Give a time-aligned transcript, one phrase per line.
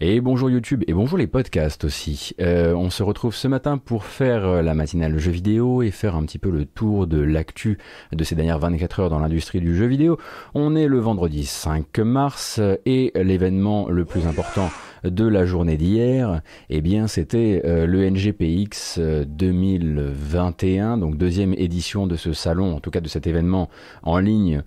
[0.00, 2.34] Et bonjour YouTube et bonjour les podcasts aussi.
[2.40, 6.16] Euh, on se retrouve ce matin pour faire euh, la matinale jeu vidéo et faire
[6.16, 7.78] un petit peu le tour de l'actu
[8.12, 10.18] de ces dernières 24 heures dans l'industrie du jeu vidéo.
[10.54, 14.70] On est le vendredi 5 mars et l'événement le plus important
[15.04, 16.40] de la journée d'hier,
[16.70, 22.90] eh bien c'était euh, le NGPX 2021, donc deuxième édition de ce salon, en tout
[22.90, 23.68] cas de cet événement
[24.02, 24.62] en ligne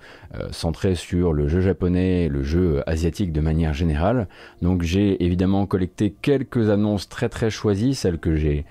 [0.51, 4.27] centré sur le jeu japonais, le jeu asiatique de manière générale.
[4.61, 8.65] Donc j'ai évidemment collecté quelques annonces très très choisies, celles que j'ai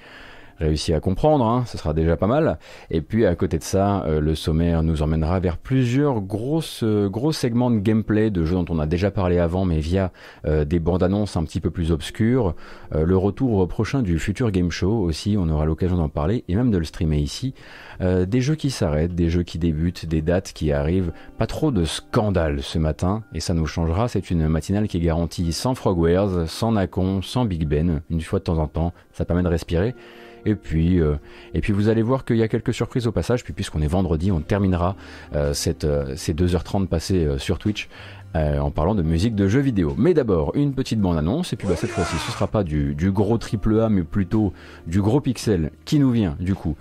[0.58, 2.58] réussi à comprendre, hein, ce sera déjà pas mal.
[2.90, 7.08] Et puis à côté de ça, euh, le sommaire nous emmènera vers plusieurs grosses, euh,
[7.08, 10.12] gros segments de gameplay de jeux dont on a déjà parlé avant, mais via
[10.46, 12.54] euh, des bandes annonces un petit peu plus obscures.
[12.92, 16.70] le retour prochain du Future Game Show aussi, on aura l'occasion d'en parler et même
[16.70, 17.54] de le streamer ici.
[18.00, 21.12] des jeux qui s'arrêtent, des jeux qui débutent, des dates qui arrivent.
[21.38, 24.08] Pas trop de scandales ce matin, et ça nous changera.
[24.08, 28.38] C'est une matinale qui est garantie sans Frogwares, sans Nacon, sans Big Ben, une fois
[28.38, 28.92] de temps en temps.
[29.12, 29.94] Ça permet de respirer.
[30.46, 31.14] Et puis, euh,
[31.54, 33.44] et puis vous allez voir qu'il y a quelques surprises au passage.
[33.44, 34.96] Puis puisqu'on est vendredi, on terminera
[35.34, 37.88] euh, cette, euh, ces 2h30 passées sur Twitch
[38.36, 39.94] en parlant de musique de jeux vidéo.
[39.96, 43.12] Mais d'abord, une petite bande-annonce, et puis bah, cette fois-ci, ce sera pas du, du
[43.12, 44.52] gros triple A, mais plutôt
[44.88, 46.74] du gros pixel qui nous vient du coup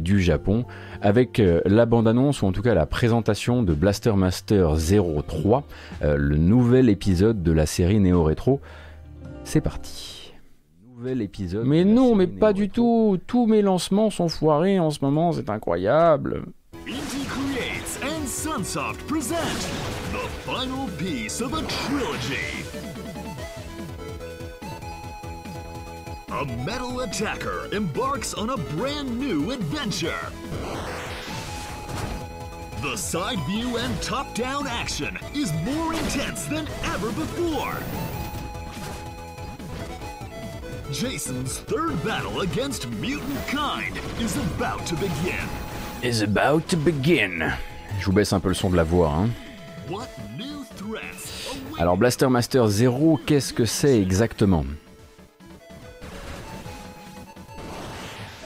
[0.00, 0.64] du Japon,
[1.02, 4.76] avec la bande-annonce, ou en tout cas la présentation de Blaster Master
[5.28, 5.64] 03,
[6.00, 8.62] le nouvel épisode de la série Neo Retro.
[9.44, 10.13] C'est parti
[11.08, 11.66] épisode.
[11.66, 13.18] Mais non, mais pas du tout.
[13.26, 16.44] Tous mes lancements sont foirés en ce moment, c'est incroyable.
[16.86, 19.38] Inti Creates and Sunsoft present
[20.12, 22.64] the final piece of a trilogy.
[26.30, 30.32] A metal attacker embarks on a brand new adventure.
[32.82, 37.78] The side view and top down action is more intense than ever before.
[40.92, 45.48] Jason's third battle against mutant kind is about to begin.
[46.02, 47.52] Is about to begin.
[48.00, 49.10] Je vous baisse un peu le son de la voix.
[49.10, 49.30] Hein.
[51.78, 54.64] Alors Blaster Master 0, qu'est-ce que c'est exactement?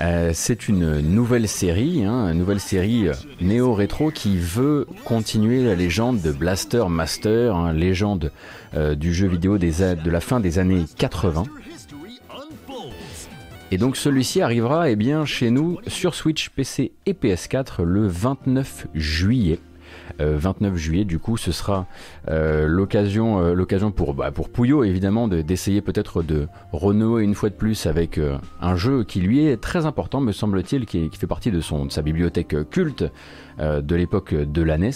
[0.00, 5.74] Euh, c'est une nouvelle série, hein, une nouvelle série euh, néo-rétro qui veut continuer la
[5.74, 8.30] légende de Blaster Master, hein, légende
[8.74, 11.42] euh, du jeu vidéo des, de la fin des années 80.
[13.70, 18.86] Et donc celui-ci arrivera eh bien, chez nous sur Switch, PC et PS4 le 29
[18.94, 19.58] juillet.
[20.18, 21.86] 29 euh, juillet, du coup, ce sera
[22.28, 27.50] euh, l'occasion, euh, l'occasion pour, bah, pour Pouillot évidemment d'essayer peut-être de renouer une fois
[27.50, 28.20] de plus avec
[28.60, 31.86] un jeu qui lui est très important, me semble-t-il, qui, qui, fait partie de, son,
[31.86, 33.04] de sa bibliothèque culte.
[33.58, 34.92] De l'époque de la NES.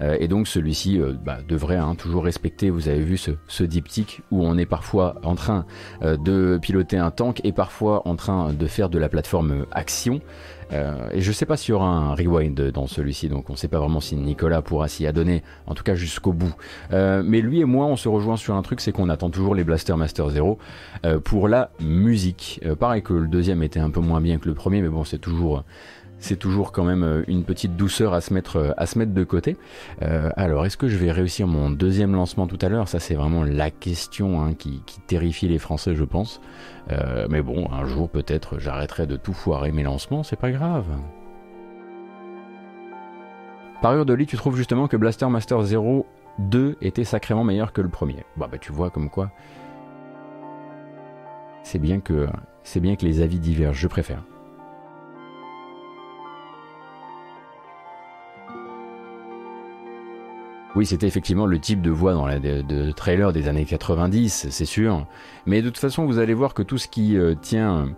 [0.00, 4.22] Euh, et donc celui-ci bah, devrait hein, toujours respecter, vous avez vu ce, ce, diptyque
[4.30, 5.66] où on est parfois en train
[6.00, 10.22] de piloter un tank et parfois en train de faire de la plateforme action.
[10.70, 13.78] Et je sais pas s'il y aura un rewind dans celui-ci, donc on sait pas
[13.78, 16.54] vraiment si Nicolas pourra s'y adonner, en tout cas jusqu'au bout.
[16.90, 19.64] mais lui et moi, on se rejoint sur un truc, c'est qu'on attend toujours les
[19.64, 20.58] Blaster Master Zero
[21.24, 22.60] pour la musique.
[22.78, 25.18] pareil que le deuxième était un peu moins bien que le premier, mais bon, c'est
[25.18, 25.64] toujours
[26.18, 29.56] c'est toujours quand même euh, une petite douceur à se mettre, euh, de côté.
[30.02, 32.88] Euh, alors, est-ce que je vais réussir mon deuxième lancement tout à l'heure?
[32.88, 36.40] Ça, c'est vraiment la question hein, qui, terrifie les Français, je pense.
[37.30, 40.84] mais bon, un jour peut-être, j'arrêterai de tout foirer mes lancements, c'est pas grave.
[43.80, 46.06] Par Urdoli, tu trouves justement que Blaster Master 0
[46.38, 48.24] 2 était sacrément meilleur que le premier.
[48.36, 49.30] Bah, bah tu vois comme quoi.
[51.62, 52.26] C'est bien que
[53.02, 54.22] les avis divergent, je préfère.
[60.76, 64.64] Oui, c'était effectivement le type de voix dans les de, trailer des années 90, c'est
[64.66, 65.06] sûr.
[65.46, 67.88] Mais de toute façon, vous allez voir que tout ce qui euh, tient,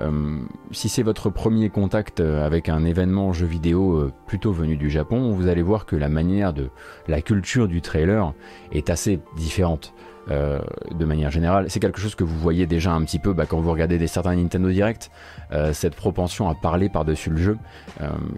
[0.00, 0.40] euh,
[0.70, 5.32] si c'est votre premier contact euh, avec un événement jeu vidéo plutôt venu du Japon,
[5.32, 6.70] vous allez voir que la manière de
[7.08, 8.32] la culture du trailer
[8.72, 9.92] est assez différente.
[10.28, 11.66] de manière générale.
[11.68, 14.06] C'est quelque chose que vous voyez déjà un petit peu bah, quand vous regardez des
[14.06, 15.10] certains Nintendo Direct,
[15.72, 17.58] cette propension à parler par-dessus le jeu,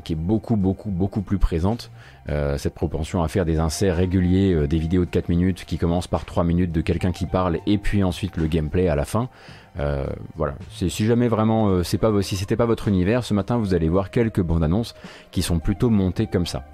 [0.02, 1.90] qui est beaucoup, beaucoup, beaucoup plus présente.
[2.28, 5.76] Euh, cette propension à faire des inserts réguliers, euh, des vidéos de 4 minutes qui
[5.76, 9.04] commencent par 3 minutes de quelqu'un qui parle et puis ensuite le gameplay à la
[9.04, 9.28] fin.
[9.80, 13.74] Euh, voilà, si jamais vraiment c'est pas si c'était pas votre univers, ce matin vous
[13.74, 14.94] allez voir quelques bandes annonces
[15.30, 16.64] qui sont plutôt montées comme ça.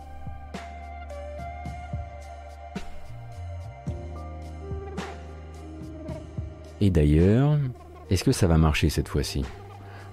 [6.81, 7.59] Et d'ailleurs,
[8.11, 9.45] est-ce que ça va marcher cette fois-ci?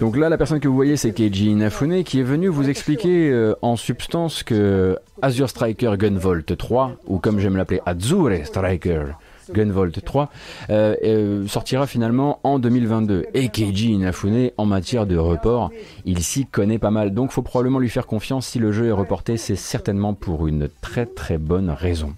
[0.00, 3.30] Donc là, la personne que vous voyez, c'est Keiji Inafune qui est venu vous expliquer
[3.30, 9.04] euh, en substance que Azure Striker Gunvolt 3, ou comme j'aime l'appeler Azure Striker
[9.52, 10.30] Gunvolt 3
[10.70, 13.26] euh, euh, sortira finalement en 2022.
[13.34, 15.70] Et Keiji Inafune, en matière de report,
[16.04, 17.14] il s'y connaît pas mal.
[17.14, 18.46] Donc faut probablement lui faire confiance.
[18.46, 22.14] Si le jeu est reporté, c'est certainement pour une très très bonne raison.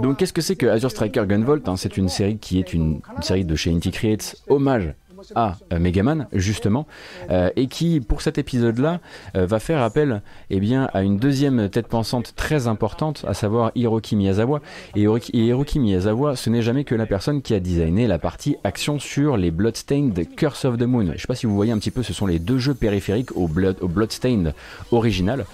[0.00, 1.76] Donc qu'est-ce que c'est que Azure Striker Gunvolt hein?
[1.76, 4.94] C'est une série qui est une, une série de chez Inti Creates, hommage
[5.34, 6.86] à euh, Megaman justement
[7.30, 9.00] euh, et qui pour cet épisode là
[9.36, 13.72] euh, va faire appel eh bien à une deuxième tête pensante très importante à savoir
[13.74, 14.60] Hiroki Miyazawa.
[14.96, 18.98] Et Hiroki, Miyazawa ce n'est jamais que la personne qui a designé la partie action
[18.98, 21.12] sur les Bloodstained Curse of the Moon.
[21.14, 23.36] Je sais pas si vous voyez un petit peu ce sont les deux jeux périphériques
[23.36, 24.54] au, Blood, Bloodstained
[24.90, 25.46] original.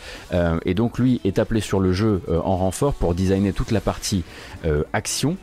[0.64, 4.25] Et donc lui est appelé sur le jeu en renfort pour designer toute la partie
[4.93, 5.37] action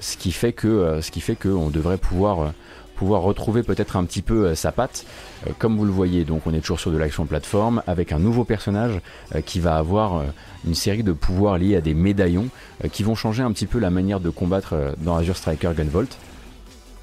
[0.00, 2.52] ce qui fait que ce qui fait qu'on devrait pouvoir
[2.98, 5.06] pouvoir retrouver peut-être un petit peu euh, sa patte.
[5.46, 8.18] Euh, comme vous le voyez, donc on est toujours sur de l'action plateforme avec un
[8.18, 9.00] nouveau personnage
[9.34, 10.24] euh, qui va avoir
[10.66, 12.48] une série de pouvoirs liés à des médaillons
[12.92, 16.18] qui vont changer un petit peu la manière de combattre dans Azure Striker Gunvolt.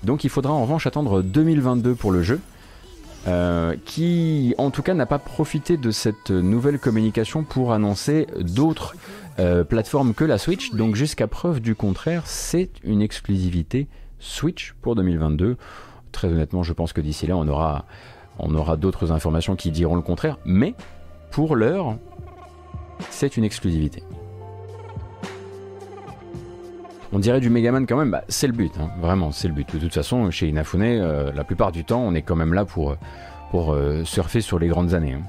[0.03, 2.39] Donc il faudra en revanche attendre 2022 pour le jeu.
[3.85, 8.95] qui en tout cas n'a pas profité de cette nouvelle communication pour annoncer d'autres
[9.69, 10.71] plateformes que la Switch.
[10.71, 13.87] Donc jusqu'à preuve du contraire, c'est une exclusivité
[14.19, 15.57] Switch pour 2022.
[16.11, 17.85] Très honnêtement, je pense que d'ici là, on aura,
[18.39, 20.37] on aura d'autres informations qui diront le contraire.
[20.45, 20.75] Mais
[21.31, 21.97] pour l'heure,
[23.09, 24.03] c'est une exclusivité.
[27.11, 28.89] On dirait du Megaman quand même, bah, c'est le but, hein.
[28.99, 29.73] vraiment, c'est le but.
[29.73, 32.65] De toute façon, chez Inafune, euh, la plupart du temps, on est quand même là
[32.65, 32.97] pour,
[33.51, 35.13] pour euh, surfer sur les grandes années.
[35.13, 35.21] Hein.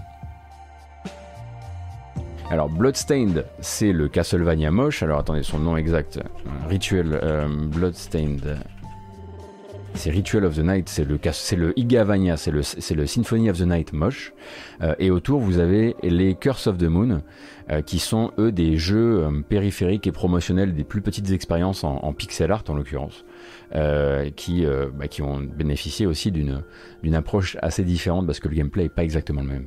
[2.50, 5.02] Alors Bloodstained, c'est le Castlevania moche.
[5.02, 6.20] Alors attendez, son nom exact,
[6.68, 8.58] Rituel euh, Bloodstained
[9.96, 13.66] c'est Ritual of the Night, c'est le, c'est le Igavania, c'est le, Symphony of the
[13.66, 14.32] Night moche.
[14.82, 17.22] Euh, et autour, vous avez les Curse of the Moon,
[17.70, 22.12] euh, qui sont eux des jeux euh, périphériques et promotionnels des plus petites expériences en,
[22.12, 23.24] pixel art en l'occurrence,
[24.36, 24.64] qui,
[24.94, 26.62] bah, qui ont bénéficié aussi d'une,
[27.02, 29.66] d'une approche assez différente parce que le gameplay est pas exactement le même.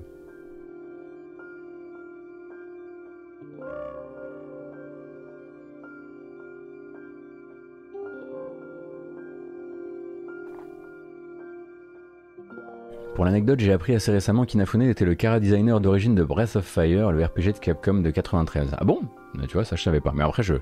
[13.29, 17.11] L'anecdote, j'ai appris assez récemment qu'Inafune était le cara designer d'origine de Breath of Fire,
[17.11, 18.75] le RPG de Capcom de 93.
[18.75, 19.01] Ah bon?
[19.47, 20.11] Tu vois, ça je savais pas.
[20.15, 20.55] Mais après, je,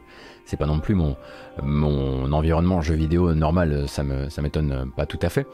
[0.43, 1.15] c'est pas non plus mon,
[1.63, 5.47] mon environnement jeu vidéo normal, ça me, m'étonne pas tout à fait.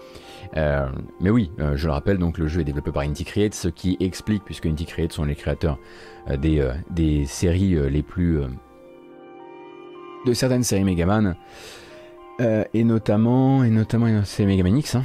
[0.57, 0.88] Euh,
[1.21, 3.68] mais oui, euh, je le rappelle, donc le jeu est développé par Inti Creates, ce
[3.68, 5.77] qui explique, puisque Inti Creates sont les créateurs
[6.31, 8.39] euh, des, des séries les plus.
[10.25, 11.36] de certaines séries Megaman.
[12.39, 15.04] et notamment, et notamment, c'est Megaman X, hein.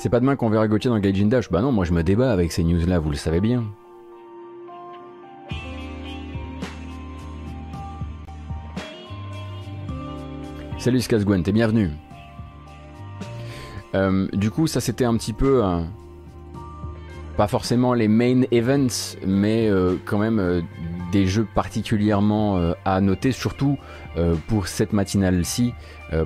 [0.00, 1.50] C'est pas demain qu'on verra Gauthier dans Gaijin Dash.
[1.50, 3.64] Bah non, moi je me débat avec ces news-là, vous le savez bien.
[10.78, 11.90] Salut Skazgwen, t'es bienvenu.
[13.94, 15.62] Euh, du coup, ça c'était un petit peu.
[17.36, 20.62] pas forcément les main events, mais euh, quand même euh,
[21.12, 23.78] des jeux particulièrement à noter, surtout
[24.48, 25.74] pour cette matinale-ci,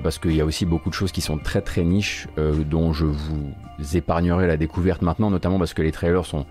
[0.03, 3.05] parce qu'il y a aussi beaucoup de choses qui sont très très niches, dont je
[3.05, 3.53] vous
[3.93, 6.45] épargnerai la découverte maintenant, notamment parce que les trailers sont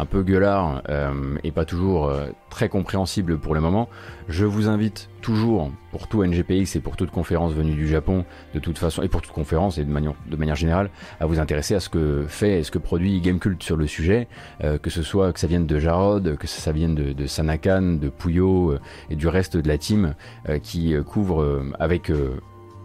[0.00, 3.88] un peu gueulards euh, et pas toujours euh, très compréhensibles pour le moment.
[4.28, 8.60] Je vous invite toujours, pour tout NGPX et pour toute conférence venue du Japon, de
[8.60, 10.90] toute façon, et pour toute conférence et de manière, de manière générale,
[11.20, 14.26] à vous intéresser à ce que fait et ce que produit Gamecult sur le sujet,
[14.64, 18.08] euh, que ce soit que ça vienne de Jarod, que ça vienne de, Sanakan, de
[18.08, 18.76] Puyo
[19.10, 20.14] et du reste de la team
[20.62, 22.10] qui couvre avec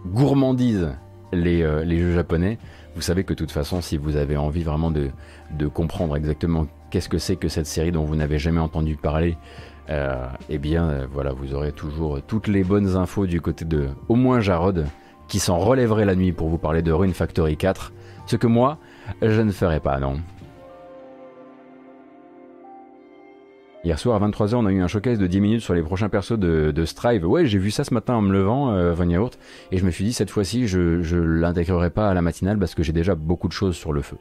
[0.06, 0.90] gourmandise
[1.32, 2.58] les, les jeux japonais.
[2.96, 5.10] Vous savez que de toute façon, si vous avez envie vraiment de,
[5.68, 9.36] comprendre exactement qu'est-ce que c'est que cette série dont vous n'avez jamais entendu parler,
[9.90, 13.88] euh, eh bien euh, voilà, vous aurez toujours toutes les bonnes infos du côté de
[14.08, 14.86] au moins Jarod,
[15.28, 17.92] qui s'en relèverait la nuit pour vous parler de Rune Factory 4,
[18.26, 18.78] ce que moi,
[19.22, 20.20] je ne ferai pas, non.
[23.84, 26.08] Hier soir à 23h, on a eu un showcase de 10 minutes sur les prochains
[26.08, 27.24] persos de, Strive.
[27.24, 29.38] Ouais, j'ai vu ça ce matin en me levant, euh, Yaourt,
[29.70, 32.74] et je me suis dit cette fois-ci, je, je l'intégrerai pas à la matinale parce
[32.74, 34.16] que j'ai déjà beaucoup de choses sur le feu.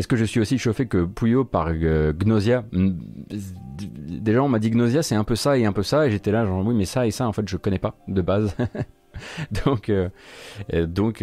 [0.00, 2.64] Est-ce que je suis aussi chauffé que Puyo par euh, Gnosia?
[2.72, 6.32] Déjà, on m'a dit Gnosia, c'est un peu ça et un peu ça, et j'étais
[6.32, 8.56] là, genre oui, mais ça et ça, en fait, je connais pas de base.
[9.66, 9.92] donc,
[10.72, 11.22] donc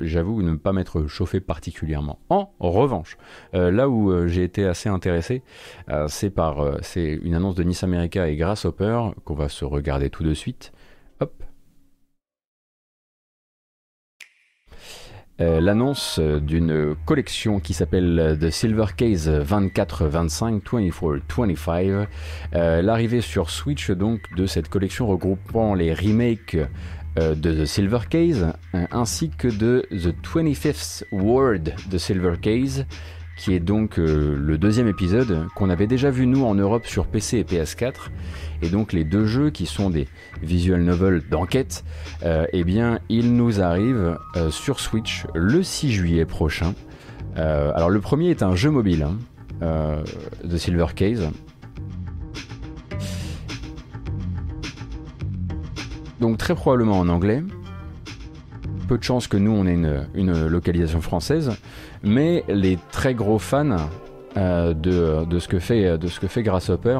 [0.00, 2.18] j'avoue ne pas m'être chauffé particulièrement.
[2.30, 3.18] En revanche,
[3.52, 5.42] là où j'ai été assez intéressé,
[6.08, 10.24] c'est par c'est une annonce de Nice America et Grasshopper qu'on va se regarder tout
[10.24, 10.72] de suite.
[11.20, 11.44] Hop.
[15.40, 22.06] Euh, l'annonce d'une collection qui s'appelle euh, The Silver Case 24-25, 24-25.
[22.54, 26.56] Euh, l'arrivée sur Switch donc de cette collection regroupant les remakes
[27.16, 28.52] de The Silver Case
[28.90, 32.86] ainsi que de The 25th World de Silver Case
[33.36, 37.38] qui est donc le deuxième épisode qu'on avait déjà vu nous en Europe sur PC
[37.38, 38.10] et PS4
[38.64, 40.08] et donc les deux jeux qui sont des
[40.42, 41.84] visual novels d'enquête,
[42.22, 46.74] euh, eh bien ils nous arrivent euh, sur Switch le 6 juillet prochain.
[47.36, 49.06] Euh, alors le premier est un jeu mobile,
[49.60, 50.02] hein,
[50.48, 51.28] The Silver Case.
[56.20, 57.42] Donc très probablement en anglais.
[58.88, 59.78] Peu de chance que nous on ait
[60.14, 61.52] une localisation française,
[62.04, 63.88] mais les très gros fans
[64.36, 66.98] de, de, ce que fait, de ce que fait Grasshopper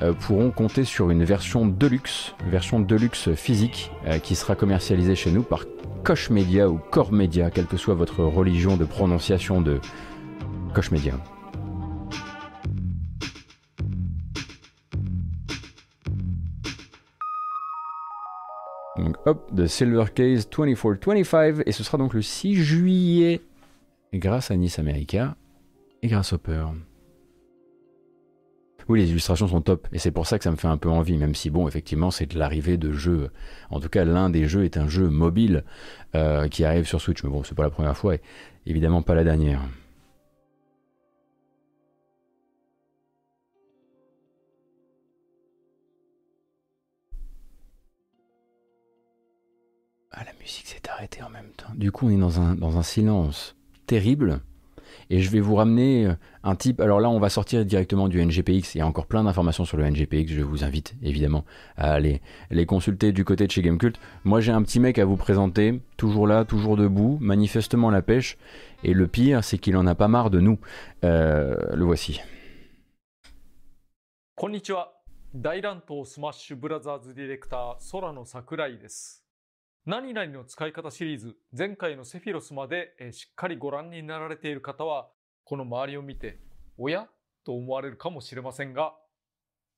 [0.00, 5.32] euh, pourront compter sur une version deluxe, version deluxe physique, euh, qui sera commercialisée chez
[5.32, 5.64] nous par
[6.04, 9.80] Koch Media ou Core Media, quelle que soit votre religion de prononciation de
[10.72, 11.14] Koch Media.
[18.98, 23.40] Donc hop, The Silver Case 2425, et ce sera donc le 6 juillet,
[24.12, 25.36] grâce à Nice America
[26.02, 26.74] et grâce au Peur.
[28.88, 30.88] Oui, les illustrations sont top, et c'est pour ça que ça me fait un peu
[30.88, 33.30] envie, même si bon, effectivement, c'est de l'arrivée de jeux.
[33.68, 35.64] En tout cas, l'un des jeux est un jeu mobile
[36.14, 38.22] euh, qui arrive sur Switch, mais bon, c'est pas la première fois, et
[38.64, 39.60] évidemment pas la dernière.
[50.12, 51.74] Ah, la musique s'est arrêtée en même temps.
[51.74, 53.57] Du coup, on est dans un, dans un silence
[53.88, 54.40] terrible
[55.10, 56.14] et je vais vous ramener euh,
[56.44, 56.80] un type.
[56.80, 58.74] Alors là, on va sortir directement du NGPX.
[58.74, 60.28] Il y a encore plein d'informations sur le NGPX.
[60.28, 61.44] Je vous invite évidemment
[61.76, 63.98] à aller les consulter du côté de chez Gamecult.
[64.24, 68.36] Moi, j'ai un petit mec à vous présenter, toujours là, toujours debout, manifestement la pêche.
[68.84, 70.58] Et le pire, c'est qu'il en a pas marre de nous.
[71.04, 72.20] Euh, le voici.
[79.87, 85.09] 何々の使い方シリーズ、前回のセフィロスまで、えしっかりご覧になられている方は、
[85.43, 86.39] この周りを見て、
[86.77, 87.07] おや
[87.43, 88.93] と思われるかもしれませんが、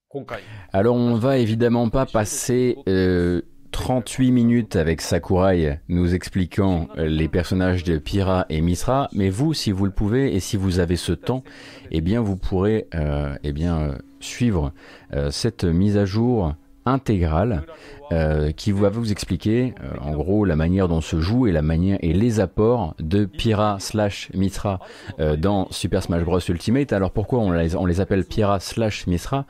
[0.08, 0.42] 今回。
[0.72, 7.84] Alors on va évidemment pas passer euh, 38 minutes avec Sakurai nous expliquant euh, les personnages
[7.84, 11.12] de Pira et Misra, mais vous, si vous le pouvez et si vous avez ce
[11.12, 11.44] temps,
[11.92, 14.72] eh bien vous pourrez euh, eh bien, euh, suivre
[15.13, 17.65] euh, cette mise à jour intégrale
[18.12, 21.62] euh, qui va vous expliquer euh, en gros la manière dont se joue et la
[21.62, 24.81] manière et les apports de Pyra slash Mitra
[25.21, 26.93] euh, dans Super Smash Bros Ultimate.
[26.93, 29.45] Alors pourquoi on les, appelle Pyra slash Mitra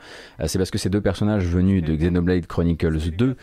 [0.45, 3.35] C'est parce que ces deux personnages venus de Xenoblade Chronicles 2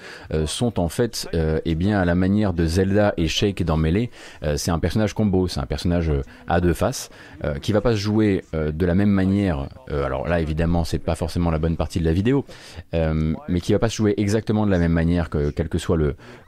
[0.47, 4.11] sont en fait eh bien à la manière de Zelda et Shake dans Melee.
[4.57, 6.13] c'est un personnage combo, c'est un personnage
[6.47, 7.11] à deux faces
[7.63, 9.69] qui va pas se jouer de la même manière.
[9.91, 12.45] alors là évidemment c'est pas forcément la bonne partie de la vidéo,
[12.93, 15.97] mais qui va pas se jouer exactement de la même manière que quel que soit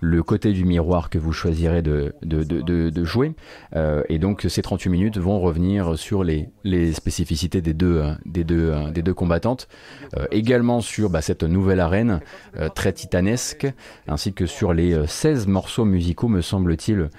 [0.00, 3.32] le, côté du miroir que vous choisirez de, jouer.
[3.74, 6.48] Euh, et donc ces 38 minutes vont revenir sur les,
[6.92, 9.68] spécificités des deux, combattantes,
[10.16, 12.20] euh, également sur bah, cette nouvelle arène
[12.56, 13.66] euh, très titanesque,
[14.06, 17.10] ainsi que sur les 16 morceaux musicaux, me semble-t-il,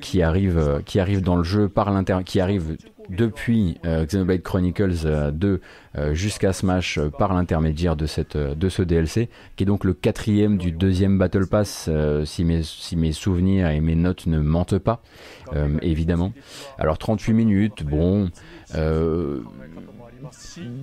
[0.00, 1.88] qui, arrivent, qui arrivent dans le jeu par
[2.24, 2.76] qui arrivent
[3.08, 5.58] depuis euh, Xenoblade Chronicles 2 euh,
[5.96, 10.58] euh, jusqu'à Smash par l'intermédiaire de, cette, de ce DLC, qui est donc le quatrième
[10.58, 11.90] du deuxième Battle Pass,
[12.24, 15.02] si, mes, si mes souvenirs et mes notes ne mentent pas,
[15.82, 16.32] évidemment.
[16.78, 18.30] Alors 38 minutes, bon,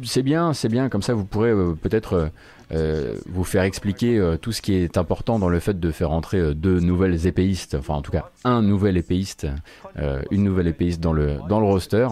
[0.03, 2.31] c'est bien, c'est bien, comme ça vous pourrez peut-être
[2.71, 6.11] euh, vous faire expliquer euh, tout ce qui est important dans le fait de faire
[6.11, 9.47] entrer euh, deux nouvelles épéistes, enfin en tout cas un nouvel épéiste,
[10.31, 12.07] une nouvelle épéiste dans le, dans le roster.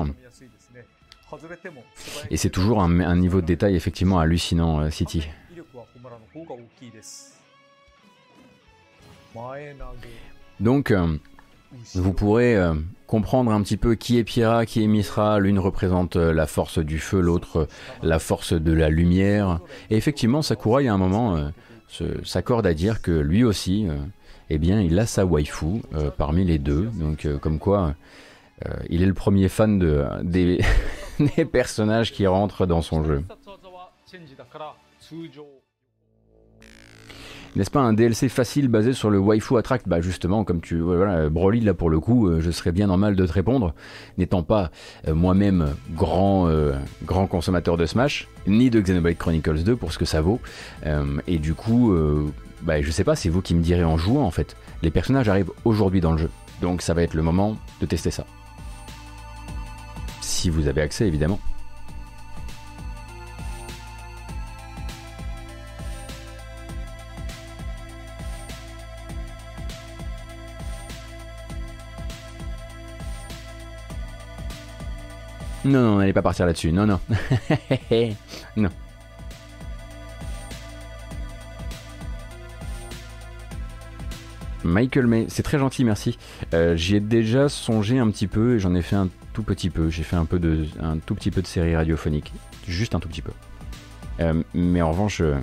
[2.29, 5.27] Et c'est toujours un, un, niveau de détail effectivement hallucinant, City.
[10.59, 10.93] Donc,
[11.95, 12.57] vous pourrez
[13.13, 15.37] comprendre un petit peu qui est Pira, qui est Misra.
[15.37, 17.67] L'une représente euh, la force du feu, l'autre euh,
[18.01, 19.59] la force de la lumière.
[19.91, 23.85] Et effectivement, Sakurai, à un moment, euh, s'accorde à dire que lui aussi,
[24.49, 25.83] eh bien, il a sa waifu
[26.17, 26.89] parmi les deux.
[26.95, 27.93] Donc, comme quoi,
[28.89, 30.59] il est le premier fan de, des,
[31.37, 33.23] des personnages qui rentrent dans son jeu.
[37.55, 39.87] N'est-ce pas un DLC facile basé sur le waifu attract?
[39.87, 43.15] Bah justement, comme tu voilà, Broly là pour le coup, euh, je serais bien normal
[43.15, 43.75] de te répondre,
[44.17, 44.71] n'étant pas
[45.07, 46.73] euh, moi-même grand euh,
[47.05, 50.39] grand consommateur de Smash, ni de Xenoblade Chronicles 2 pour ce que ça vaut.
[51.27, 51.95] et du coup,
[52.63, 54.55] bah je sais pas, c'est vous qui me direz en jouant en fait.
[54.81, 56.29] Les personnages arrivent aujourd'hui dans le jeu,
[56.61, 58.25] donc ça va être le moment de tester ça.
[60.21, 61.39] Si vous avez accès évidemment.
[75.65, 76.71] Non, non, n'allez pas partir là-dessus.
[76.71, 76.99] Non, non.
[78.57, 78.69] non.
[84.63, 86.17] Michael May, c'est très gentil, merci.
[86.53, 89.69] Euh, J'y ai déjà songé un petit peu et j'en ai fait un tout petit
[89.69, 89.89] peu.
[89.89, 92.33] J'ai fait un peu de, un tout petit peu de série radiophonique,
[92.67, 93.31] juste un tout petit peu.
[94.19, 95.35] Euh, mais en revanche, euh,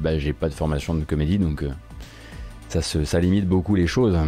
[0.00, 1.64] bah, j'ai pas de formation de comédie, donc
[2.68, 4.18] ça, se, ça limite beaucoup les choses.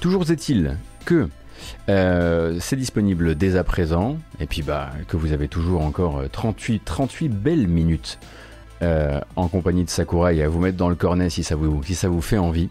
[0.00, 1.28] Toujours est-il que
[1.88, 6.76] euh, c'est disponible dès à présent, et puis bah, que vous avez toujours encore 38,
[6.76, 8.18] euh, 38 belles minutes
[8.82, 11.94] euh, en compagnie de Sakurai à vous mettre dans le cornet si ça vous, si
[11.94, 12.68] ça vous fait envie.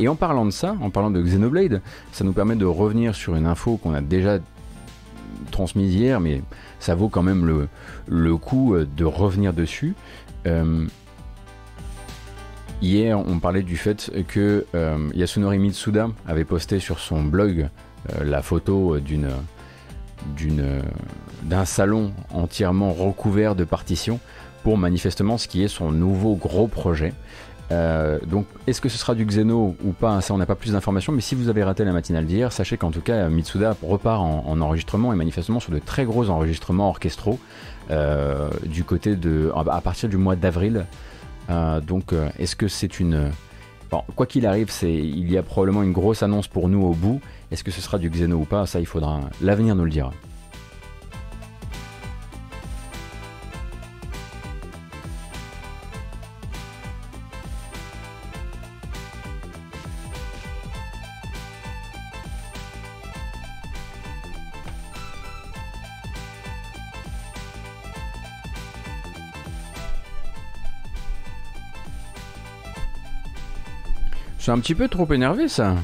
[0.00, 1.80] Et en parlant de ça, en parlant de Xenoblade,
[2.12, 4.38] ça nous permet de revenir sur une info qu'on a déjà
[5.52, 6.42] transmise hier, mais
[6.80, 7.68] ça vaut quand même
[8.08, 9.94] le coup de revenir dessus.
[12.84, 17.70] Hier, on parlait du fait que euh, Yasunori Mitsuda avait posté sur son blog
[18.12, 18.98] euh, la photo
[21.44, 24.20] d'un salon entièrement recouvert de partitions
[24.64, 27.14] pour manifestement ce qui est son nouveau gros projet.
[27.72, 30.72] Euh, donc, est-ce que ce sera du Xeno ou pas Ça, on n'a pas plus
[30.72, 31.14] d'informations.
[31.14, 34.60] Mais si vous avez raté la matinale d'hier, sachez qu'en tout cas, Mitsuda repart en,
[34.60, 37.38] enregistrement et manifestement sur de très gros enregistrements orchestraux
[38.66, 40.84] du côté de à partir du mois d'avril
[41.48, 43.30] donc, euh, est-ce que c'est une.
[43.90, 47.20] Bon, quoi qu'il arrive, il y a probablement une grosse annonce pour nous au bout.
[47.50, 48.66] Est-ce que ce sera du Xeno ou pas?
[48.66, 49.20] Ça, il faudra.
[49.40, 50.12] L'avenir nous le dira.
[74.44, 75.74] C'est un petit peu trop énervé ça.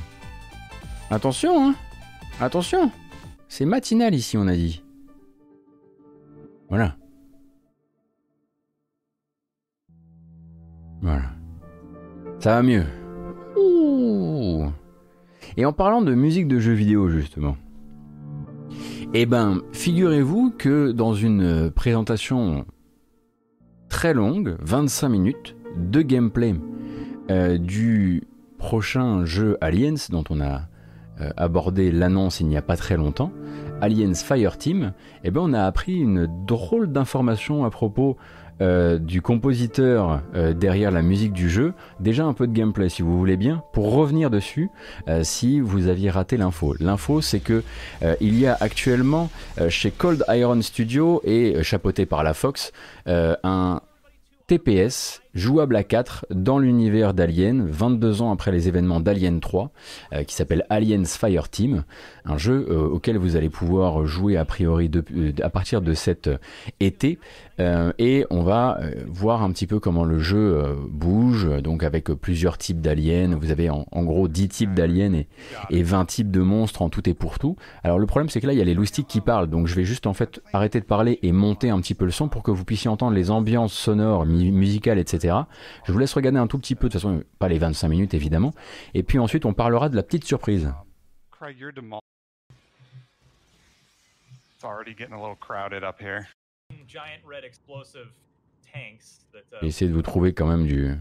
[1.11, 1.75] Attention, hein.
[2.42, 2.92] Attention.
[3.49, 4.85] C'est matinal ici, on a dit.
[6.68, 6.94] Voilà.
[11.01, 11.31] Voilà.
[12.38, 12.85] Ça va mieux.
[15.57, 17.57] Et en parlant de musique de jeux vidéo, justement.
[19.14, 22.66] Eh ben, figurez-vous que dans une présentation
[23.88, 26.55] très longue, 25 minutes, de gameplay
[27.31, 28.25] euh, du
[28.61, 30.61] prochain jeu Aliens dont on a
[31.20, 33.33] euh, abordé l'annonce il n'y a pas très longtemps,
[33.81, 34.92] Aliens Fireteam,
[35.25, 38.16] eh ben on a appris une drôle d'information à propos
[38.61, 41.73] euh, du compositeur euh, derrière la musique du jeu.
[41.99, 44.68] Déjà un peu de gameplay si vous voulez bien, pour revenir dessus
[45.23, 46.75] si vous aviez raté l'info.
[46.79, 47.64] L'info c'est que
[48.20, 49.31] il y a actuellement
[49.68, 52.73] chez Cold Iron Studio et chapeauté par la Fox
[53.07, 53.81] un
[54.46, 59.71] TPS jouable à 4 dans l'univers d'Alien, 22 ans après les événements d'Alien 3,
[60.12, 61.85] euh, qui s'appelle Aliens Fireteam,
[62.25, 66.31] un jeu euh, auquel vous allez pouvoir jouer a priori euh, à partir de cet
[66.81, 67.19] été,
[67.99, 72.81] et on va voir un petit peu comment le jeu bouge, donc avec plusieurs types
[72.81, 75.29] d'aliens, vous avez en, gros 10 types d'aliens et,
[75.69, 77.57] et, 20 types de monstres en tout et pour tout.
[77.85, 79.75] Alors le problème c'est que là il y a les loustiques qui parlent, donc je
[79.75, 82.43] vais juste en fait arrêter de parler et monter un petit peu le son pour
[82.43, 85.19] que vous puissiez entendre les ambiances sonores, musicales, etc
[85.85, 88.14] je vous laisse regarder un tout petit peu, de toute façon, pas les 25 minutes
[88.14, 88.52] évidemment.
[88.94, 90.72] Et puis ensuite, on parlera de la petite surprise.
[99.62, 100.96] Essayez de vous trouver quand même du,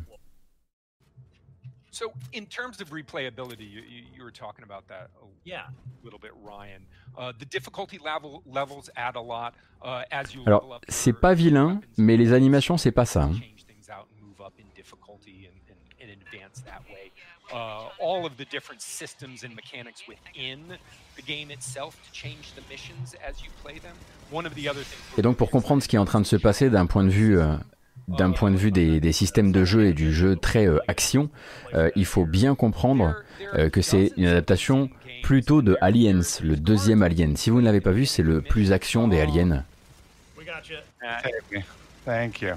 [1.91, 3.81] So, in terms of replayability, you,
[4.15, 5.67] you, were talking about that a yeah.
[6.03, 6.85] little bit, Ryan.
[7.17, 11.81] Uh, the difficulty level, levels add a lot uh, as you Alors, c'est pas vilain,
[11.97, 13.23] mais les animations, c'est pas ça.
[13.23, 13.33] Hein.
[17.51, 20.77] Uh, all of the different systems and mechanics within
[21.15, 23.95] the game itself to change the missions as you play them.
[24.31, 25.17] One of the other things.
[25.17, 27.09] Et donc pour comprendre ce qui est en train de se passer d'un point de
[27.09, 27.57] vue euh,
[28.17, 31.29] d'un point de vue des, des, systèmes de jeu et du jeu très euh, action,
[31.73, 33.15] euh, il faut bien comprendre
[33.53, 34.89] euh, que c'est une adaptation
[35.21, 37.37] plutôt de Aliens, le deuxième Alien.
[37.37, 39.63] Si vous ne l'avez pas vu, c'est le plus action des Aliens.
[42.05, 42.55] Thank you.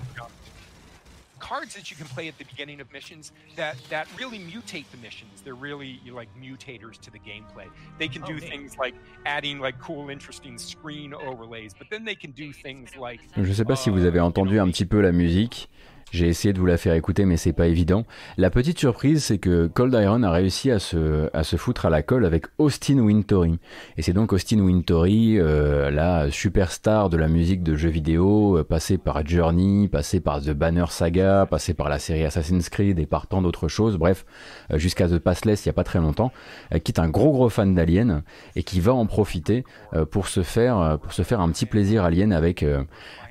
[1.53, 4.97] Cards that you can play at the beginning of missions that that really mutate the
[5.03, 5.43] missions.
[5.45, 7.67] They're really like mutators to the gameplay.
[7.99, 8.49] They can Oh, do neat.
[8.49, 8.95] things like
[9.27, 13.67] adding like cool, interesting screen overlays, but then they can do things like Je sais
[13.67, 15.69] pas si vous avez oh, entendu un petit peu la musique.
[16.12, 18.05] J'ai essayé de vous la faire écouter, mais c'est pas évident.
[18.37, 21.90] La petite surprise, c'est que Cold Iron a réussi à se, à se foutre à
[21.90, 23.59] la colle avec Austin Wintory.
[23.96, 28.62] Et c'est donc Austin Wintory, euh, la superstar de la musique de jeux vidéo, euh,
[28.62, 33.07] passé par Journey, passé par The Banner Saga, passé par la série Assassin's Creed et
[33.07, 33.96] par tant d'autres choses.
[33.96, 34.27] Bref,
[34.70, 36.33] euh, jusqu'à The Passless il y a pas très longtemps,
[36.75, 38.22] euh, qui est un gros gros fan d'Alien
[38.57, 42.05] et qui va en profiter euh, pour se faire, pour se faire un petit plaisir
[42.05, 42.64] Alien avec,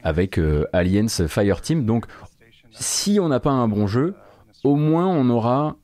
[0.03, 0.39] avec
[0.73, 1.85] Aliens Fireteam.
[1.85, 2.05] Donc
[2.71, 4.15] si on n'a pas un bon jeu,
[4.63, 5.75] au moins on aura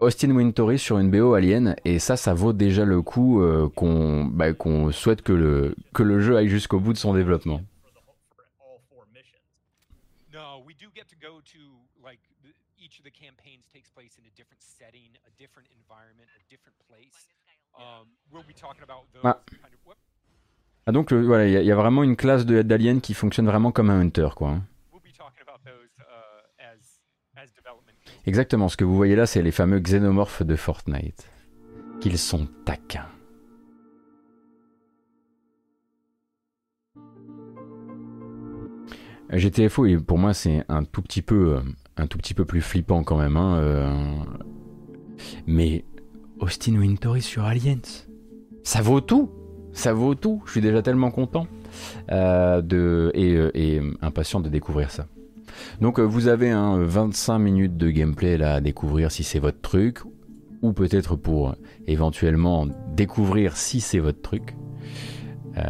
[0.00, 4.24] Austin Wintory sur une BO Alien, et ça, ça vaut déjà le coup euh, qu'on
[4.26, 7.60] bah, qu'on souhaite que le, que le jeu aille jusqu'au bout de son développement.
[17.78, 18.06] Um,
[19.24, 19.40] Ah.
[20.86, 23.14] Ah, donc voilà, il y, a- il y a vraiment une classe de- d'aliens qui
[23.14, 24.50] fonctionne vraiment comme un hunter, quoi.
[24.50, 24.62] hein.
[24.92, 27.00] we'll be talking about those uh, as
[27.36, 27.94] as development.
[28.28, 31.30] Exactement, ce que vous voyez là, c'est les fameux xénomorphes de Fortnite.
[31.98, 33.06] Qu'ils sont taquins.
[39.30, 41.60] GTFO, pour moi, c'est un tout petit peu, euh,
[41.96, 43.38] un tout petit peu plus flippant quand même.
[43.38, 44.14] hein, euh,
[45.46, 45.86] Mais
[46.38, 47.80] Austin Wintory sur Aliens,
[48.62, 49.30] ça vaut tout.
[49.72, 50.42] Ça vaut tout.
[50.44, 51.46] Je suis déjà tellement content
[52.12, 55.06] euh, de et impatient de découvrir ça.
[55.80, 59.60] Donc euh, vous avez un 25 minutes de gameplay là à découvrir si c'est votre
[59.60, 60.00] truc,
[60.62, 61.52] ou peut-être pour euh,
[61.86, 64.56] éventuellement découvrir si c'est votre truc.
[65.56, 65.62] Euh,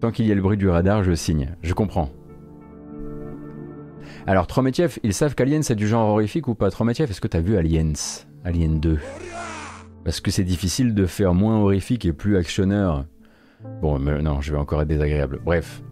[0.00, 1.56] Tant qu'il y a le bruit du radar, je signe.
[1.60, 2.10] Je comprends.
[4.28, 6.70] Alors Trometiev, ils savent qu'Aliens c'est du genre horrifique ou pas?
[6.70, 7.94] Trometiev, est-ce que t'as vu Aliens?
[8.44, 8.98] Alien 2
[10.04, 13.06] Parce que c'est difficile de faire moins horrifique et plus actionneur.
[13.82, 15.40] Bon, non, je vais encore être désagréable.
[15.44, 15.82] Bref.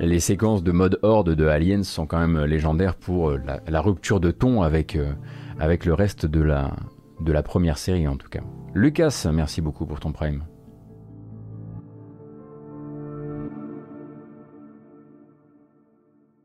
[0.00, 4.20] Les séquences de mode horde de Aliens sont quand même légendaires pour euh, la, rupture
[4.20, 5.12] de ton avec, euh,
[5.58, 6.76] avec le reste de la,
[7.20, 8.42] de la première série en tout cas.
[8.74, 10.44] Lucas, merci beaucoup pour ton prime.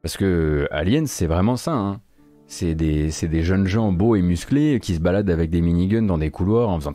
[0.02, 1.74] Parce que Aliens, c'est vraiment ça.
[1.74, 2.02] hein.
[2.48, 6.18] C'est des, des jeunes gens beaux et musclés qui se baladent avec des miniguns dans
[6.18, 6.94] des couloirs en faisant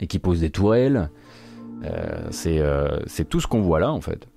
[0.00, 1.08] et qui posent des tourelles.
[1.84, 2.98] Euh, c'est euh,
[3.28, 4.28] tout ce qu'on voit là en fait.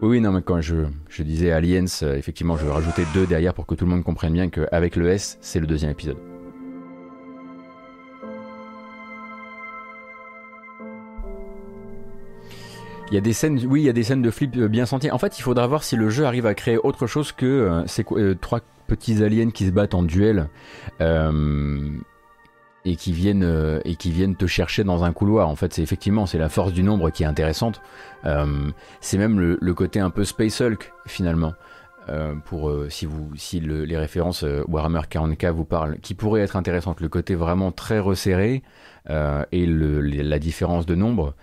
[0.00, 0.86] Oui, non, mais quand je,
[1.18, 4.48] disais Aliens, euh, effectivement, je rajouter deux derrière pour que tout le monde comprenne bien
[4.48, 6.18] qu'avec le S, c'est le deuxième épisode.
[13.10, 14.84] Il y a des scènes, oui, il y a des scènes de flip euh, bien
[14.84, 15.10] senties.
[15.10, 17.86] En fait, il faudra voir si le jeu arrive à créer autre chose que euh,
[17.86, 18.04] ces
[18.40, 20.48] trois petits aliens qui se battent en duel
[21.00, 21.90] euh,
[22.88, 25.48] et qui viennent euh, et qui viennent te chercher dans un couloir.
[25.48, 27.82] En fait, c'est effectivement c'est la force du nombre qui est intéressante.
[28.24, 28.70] Euh,
[29.00, 31.52] c'est même le, côté un peu Space Hulk finalement.
[32.08, 37.34] Euh, pour si les références Warhammer 40k vous parlent, qui pourrait être intéressante, le côté
[37.34, 38.62] vraiment très resserré
[39.10, 41.34] et la différence de nombre.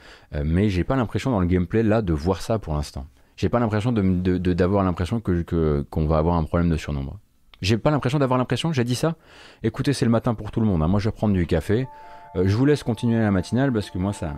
[0.44, 3.06] Mais j'ai pas l'impression dans le gameplay là de voir ça pour l'instant.
[3.38, 7.20] J'ai pas l'impression d'avoir l'impression que- qu'on va avoir un problème de surnombre.
[7.62, 9.16] J'ai pas l'impression d'avoir l'impression, j'ai dit ça.
[9.64, 10.84] Écoutez, c'est le matin pour tout le monde.
[10.84, 10.88] hein.
[10.88, 11.88] Moi, je vais prendre du café.
[12.36, 14.34] Euh, je vous laisse continuer la matinale parce que moi, ça.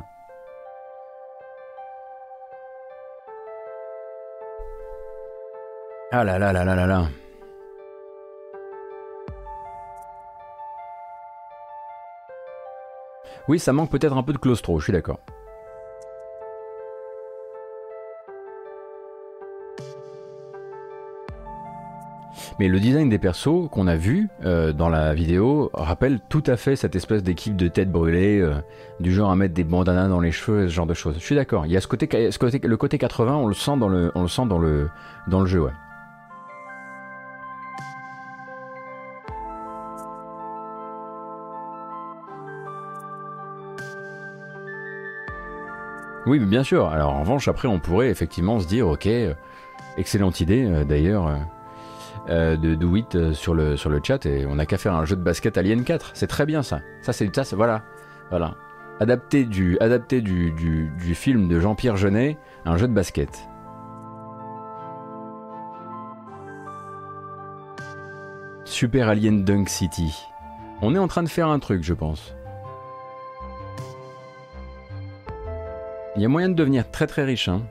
[6.12, 7.08] Ah là là là là là là.
[13.48, 15.20] Oui, ça manque peut-être un peu de claustro, je suis d'accord.
[22.60, 26.58] Mais le design des persos qu'on a vu euh, dans la vidéo rappelle tout à
[26.58, 28.56] fait cette espèce d'équipe de tête brûlée, euh,
[29.00, 31.16] du genre à mettre des bandanas dans les cheveux, ce genre de choses.
[31.20, 31.68] Je suis d'accord.
[31.68, 32.10] Il y a ce côté,
[32.64, 34.90] le côté 80, on le sent dans le, on le sent dans le,
[35.46, 35.70] jeu.
[46.26, 46.88] Oui, bien sûr.
[46.88, 49.36] Alors en revanche, après, on pourrait effectivement se dire, ok, euh,
[49.98, 51.38] excellente idée d'ailleurs.
[52.30, 55.16] Euh, de Do It euh, sur le, chat et on n'a qu'à faire un jeu
[55.16, 56.12] de basket Alien 4.
[56.14, 56.82] C'est très bien ça.
[57.02, 57.84] Ça, c'est ça, voilà.
[58.30, 58.56] Voilà.
[59.00, 63.48] Adapté du, adapté du, du, du film de Jean-Pierre Jeunet, un jeu de basket.
[68.66, 70.14] Super Alien Dunk City.
[70.82, 72.36] On est en train de faire un truc, je pense.
[76.16, 77.48] Il y a moyen de devenir très très riche.
[77.48, 77.62] Hein.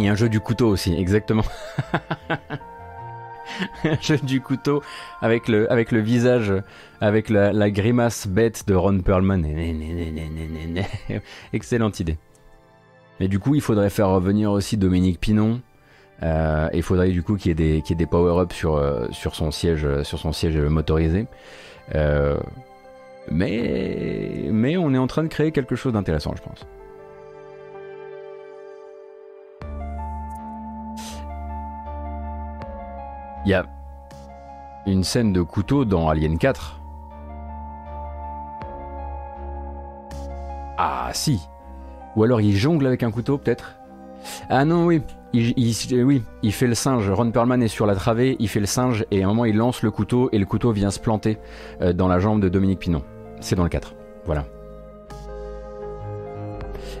[0.00, 1.44] Il y a un jeu du couteau aussi, exactement.
[3.84, 4.82] un jeu du couteau
[5.20, 6.54] avec le, avec le visage,
[7.02, 9.44] avec la, grimace bête de Ron Perlman.
[11.52, 12.16] Excellente idée.
[13.20, 15.60] Mais du coup, il faudrait faire revenir aussi Dominique Pinon.
[16.22, 19.50] Euh, il faudrait du coup qu'il y ait des, des power-ups sur, euh, sur son
[19.50, 21.26] siège, sur son siège motorisé.
[21.94, 22.38] Euh,
[23.30, 26.66] mais, mais on est en train de créer quelque chose d'intéressant, je pense.
[33.50, 33.66] Il y a
[34.86, 36.78] une scène de couteau dans Alien 4.
[40.78, 41.40] Ah si.
[42.14, 43.74] Ou alors il jongle avec un couteau peut-être.
[44.48, 45.02] Ah non oui.
[45.32, 45.74] Il,
[46.52, 47.10] fait le singe.
[47.10, 49.56] Ron Perlman est sur la travée, il fait le singe et à un moment il
[49.56, 51.38] lance le couteau et le couteau vient se planter
[51.82, 53.02] euh, dans la jambe de Dominique Pinon.
[53.40, 53.96] C'est dans le 4.
[54.26, 54.46] Voilà.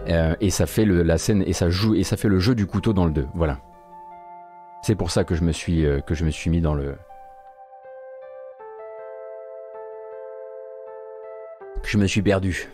[0.08, 2.66] Euh, et ça fait la scène et ça joue et ça fait le jeu du
[2.66, 3.28] couteau dans le 2.
[3.34, 3.58] Voilà.
[4.90, 6.96] C'est pour ça que je me suis euh, que je me suis mis dans le
[11.84, 12.68] je me suis perdu.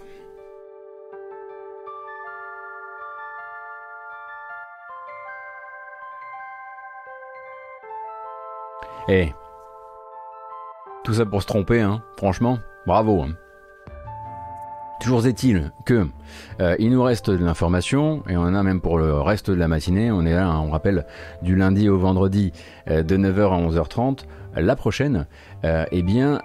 [9.11, 9.35] Eh.
[11.05, 12.03] Tout ça pour se tromper, hein.
[12.17, 13.25] Franchement, bravo.
[13.25, 13.37] Hein.
[15.01, 16.09] Toujours est-il que
[16.61, 19.57] euh, il nous reste de l'information et on en a même pour le reste de
[19.57, 20.11] la matinée.
[20.11, 21.07] On est là, hein, on rappelle,
[21.43, 22.53] du lundi au vendredi
[22.89, 24.25] euh, de 9h à 11h30.
[24.57, 25.27] La prochaine,
[25.65, 26.41] euh, eh bien,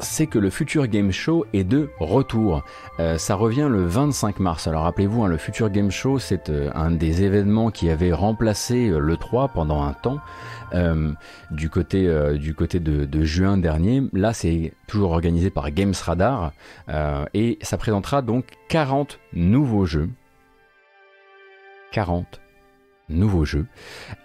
[0.00, 2.62] c'est que le Future Game Show est de retour.
[3.00, 4.66] Euh, ça revient le 25 mars.
[4.66, 8.88] Alors rappelez-vous, hein, le Future Game Show, c'est euh, un des événements qui avait remplacé
[8.88, 10.20] euh, le 3 pendant un temps
[11.50, 14.02] du côté, de, juin dernier.
[14.12, 16.52] Là, c'est toujours organisé par Games Radar
[17.32, 20.10] et ça présentera donc 40 nouveaux jeux.
[21.92, 22.40] 40
[23.08, 23.66] nouveau jeu.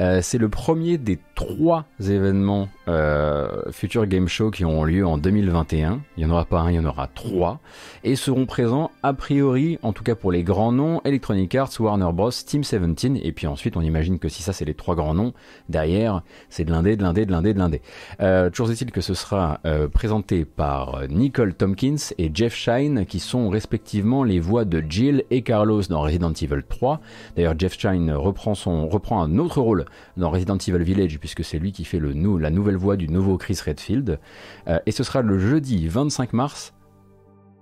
[0.01, 5.17] Euh, c'est le premier des trois événements euh, Future Game Show qui auront lieu en
[5.17, 6.01] 2021.
[6.17, 7.59] Il n'y en aura pas un, il y en aura trois.
[8.03, 12.09] Et seront présents a priori, en tout cas pour les grands noms, Electronic Arts, Warner
[12.13, 13.21] Bros, Team 17.
[13.23, 15.33] Et puis ensuite, on imagine que si ça c'est les trois grands noms,
[15.69, 17.81] derrière c'est de l'indé, de l'indé, de l'indé, de l'indé.
[18.21, 23.19] Euh, toujours est-il que ce sera euh, présenté par Nicole Tompkins et Jeff Shine qui
[23.19, 26.99] sont respectivement les voix de Jill et Carlos dans Resident Evil 3.
[27.35, 29.85] D'ailleurs, Jeff Shine reprend son reprend un autre rôle
[30.17, 33.57] dans Resident Evil Village, puisque c'est lui qui fait la nouvelle voix du nouveau Chris
[33.65, 34.19] Redfield.
[34.67, 36.73] Euh, et ce sera le jeudi 25 mars,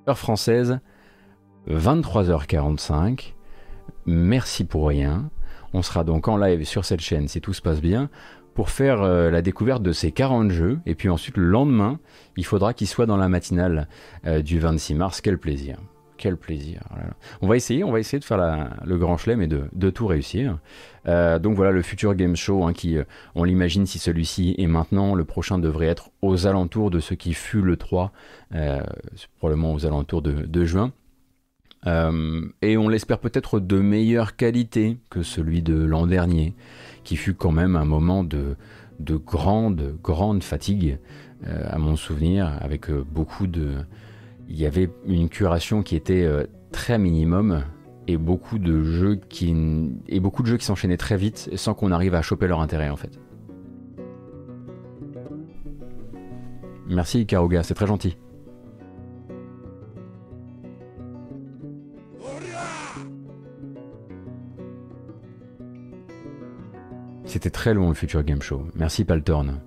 [0.09, 0.79] heure française,
[1.69, 3.35] 23h45.
[4.07, 5.29] Merci pour rien.
[5.73, 8.09] On sera donc en live sur cette chaîne si tout se passe bien
[8.55, 10.79] pour faire euh, la découverte de ces 40 jeux.
[10.87, 11.99] Et puis ensuite, le lendemain,
[12.37, 13.87] il faudra qu'il soit dans la matinale
[14.25, 15.21] euh, du 26 mars.
[15.21, 15.77] Quel plaisir
[16.21, 16.81] quel plaisir.
[17.41, 20.59] On va essayer, on va essayer de faire le grand chelem et de, tout réussir.
[21.07, 23.03] Euh, donc voilà le futur game show hein, qui, euh,
[23.33, 27.33] on l'imagine si celui-ci est maintenant, le prochain devrait être aux alentours de ce qui
[27.33, 28.11] fut le 3,
[28.53, 28.81] euh,
[29.39, 30.93] probablement aux alentours de, juin.
[31.87, 36.53] et on l'espère peut-être de meilleure qualité que celui de l'an dernier,
[37.03, 38.55] qui fut quand même un moment de
[38.99, 40.99] grande, grande fatigue,
[41.43, 43.77] à mon souvenir, avec beaucoup de,
[44.51, 47.63] il y avait une curation qui était euh, très minimum
[48.07, 49.55] et beaucoup de jeux qui
[50.59, 53.17] s'enchaînaient très vite sans qu'on arrive à choper leur intérêt en fait.
[56.87, 58.17] Merci Karuga, c'est très gentil.
[67.23, 68.67] C'était très long le Future Game Show.
[68.75, 69.61] Merci Paltorn.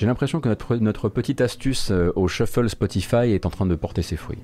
[0.00, 3.74] J'ai l'impression que notre, notre petite astuce euh, au shuffle Spotify est en train de
[3.74, 4.38] porter ses fruits.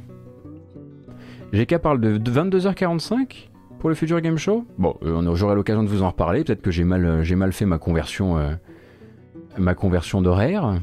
[1.54, 4.66] GK parle de 22h45 pour le futur game show?
[4.76, 6.44] Bon, euh, j'aurai l'occasion de vous en reparler.
[6.44, 8.36] Peut-être que j'ai mal, euh, fait ma conversion,
[9.56, 10.78] ma conversion d'horaire.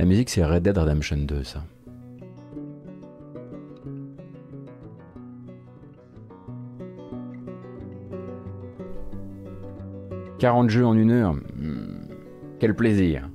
[0.00, 1.62] La musique, c'est Red Dead Redemption 2, ça.
[10.40, 11.36] «40 jeux en une heure.
[12.62, 13.28] Quel plaisir.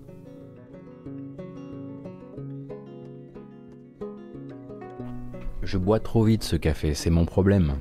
[5.64, 7.74] Je bois trop vite ce café, c'est mon problème.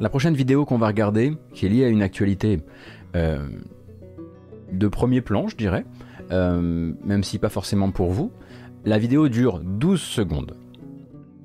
[0.00, 2.60] La prochaine vidéo qu'on va regarder, qui est liée à une actualité
[3.16, 3.48] euh,
[4.70, 5.86] de premier plan, je dirais,
[6.30, 8.30] euh, même si pas forcément pour vous,
[8.84, 10.58] La vidéo dure 12 secondes.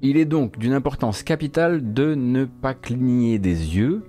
[0.02, 4.04] Il est donc d'une importance capitale de ne pas cligner des yeux.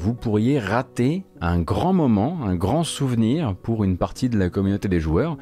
[0.00, 4.86] Vous pourriez rater un grand moment, un grand souvenir pour une partie de la communauté
[4.86, 5.36] des joueurs.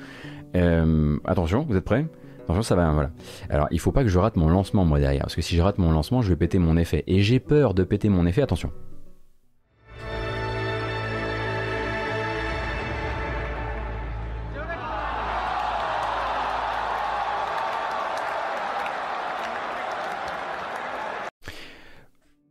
[0.57, 2.07] Euh, attention, vous êtes prêts?
[2.45, 3.11] Attention, ça va, voilà.
[3.51, 5.21] Alors, il faut pas que je rate mon lancement, moi, derrière.
[5.25, 7.05] Parce que si je rate mon lancement, je vais péter mon effet.
[7.07, 8.73] Et j'ai peur de péter mon effet, attention.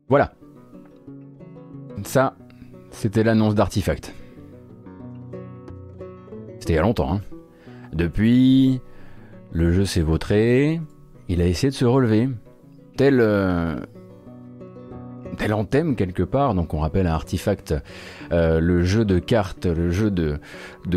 [0.07, 0.33] Voilà.
[2.05, 2.35] Ça,
[2.91, 4.13] c'était l'annonce d'Artifact.
[6.59, 7.15] C'était il y a longtemps.
[7.15, 7.21] Hein.
[7.93, 8.79] Depuis,
[9.51, 10.79] le jeu s'est vautré,
[11.27, 12.29] il a essayé de se relever.
[12.95, 13.77] Tel, euh,
[15.37, 16.55] tel thème quelque part.
[16.55, 17.75] Donc on rappelle à Artifact
[18.31, 20.39] euh, le jeu de cartes, le jeu de,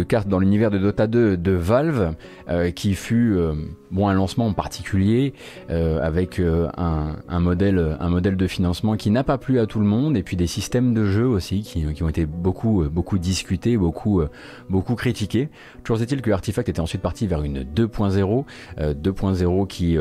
[0.03, 2.15] cartes dans l'univers de Dota 2 de Valve,
[2.49, 3.55] euh, qui fut euh,
[3.91, 5.35] bon un lancement particulier
[5.69, 9.87] avec un, un, modèle, un modèle de financement qui n'a pas plu à tout le
[9.87, 13.77] monde, et puis des systèmes de jeu aussi qui, qui ont été beaucoup, beaucoup discutés,
[13.77, 14.23] beaucoup,
[14.69, 15.49] beaucoup critiqués.
[15.85, 18.45] Toujours est-il que Artifact était ensuite parti vers une 2.0,
[18.79, 19.99] 2.0 qui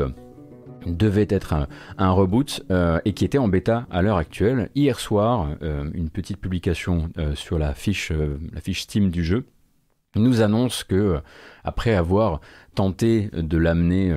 [0.86, 1.54] devait être
[1.98, 4.70] un, reboot euh, et qui était en bêta à l'heure actuelle.
[4.74, 8.12] Hier soir, euh, une petite publication euh, sur la fiche,
[8.52, 9.46] la fiche Steam du jeu
[10.16, 11.20] nous annonce que
[11.64, 12.40] après avoir
[12.74, 14.16] tenté de l'amener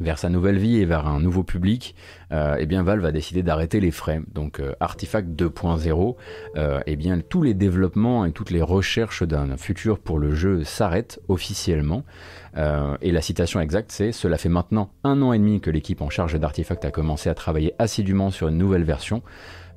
[0.00, 1.94] vers sa nouvelle vie et vers un nouveau public,
[2.32, 4.20] euh, eh bien Valve a décidé d'arrêter les frais.
[4.32, 6.16] Donc euh, Artifact 2.0,
[6.56, 10.64] euh, eh bien tous les développements et toutes les recherches d'un futur pour le jeu
[10.64, 12.04] s'arrêtent officiellement.
[12.56, 16.10] Et la citation exacte, c'est Cela fait maintenant un an et demi que l'équipe en
[16.10, 19.22] charge d'Artifact a commencé à travailler assidûment sur une nouvelle version.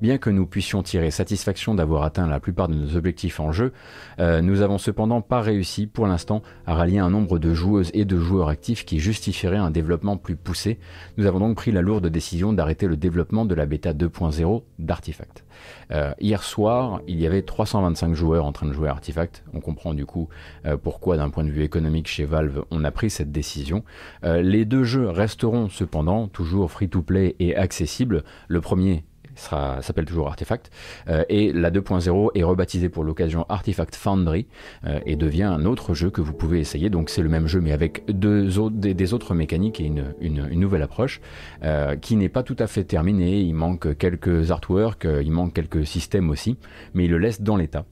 [0.00, 3.72] Bien que nous puissions tirer satisfaction d'avoir atteint la plupart de nos objectifs en jeu,
[4.18, 8.04] euh, nous avons cependant pas réussi pour l'instant à rallier un nombre de joueuses et
[8.04, 10.78] de joueurs actifs qui justifierait un développement plus poussé.
[11.16, 15.44] Nous avons donc pris la lourde décision d'arrêter le développement de la bêta 2.0 d'Artifact.
[15.92, 19.44] Euh, hier soir, il y avait 325 joueurs en train de jouer à Artifact.
[19.52, 20.28] On comprend du coup
[20.66, 23.84] euh, pourquoi d'un point de vue économique chez Valve on a pris cette décision.
[24.22, 28.24] les deux jeux resteront cependant toujours free-to-play et accessibles.
[28.48, 29.04] Le premier
[29.36, 30.70] s'appelle toujours Artifact,
[31.08, 34.46] euh, et la 2.0 est rebaptisée pour l'occasion Artifact Foundry
[34.86, 36.90] euh, et devient un autre jeu que vous pouvez essayer.
[36.90, 41.20] Donc c'est le même jeu mais avec des, autres mécaniques et une, une, nouvelle approche
[41.62, 43.40] euh, qui n'est pas tout à fait terminée.
[43.40, 46.56] Il manque quelques artworks, il manque quelques systèmes aussi,
[46.94, 47.84] mais il le laisse dans l'état.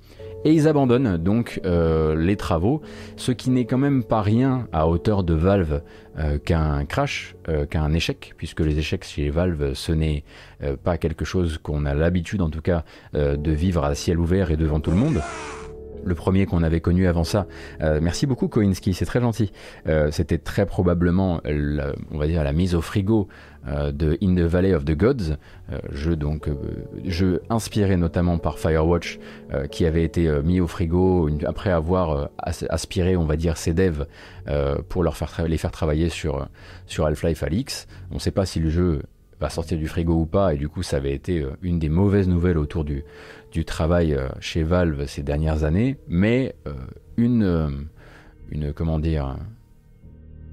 [0.45, 2.83] Et ils abandonnent donc euh, les travaux,
[3.17, 5.83] ce qui n'est quand même pas rien à hauteur de Valve
[6.19, 10.25] euh, qu'un crash, euh, qu'un échec, puisque les échecs chez Valve, ce n'est
[10.85, 14.57] pas quelque chose qu'on a l'habitude en tout cas de vivre à ciel ouvert et
[14.57, 15.21] devant tout le monde
[16.05, 17.47] le premier qu'on avait connu avant ça.
[17.81, 19.53] merci beaucoup Koinski, c'est très gentil.
[20.11, 23.29] C'était très probablement, on va dire, la mise au frigo
[23.69, 25.37] euh, de In the Valley of the Gods,
[25.71, 26.55] euh, jeu donc euh,
[27.05, 29.21] jeu inspiré notamment par Firewatch,
[29.71, 34.07] qui avait été mis au frigo après avoir aspiré, on va dire, ses devs
[34.89, 36.49] pour leur faire les faire travailler sur
[36.87, 37.87] sur Half-Life Alix.
[38.11, 39.03] On ne sait pas si le jeu
[39.43, 42.29] va sortir du frigo ou pas, et du coup ça avait été une des mauvaises
[42.29, 43.05] nouvelles autour du,
[43.53, 46.55] du travail chez Valve ces dernières années, mais
[47.17, 47.89] une,
[48.51, 49.37] une comment dire,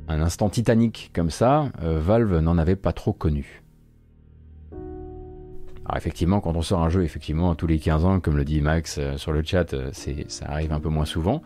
[0.10, 3.59] un instant titanique comme ça, euh, Valve n'en avait pas trop connu.
[5.89, 8.62] Alors effectivement, quand on sort un jeu, effectivement, tous les 15 ans, comme le dit
[8.62, 9.89] Max euh, sur le chat, euh,
[10.28, 11.41] ça arrive un peu moins souvent.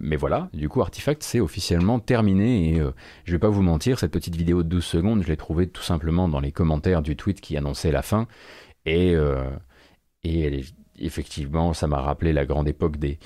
[0.00, 2.76] mais voilà, du coup, Artifact, c'est officiellement terminé.
[2.76, 2.82] Et
[3.24, 5.82] je vais pas vous mentir, cette petite vidéo de 12 secondes, je l'ai trouvée tout
[5.82, 8.28] simplement dans les commentaires du tweet qui annonçait la fin.
[8.86, 9.16] Et,
[10.22, 10.64] et
[11.00, 13.18] effectivement, ça m'a rappelé la grande époque des,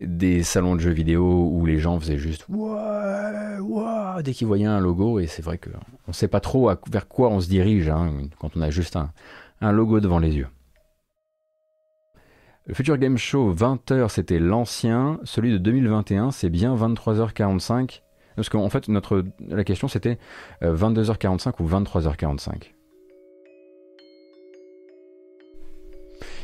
[0.00, 4.66] des salons de jeux vidéo où les gens faisaient juste ouais, ouais, dès qu'ils voyaient
[4.66, 5.70] un logo et c'est vrai qu'on
[6.08, 9.10] ne sait pas trop vers quoi on se dirige hein, quand on a juste un,
[9.60, 10.48] un, logo devant les yeux.
[12.66, 18.02] Le Future Game Show 20h c'était l'ancien, celui de 2021 c'est bien 23h45
[18.34, 20.18] parce qu'en fait notre la question c'était
[20.62, 22.75] 22h45 euh, ou 23h45.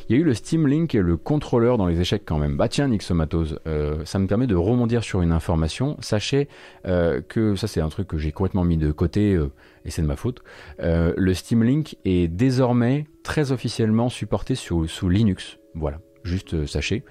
[0.08, 2.56] Il y a eu le Steam Link et le contrôleur dans les échecs quand même.
[2.56, 5.96] Bah tiens, Nixomatos, euh, ça me permet de rebondir sur une information.
[6.00, 6.48] Sachez
[6.86, 9.50] euh, que ça c'est un truc que j'ai complètement mis de côté euh,
[9.84, 10.42] et c'est de ma faute.
[10.78, 15.58] le Steam Link est désormais très officiellement supporté sous, Linux.
[15.74, 16.00] Voilà.
[16.24, 17.02] Juste sachez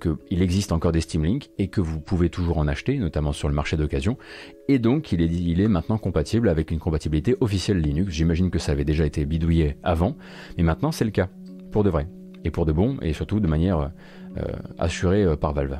[0.00, 3.48] qu'il existe encore des Steam Link et que vous pouvez toujours en acheter, notamment sur
[3.48, 4.18] le marché d'occasion.
[4.66, 8.12] Et donc il est, il est maintenant compatible avec une compatibilité officielle Linux.
[8.12, 10.16] J'imagine que ça avait déjà été bidouillé avant,
[10.56, 11.28] mais maintenant c'est le cas,
[11.70, 12.08] pour de vrai
[12.48, 13.90] et pour de bon, et surtout de manière
[14.36, 14.42] euh,
[14.78, 15.78] assurée euh, par Valve.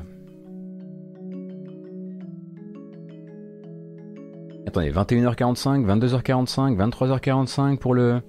[4.67, 8.21] Attendez, 21h45, 22h45, 23h45 pour le...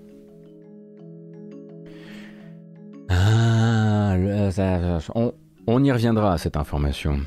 [3.10, 4.16] Ah,
[4.50, 5.32] ça- on,
[5.66, 7.18] on y reviendra à cette information.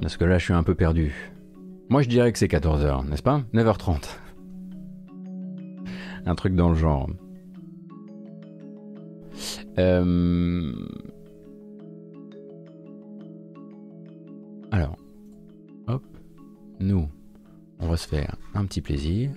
[0.00, 1.32] Parce que là, je suis un peu perdu.
[1.90, 3.42] Moi, je dirais que c'est 14h, n'est-ce pas?
[3.52, 4.16] 9h30.
[6.26, 7.08] Un truc dans le genre.
[9.78, 10.72] Euh,
[14.74, 14.96] Alors,
[15.86, 16.02] hop,
[16.80, 17.08] nous,
[17.78, 19.30] on va se faire un petit plaisir.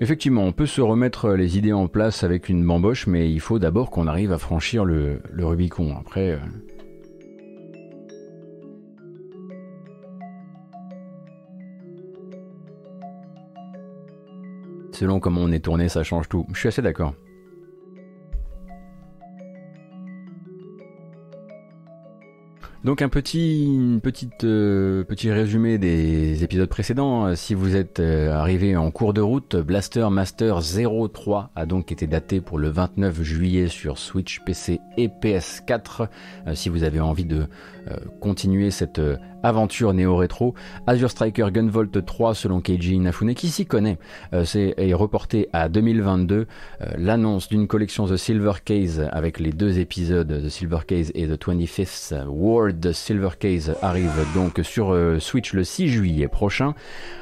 [0.00, 3.58] Effectivement, on peut se remettre les idées en place avec une bamboche, mais il faut
[3.58, 5.96] d'abord qu'on arrive à franchir le, le Rubicon.
[5.98, 6.38] Après.
[14.98, 16.44] Selon comment on est tourné, ça change tout.
[16.52, 17.14] Je suis assez d'accord.
[22.82, 27.26] Donc un petit, une petite, euh, petit résumé des épisodes précédents.
[27.26, 31.92] Euh, Si vous êtes euh, arrivé en cours de route, Blaster Master 03 a donc
[31.92, 36.08] été daté pour le 29 juillet sur Switch, PC et PS4.
[36.46, 37.46] Euh, si vous avez envie de
[38.20, 39.00] continuer cette
[39.42, 40.54] aventure néo-rétro,
[40.86, 43.98] Azure Striker Gunvolt 3 selon Keiji Inafune, qui s'y connaît,
[44.32, 46.46] euh, c'est, est reporté à 2022.
[46.80, 51.26] Euh, L'annonce d'une collection The Silver Case avec les deux épisodes The Silver Case et
[51.26, 56.74] The 25th World Silver Case arrive donc sur euh, Switch le 6 juillet prochain.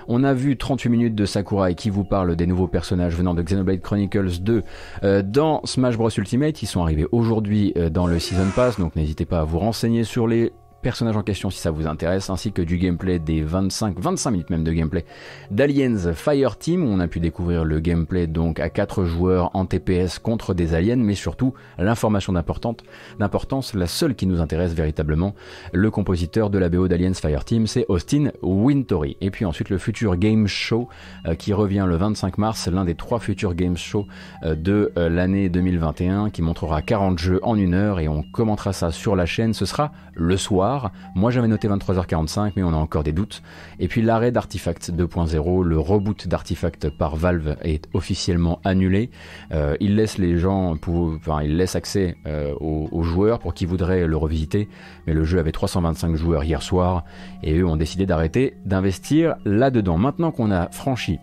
[0.09, 3.43] On a vu 38 minutes de Sakurai qui vous parle des nouveaux personnages venant de
[3.43, 4.63] Xenoblade Chronicles 2
[5.03, 6.63] euh, dans Smash Bros Ultimate.
[6.63, 10.27] Ils sont arrivés aujourd'hui dans le Season Pass, donc n'hésitez pas à vous renseigner sur
[10.27, 10.53] les
[10.87, 14.51] personnages en question si ça vous intéresse, ainsi que du gameplay des 25, 25 minutes
[14.51, 15.05] même de gameplay
[15.51, 20.21] d'Aliens Fire Team, on a pu découvrir le gameplay donc à 4 joueurs en TPS
[20.21, 25.35] contre des aliens, mais surtout l'information d'importance, la seule qui nous intéresse véritablement,
[25.73, 29.17] le compositeur de la BO d'Aliens Fire Team, c'est Austin Wintory.
[29.21, 30.89] Et puis ensuite le futur Game Show
[31.27, 34.07] euh, qui revient le 25 mars, l'un des trois futurs Game Show
[34.45, 38.73] euh, de euh, l'année 2021, qui montrera 40 jeux en une heure et on commentera
[38.73, 39.53] ça sur la chaîne.
[39.53, 40.76] Ce sera le soir.
[41.15, 43.43] Moi j'avais noté 23h45, mais on a encore des doutes.
[43.79, 49.11] Et puis l'arrêt d'Artifact 2.0, le reboot d'Artifact par Valve est officiellement annulé.
[49.53, 53.67] Euh, il laisse les gens, enfin il laisse accès euh, aux, aux joueurs pour qui
[53.67, 54.69] voudraient le revisiter,
[55.07, 57.05] mais le jeu avait 325 joueurs hier soir
[57.43, 59.99] et eux ont décidé d'arrêter d'investir là-dedans.
[59.99, 61.19] Maintenant qu'on a franchi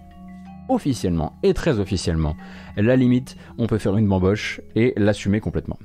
[0.69, 2.35] officiellement et très officiellement
[2.77, 5.77] la limite, on peut faire une bamboche et l'assumer complètement.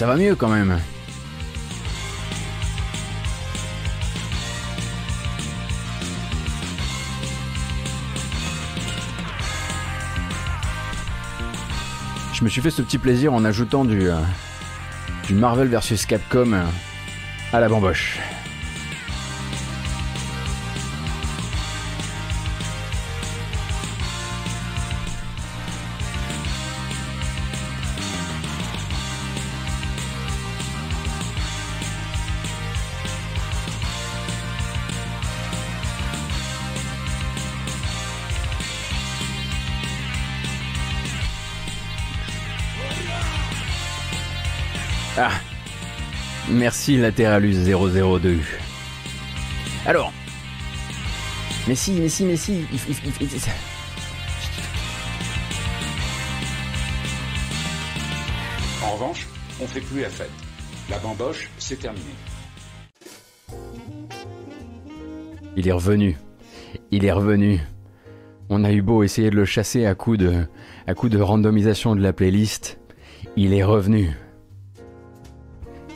[0.00, 0.78] Ça va mieux quand même.
[12.32, 14.16] Je me suis fait ce petit plaisir en ajoutant du, euh,
[15.32, 16.64] Marvel vs Capcom euh,
[17.52, 18.18] à la bamboche.
[46.50, 48.38] Merci Lateralus 002.
[49.86, 50.12] Alors
[51.68, 53.40] Mais si, mais si, mais si il- il- il- il-
[58.84, 59.26] En revanche,
[59.60, 60.30] on fait plus la fête.
[60.88, 62.04] La bamboche, c'est terminé.
[65.56, 66.16] Il est revenu.
[66.90, 67.60] Il est revenu.
[68.48, 70.44] On a eu beau essayer de le chasser à coup de,
[70.86, 72.78] à coup de randomisation de la playlist.
[73.36, 74.10] Il est revenu.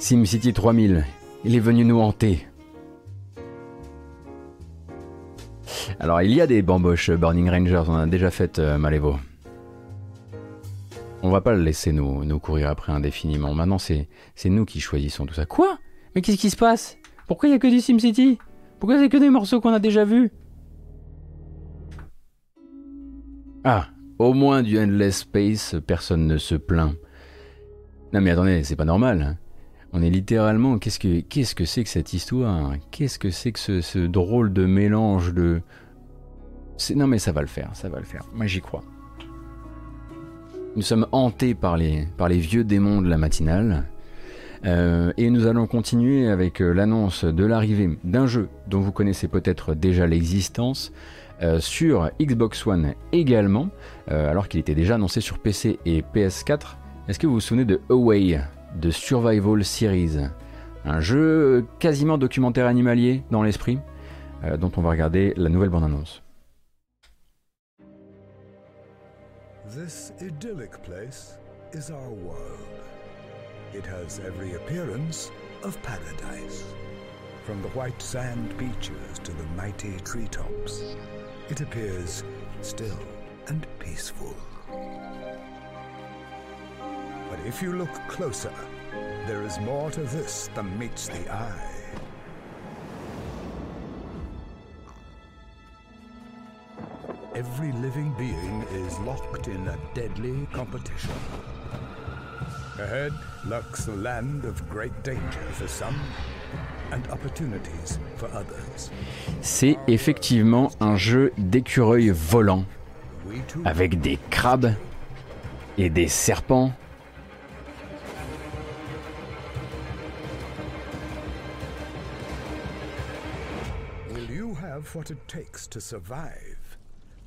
[0.05, 1.07] SimCity 3000.
[1.47, 2.47] Il est venu nous hanter.
[5.99, 9.17] Alors, il y a des bamboches Burning Rangers, on en a déjà fait euh, Malévo.
[11.23, 13.55] On va pas le laisser nous, nous courir après indéfiniment.
[13.55, 14.07] Maintenant, c'est,
[14.45, 15.47] nous qui choisissons tout ça.
[15.47, 15.79] Quoi?
[16.15, 16.99] Mais qu'est-ce qui se passe?
[17.27, 18.37] Pourquoi il y a que du SimCity?
[18.81, 20.31] Pourquoi c'est que des morceaux qu'on a déjà vus?
[23.65, 23.87] Ah,
[24.19, 26.95] au moins du Endless Space, personne ne se plaint.
[28.13, 29.39] Non mais attendez, c'est pas normal.
[29.97, 30.79] On est littéralement.
[30.79, 30.99] Qu'est-ce
[31.55, 32.73] que c'est que cette histoire?
[32.91, 35.63] Qu'est-ce que c'est que ce, drôle de mélange de.
[36.97, 38.25] Non mais ça va le faire, ça va le faire.
[38.35, 38.83] Moi j'y crois.
[40.75, 43.85] Nous sommes hantés par les, vieux démons de la matinale.
[44.67, 49.29] Euh, et nous allons continuer avec euh, l'annonce de l'arrivée d'un jeu dont vous connaissez
[49.29, 50.91] peut-être déjà l'existence
[51.43, 53.69] euh, sur Xbox One également,
[54.09, 56.77] alors qu'il était déjà annoncé sur PC et PS4.
[57.09, 58.41] Est-ce que vous vous souvenez de Away
[58.75, 60.19] de Survival Series
[60.85, 63.79] Un jeu quasiment documentaire animalier dans l'esprit,
[64.45, 66.23] euh, dont on va regarder la nouvelle bande-annonce.
[69.75, 71.39] This idyllic place
[71.73, 72.69] is our world.
[73.73, 75.33] It has every appearance
[75.65, 76.65] of paradise.
[77.45, 80.97] From the white sand beaches to the mighty treetops,
[81.51, 82.23] it appears
[82.63, 82.99] still
[83.49, 84.35] and peaceful.
[87.35, 88.53] But if you look closer,
[89.27, 91.71] there is more to this than meets the eye.
[97.35, 101.11] Every living being is locked in a deadly competition.
[102.79, 103.13] Ahead
[103.45, 105.99] lurks the land of great danger for some
[106.93, 108.93] and opportunities for others.
[109.41, 112.65] C'est effectivement un jeu d'écureuil volant,
[113.65, 114.75] avec des crabes
[115.79, 116.73] et des serpents.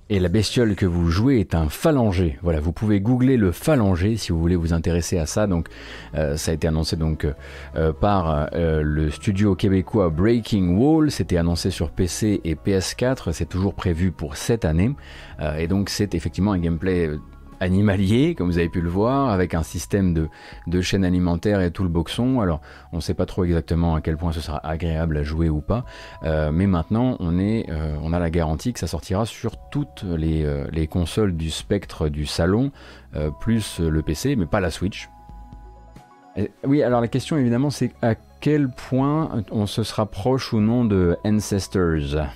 [0.10, 2.24] Et la bestiole que vous jouez est un phalange.
[2.42, 5.48] Voilà, vous pouvez googler le phalange si vous voulez vous intéresser à ça.
[5.48, 5.68] Donc,
[6.16, 7.28] euh, ça a été annoncé donc
[7.76, 11.12] euh, par euh, le studio québécois Breaking Wall.
[11.12, 13.34] C'était annoncé sur PC et PS4.
[13.34, 14.96] C'est toujours prévu pour cette année.
[15.58, 17.12] Et donc, c'est effectivement un gameplay
[17.60, 20.30] animalier, comme vous avez pu le voir, avec un système de,
[20.68, 22.40] de chaîne alimentaire et tout le boxon.
[22.40, 25.50] Alors, on ne sait pas trop exactement à quel point ce sera agréable à jouer
[25.50, 25.86] ou pas,
[26.24, 30.04] euh, mais maintenant, on, est, euh, on a la garantie que ça sortira sur toutes
[30.04, 32.72] les, euh, les consoles du spectre du salon,
[33.40, 35.10] plus le PC, mais pas la Switch.
[36.64, 41.18] Oui, alors la question évidemment, c'est à quel point on se rapproche ou non de
[41.26, 42.28] Ancestors?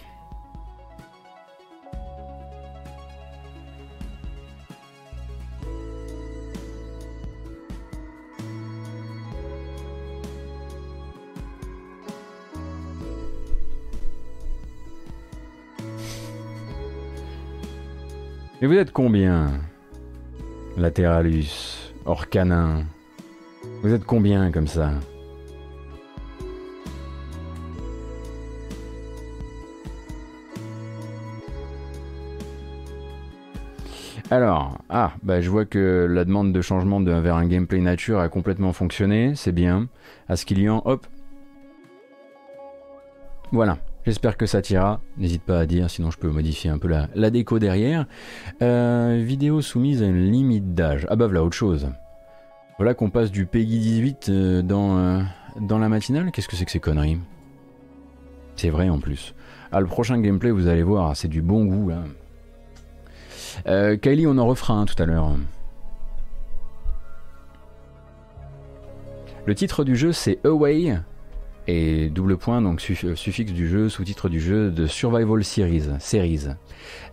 [18.64, 19.60] Et vous êtes combien
[20.78, 22.84] Latéralus, Orcanin.
[23.82, 24.92] Vous êtes combien comme ça?
[34.30, 38.20] Alors, ah, bah je vois que la demande de changement de- vers un gameplay nature
[38.20, 39.88] a complètement fonctionné, c'est bien.
[40.30, 41.08] Ascilian, hop.
[43.52, 45.02] Voilà, j'espère que ça t'ira.
[45.18, 48.06] N'hésite pas à dire, sinon je peux modifier un peu la, déco derrière.
[48.62, 51.08] Euh, vidéo soumise à une limite d'âge.
[51.10, 51.90] Ah bah voilà autre chose.
[52.78, 55.22] Voilà qu'on passe du PEGI 18 euh, dans, euh,
[55.60, 56.32] dans la matinale.
[56.32, 57.20] Qu'est-ce que c'est que ces conneries?
[58.56, 59.34] C'est vrai en plus.
[59.72, 62.04] Ah, le prochain gameplay, vous allez voir, c'est du bon goût là.
[63.68, 65.36] Euh, Kylie, on en refera un tout à l'heure.
[69.46, 71.00] Le titre du jeu, c'est Away.
[71.68, 75.90] Et double point, donc euh, suffixe du jeu, sous-titre du jeu de Survival Series.
[76.00, 76.48] series.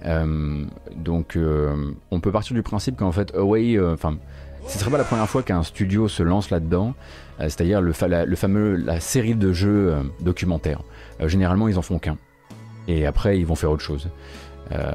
[0.07, 0.64] Euh,
[0.96, 4.16] donc, euh, on peut partir du principe qu'en fait, Away, euh, enfin,
[4.66, 6.94] ce serait pas la première fois qu'un studio se lance là-dedans,
[7.40, 10.82] euh, c'est-à-dire le, fameux, la série de jeux euh, documentaires.
[11.20, 12.16] Euh, généralement, ils en font qu'un.
[12.86, 14.09] Et après, ils vont faire autre chose.
[14.72, 14.92] Euh,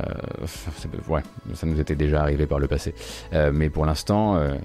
[1.08, 1.22] ouais,
[1.54, 2.94] ça nous était déjà arrivé par le passé.
[3.34, 4.56] Euh, mais pour l'instant, euh,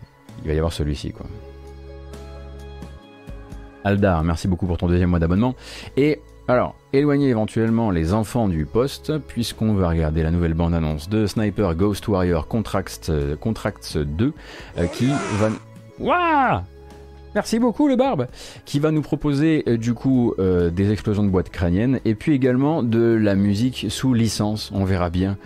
[0.43, 1.27] il va y avoir celui-ci, quoi.
[3.85, 5.55] Aldar, merci beaucoup pour ton deuxième mois d'abonnement.
[5.97, 11.27] Et alors, éloignez éventuellement les enfants du poste, puisqu'on va regarder la nouvelle bande-annonce de
[11.27, 14.33] Sniper Ghost Warrior Contracts, euh, Contracts 2,
[14.79, 15.09] euh, qui
[15.39, 15.51] va...
[15.99, 16.63] Waouh
[17.35, 18.27] Merci beaucoup le barbe
[18.65, 22.33] qui va nous proposer euh, du coup euh, des explosions de boîtes crâniennes et puis
[22.33, 24.71] également de la musique sous licence.
[24.75, 25.37] On verra bien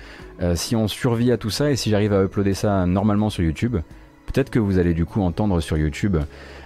[0.40, 3.42] euh, si on survit à tout ça et si j'arrive à uploader ça normalement sur
[3.42, 3.76] YouTube.
[4.26, 6.16] Peut-être que vous allez du coup entendre sur YouTube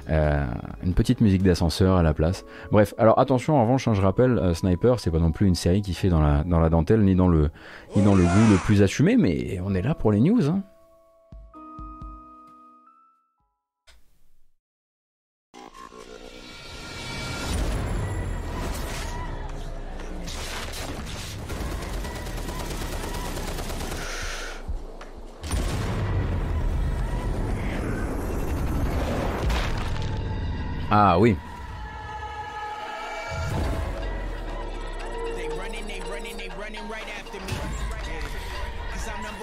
[0.08, 0.44] euh,
[0.84, 2.44] une petite musique d'ascenseur à la place.
[2.70, 5.54] Bref, alors attention en revanche, hein, je rappelle, euh, Sniper, c'est pas non plus une
[5.54, 7.50] série qui fait dans la, dentelle ni dans, le,
[7.94, 10.48] le goût le plus assumé, mais on est là pour les news.
[10.48, 10.62] hein.
[30.90, 31.36] Ah oui.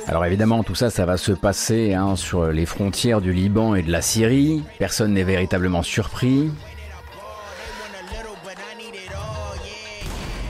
[0.08, 3.82] Alors évidemment, tout ça, ça va se passer hein, sur les frontières du Liban et
[3.82, 4.64] de la Syrie.
[4.78, 6.52] Personne n'est véritablement surpris.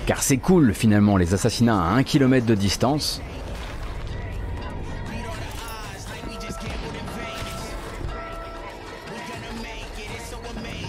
[0.06, 3.22] Car c'est cool finalement les assassinats à un kilomètre de distance.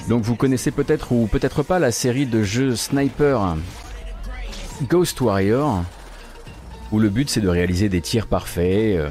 [0.09, 3.57] Donc vous connaissez peut-être ou peut-être pas la série de jeux Sniper
[4.83, 5.83] Ghost Warrior,
[6.93, 9.09] où le but c'est de réaliser des tirs parfaits euh,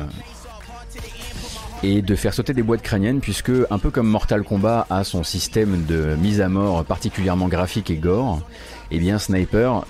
[1.81, 5.23] et de faire sauter des boîtes crâniennes, puisque un peu comme Mortal Kombat a son
[5.23, 8.41] système de mise à mort particulièrement graphique et gore,
[8.91, 9.85] eh bien Sniper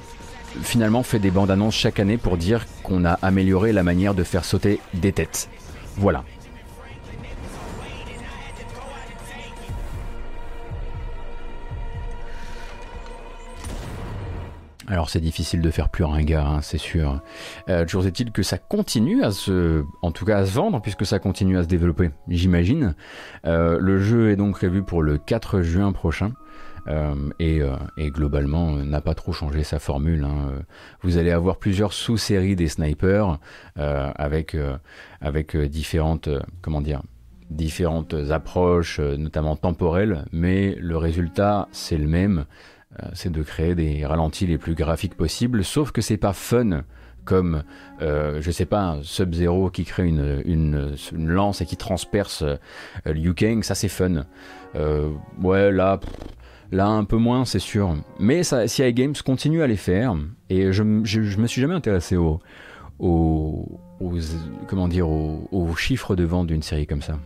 [0.62, 4.24] finalement fait des bandes annonces chaque année pour dire qu'on a amélioré la manière de
[4.24, 5.50] faire sauter des têtes.
[5.98, 6.24] Voilà.
[14.94, 17.20] Alors c'est difficile de faire plus ringard, hein, c'est sûr.
[17.68, 21.04] Euh, toujours est-il que ça continue à se, en tout cas à se vendre puisque
[21.04, 22.94] ça continue à se développer, j'imagine.
[23.48, 26.34] Euh, le jeu est donc prévu pour le 4 juin prochain.
[26.88, 27.64] Euh, et,
[28.12, 30.26] globalement n'a pas trop changé sa formule.
[30.26, 30.62] Hein.
[31.02, 33.40] Vous allez avoir plusieurs sous-séries des snipers
[33.76, 34.56] avec,
[37.50, 42.46] différentes approches, notamment temporelles, mais le résultat c'est le même.
[43.02, 46.84] Euh, c'est de créer des ralentis les plus graphiques possibles, sauf que c'est pas fun
[47.26, 47.64] comme,
[48.02, 52.58] euh, je sais pas, Sub-Zero qui crée une, une, lance et qui transperce euh,
[53.06, 54.26] Liu Kang, ça c'est fun.
[55.42, 56.00] ouais, là,
[56.72, 57.96] là un peu moins, c'est sûr.
[58.20, 60.16] Mais ça, CI Games continue à les faire,
[60.50, 62.42] et je, je, me suis jamais intéressé au,
[63.00, 63.80] aux,
[64.68, 67.18] comment dire, aux chiffres de vente d'une série comme ça.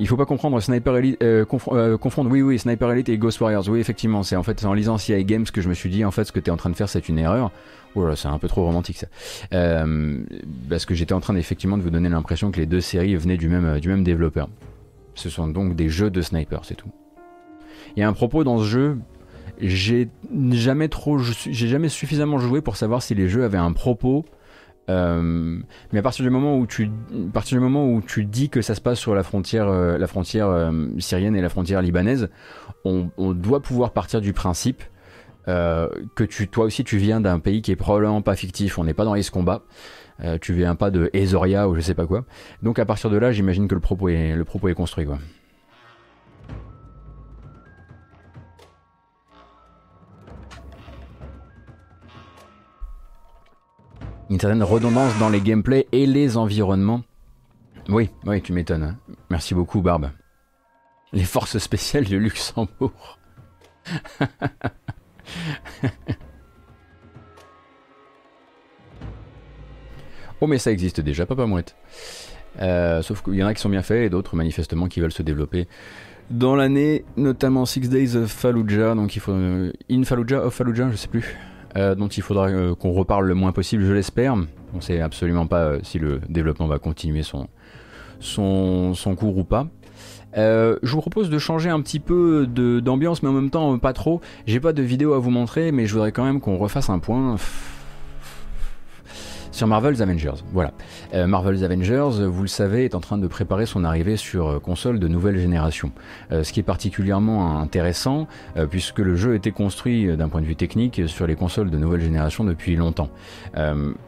[0.00, 3.40] Il faut pas comprendre Sniper Elite, euh, euh, confondre, oui, oui, Sniper Elite et Ghost
[3.40, 3.68] Warriors.
[3.68, 6.30] Oui, effectivement, c'est en lisant CI Games que je me suis dit, en fait, ce
[6.30, 7.50] que tu es en train de faire, c'est une erreur.
[7.96, 9.08] Voilà, c'est un peu trop romantique ça.
[9.52, 10.20] Euh,
[10.68, 13.38] parce que j'étais en train effectivement de vous donner l'impression que les deux séries venaient
[13.38, 14.48] du même, du même développeur.
[15.14, 16.90] Ce sont donc des jeux de sniper, c'est tout.
[17.96, 18.98] Il y a un propos dans ce jeu,
[19.60, 20.10] j'ai
[20.52, 24.24] jamais trop, j'ai jamais suffisamment joué pour savoir si les jeux avaient un propos
[24.88, 25.58] euh,
[25.92, 28.62] mais à partir du moment où tu, à partir du moment où tu dis que
[28.62, 32.28] ça se passe sur la frontière, euh, la frontière euh, syrienne et la frontière libanaise,
[32.84, 34.82] on, doit pouvoir partir du principe
[35.46, 38.78] que tu, toi aussi, tu viens d'un pays qui est probablement pas fictif.
[38.78, 39.62] On n'est pas dans les combats.
[40.42, 42.24] tu viens pas de Ezoria ou je sais pas quoi.
[42.62, 45.18] Donc à partir de là, j'imagine que le propos est, le propos est construit quoi.
[54.30, 57.02] Une certaine redondance dans les gameplays et les environnements.
[57.88, 58.82] Oui, oui, tu m'étonnes.
[58.82, 58.98] Hein.
[59.30, 60.10] Merci beaucoup, Barbe.
[61.12, 63.18] Les forces spéciales de Luxembourg.
[70.40, 71.74] oh, mais ça existe déjà, Papa Mouette.
[72.60, 75.12] Euh, sauf qu'il y en a qui sont bien faits et d'autres manifestement qui veulent
[75.12, 75.68] se développer
[76.30, 80.90] dans l'année, notamment Six Days of Fallujah, donc il faut euh, In Fallujah, of Fallujah,
[80.90, 81.36] je sais plus.
[81.76, 84.34] Euh, dont il faudra euh, qu'on reparle le moins possible, je l'espère.
[84.34, 87.48] On ne sait absolument pas euh, si le développement va continuer son,
[88.20, 89.66] son, son cours ou pas.
[90.34, 94.20] je vous propose de changer un petit peu d'ambiance, mais en même temps pas trop.
[94.46, 96.98] J'ai pas de vidéo à vous montrer, mais je voudrais quand même qu'on refasse un
[96.98, 97.36] point
[99.58, 100.44] sur Marvel's Avengers.
[100.52, 100.72] Voilà.
[101.14, 104.58] Euh, Marvel's Avengers, vous le savez, est en train de préparer son arrivée sur euh,
[104.60, 105.90] console de nouvelle génération.
[106.30, 108.28] Euh, ce qui est particulièrement intéressant,
[108.70, 112.00] puisque le jeu était construit d'un point de vue technique sur les consoles de nouvelle
[112.00, 113.10] génération depuis longtemps.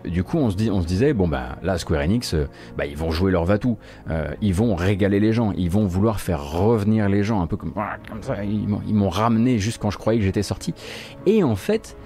[0.04, 2.36] du coup, on se, disait, bon bah là, Square Enix,
[2.76, 3.76] bah, ils vont jouer leur va-tout.
[4.40, 5.52] ils vont régaler les gens.
[5.56, 8.44] Ils vont vouloir faire revenir les gens, un peu comme, comme ça.
[8.44, 10.74] Ils m'ont ramené juste quand je croyais que j'étais sorti.
[11.26, 11.96] Et en fait,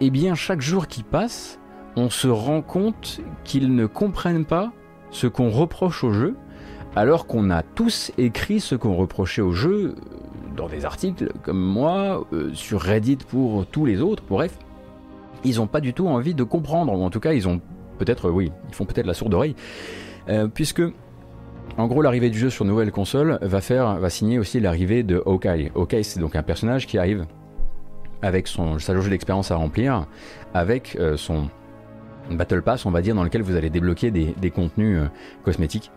[0.00, 1.60] eh bien, chaque jour qui passe,
[1.96, 4.72] on se rend compte qu'ils ne comprennent pas
[5.10, 6.36] ce qu'on reproche au jeu,
[6.96, 9.94] alors qu'on a tous écrit ce qu'on reprochait au jeu euh,
[10.56, 14.58] dans des articles comme moi, euh, sur Reddit pour tous les autres, bref.
[15.44, 17.60] Ils n'ont pas du tout envie de comprendre, ou en tout cas ils ont
[17.98, 19.56] peut-être, oui, ils font peut-être la sourde oreille,
[20.28, 20.82] euh, puisque
[21.78, 25.70] en gros, l'arrivée du jeu sur nouvelle console va signer aussi l'arrivée de Hawkeye.
[25.74, 27.24] Hawkeye, c'est donc un personnage qui arrive
[28.20, 30.06] avec son, sa jauge d'expérience à remplir,
[30.52, 31.48] avec son,
[32.30, 35.06] Battle Pass, on va dire, dans lequel vous allez débloquer des, contenus euh,
[35.44, 35.90] cosmétiques.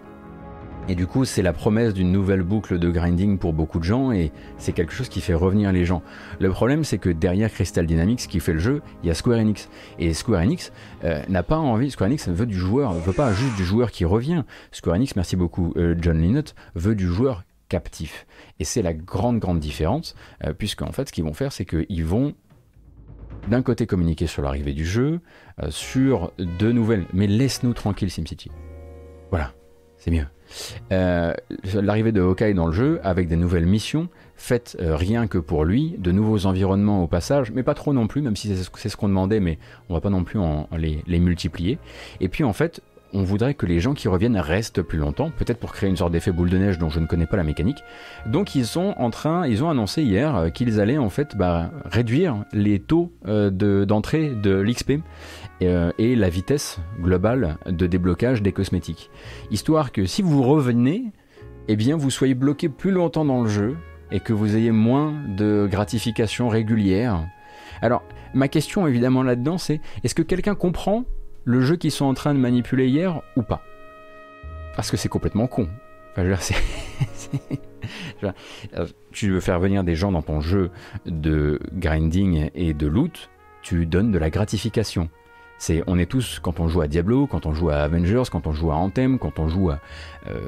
[0.88, 4.12] Et du coup, c'est la promesse d'une nouvelle boucle de grinding pour beaucoup de gens
[4.12, 6.04] et c'est quelque chose qui fait revenir les gens.
[6.40, 9.40] Le problème, c'est que derrière Crystal Dynamics qui fait le jeu, il y a Square
[9.40, 9.68] Enix.
[9.98, 10.72] Et Square Enix
[11.04, 14.06] euh, n'a pas envie, Square Enix veut du joueur, veut pas juste du joueur qui
[14.06, 14.44] revient.
[14.72, 18.28] Square Enix, merci beaucoup euh, John Linott, veut du joueur captif.
[18.60, 22.06] Et c'est la grande, grande différence, euh, puisqu'en fait, ce qu'ils vont faire, c'est qu'ils
[22.06, 22.36] vont
[23.48, 25.20] d'un côté communiquer sur l'arrivée du jeu,
[25.70, 28.50] sur de nouvelles, mais laisse-nous tranquille SimCity.
[29.30, 29.54] Voilà,
[29.98, 30.26] c'est mieux.
[30.92, 31.34] Euh,
[31.74, 35.66] l'arrivée de Hawkeye dans le jeu avec des nouvelles missions faites euh, rien que pour
[35.66, 38.98] lui, de nouveaux environnements au passage, mais pas trop non plus, même si c'est ce
[38.98, 39.58] qu'on demandait, mais
[39.90, 41.80] on va pas non plus en, les multiplier.
[42.20, 42.82] Et puis en fait,
[43.16, 46.12] on voudrait que les gens qui reviennent restent plus longtemps, peut-être pour créer une sorte
[46.12, 47.82] d'effet boule de neige dont je ne connais pas la mécanique.
[48.26, 51.72] Donc ils sont en train, ils ont annoncé hier euh, qu'ils allaient en fait bah,
[51.86, 55.00] réduire les taux d'entrée de l'XP
[55.62, 59.10] euh, et la vitesse globale de déblocage des cosmétiques.
[59.50, 61.06] Histoire que si vous revenez,
[61.70, 63.78] eh bien vous soyez bloqué plus longtemps dans le jeu
[64.12, 67.26] et que vous ayez moins de gratification régulière.
[67.82, 68.04] Alors,
[68.34, 71.06] ma question évidemment là-dedans, c'est est-ce que quelqu'un comprend
[71.46, 73.64] le jeu qu'ils sont en train de manipuler hier ou pas
[74.76, 75.70] Parce que c'est complètement con.
[76.18, 76.54] Je
[79.12, 80.72] tu veux faire venir des gens dans ton jeu
[81.06, 83.30] de grinding et de loot,
[83.62, 85.10] tu donnes de la gratification.
[85.88, 88.52] On est tous, quand on joue à Diablo, quand on joue à Avengers, quand on
[88.52, 89.80] joue à Anthem, quand on joue à,
[90.28, 90.40] euh,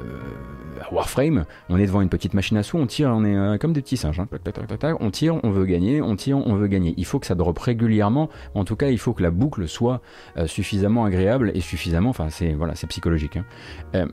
[0.92, 3.72] Warframe, on est devant une petite machine à sous, on tire, on est euh, comme
[3.72, 4.20] des petits singes.
[4.20, 4.28] Hein.
[5.00, 6.94] on tire, on veut gagner, on tire, on veut gagner.
[6.96, 8.28] Il faut que ça drop régulièrement.
[8.54, 10.00] En tout cas, il faut que la boucle soit
[10.36, 13.38] euh, suffisamment agréable et suffisamment, enfin, c'est voilà, c'est psychologique.
[13.94, 14.06] Hein.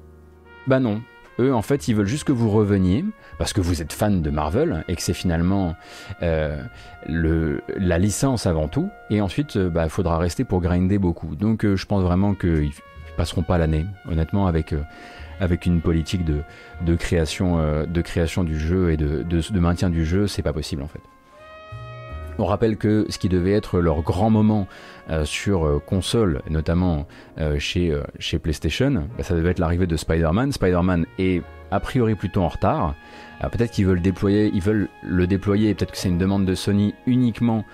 [0.67, 1.01] bah non,
[1.39, 3.03] eux, en fait, ils veulent juste que vous reveniez,
[3.37, 5.75] parce que vous êtes fan de Marvel, et que c'est finalement
[6.23, 6.61] euh,
[7.07, 11.35] la licence avant tout, et ensuite, il euh, bah, faudra rester pour grinder beaucoup.
[11.35, 12.71] Donc euh, je pense vraiment qu'ils
[13.17, 14.73] passeront pas l'année, honnêtement, avec,
[15.39, 16.41] avec une politique de,
[16.85, 20.83] de, création, de création du jeu et de, de, maintien du jeu, c'est pas possible
[20.83, 20.99] en fait.
[22.37, 24.67] On rappelle que ce qui devait être leur grand moment
[25.23, 27.07] sur console, notamment
[27.57, 30.51] chez, chez PlayStation, bah, ça devait être l'arrivée de Spider-Man.
[30.51, 32.95] Spider-Man est a priori plutôt en retard.
[33.51, 36.93] Peut-être qu'ils veulent déployer, ils veulent le déployer, peut-être que c'est une demande de Sony
[37.05, 37.65] uniquement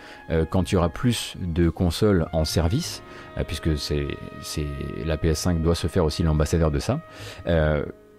[0.49, 3.03] quand il y aura plus de consoles en service,
[3.47, 4.07] puisque c'est,
[5.05, 7.01] la PS5 doit se faire aussi l'ambassadeur de ça.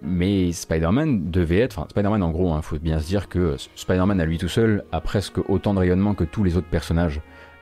[0.03, 3.57] Mais Spider-Man devait être, enfin Spider-Man en gros, il hein, faut bien se dire que
[3.77, 7.21] Spider-Man à lui tout seul a presque autant de rayonnement que tous les autres personnages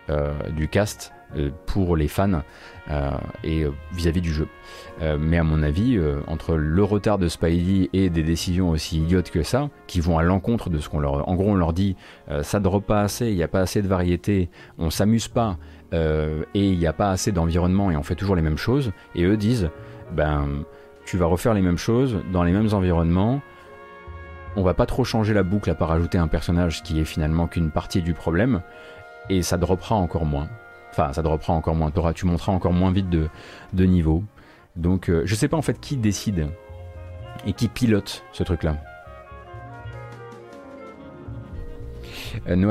[0.09, 2.43] euh, du cast euh, pour les fans
[2.91, 3.11] euh,
[3.45, 4.49] et vis-à-vis du jeu.
[5.19, 9.43] Mais à mon avis, entre le retard de Spidey et des décisions aussi idiotes que
[9.43, 11.29] ça, qui vont à l'encontre de ce qu'on leur...
[11.29, 11.97] En gros, on leur dit,
[12.43, 15.57] ça ne drop pas assez, il n'y a pas assez de variété, on s'amuse pas,
[15.93, 19.25] et il n'y a pas assez d'environnement et on fait toujours les mêmes choses, et
[19.25, 19.71] eux disent,
[20.13, 20.47] ben
[21.07, 23.41] tu vas refaire les mêmes choses dans les mêmes environnements.
[24.57, 27.47] On va pas trop changer la boucle à part rajouter un personnage qui est finalement
[27.47, 28.61] qu'une partie du problème,
[29.29, 30.49] et ça droppera encore moins.
[30.91, 31.93] Enfin, ça droppera encore moins.
[32.15, 34.25] Tu monteras encore moins vite de niveau.
[34.77, 36.49] Donc, euh, je sais pas en fait qui décide
[37.47, 38.77] et qui pilote ce truc-là.
[42.49, 42.71] Euh, no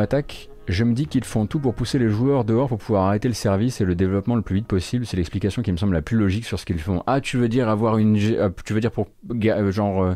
[0.70, 3.34] je me dis qu'ils font tout pour pousser les joueurs dehors pour pouvoir arrêter le
[3.34, 5.04] service et le développement le plus vite possible.
[5.08, 7.02] C'est l'explication qui me semble la plus logique sur ce qu'ils font.
[7.08, 10.14] Ah, tu veux dire avoir une, euh, euh, genre euh,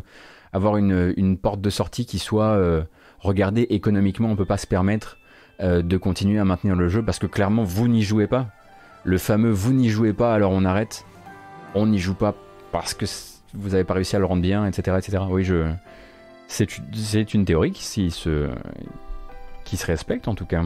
[0.52, 2.56] avoir une, porte de sortie qui soit
[3.18, 5.18] regardée économiquement, on peut pas se permettre
[5.60, 8.46] de continuer à maintenir le jeu parce que clairement vous n'y jouez pas.
[9.02, 11.04] Le fameux vous n'y jouez pas alors on arrête.
[11.74, 12.34] On n'y joue pas
[12.72, 13.06] parce que
[13.54, 15.22] vous n'avez pas réussi à le rendre bien, etc., etc.
[15.28, 15.46] Oui,
[16.46, 18.48] c'est une théorie qui se
[19.86, 20.62] respecte en tout cas.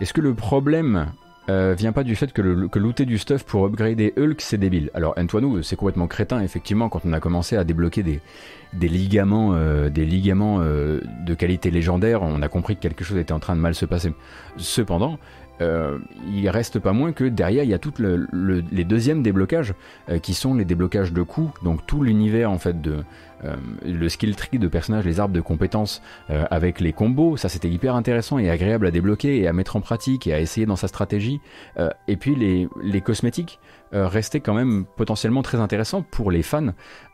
[0.00, 1.12] Est-ce que le problème
[1.50, 4.90] euh, vient pas du fait que, le, du stuff pour upgrader Hulk c'est débile?
[4.94, 8.20] Alors Antoine, c'est complètement crétin effectivement quand on a commencé à débloquer des,
[8.88, 13.56] ligaments, euh, euh, de qualité légendaire, on a compris que quelque chose était en train
[13.56, 14.14] de mal se passer.
[14.56, 15.18] Cependant,
[15.60, 19.74] euh, il reste pas moins que derrière il y a tous les deuxièmes déblocages
[20.08, 23.04] euh, qui sont les déblocages de coups, donc tout l'univers en fait de
[23.44, 27.70] euh, le skill tree de personnages, les arbres de compétences avec les combos, ça c'était
[27.70, 30.76] hyper intéressant et agréable à débloquer et à mettre en pratique et à essayer dans
[30.76, 31.40] sa stratégie.
[32.06, 33.58] et puis les, les cosmétiques
[33.92, 36.72] restaient quand même potentiellement très intéressants pour les fans euh,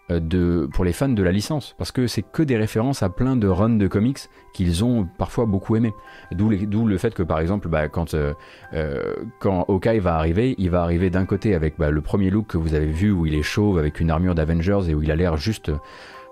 [0.08, 3.36] de, pour les fans de la licence, parce que c'est que des références à plein
[3.36, 4.18] de runs de comics
[4.54, 5.92] qu'ils ont parfois beaucoup aimé.
[6.32, 8.32] D'où le fait que par exemple, bah, quand, euh,
[8.72, 12.58] euh, Hawkeye va arriver, il va arriver d'un côté avec bah, le premier look que
[12.58, 15.16] vous avez vu où il est chauve avec une armure d'Avengers et où il a
[15.16, 15.70] l'air juste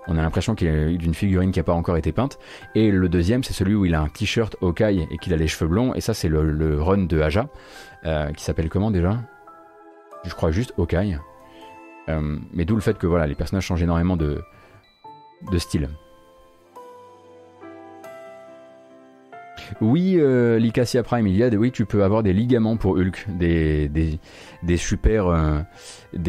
[0.07, 2.37] on a l'impression qu'il est d'une figurine qui n'a pas encore été peinte.
[2.75, 5.47] Et le deuxième, c'est celui où il a un t-shirt Hawkeye et qu'il a les
[5.47, 5.95] cheveux blonds.
[5.95, 7.47] Et ça, c'est le, run de Aja,
[8.37, 9.17] qui s'appelle comment déjà?
[10.23, 11.17] Je crois juste Hawkeye.
[12.09, 14.41] Euh, mais d'où le fait que voilà, les personnages changent énormément de,
[15.51, 15.89] de style.
[19.81, 20.59] Oui, euh,
[21.03, 24.19] Prime, il y a oui, tu peux avoir des ligaments pour Hulk, des, des,
[24.61, 25.59] des super, euh,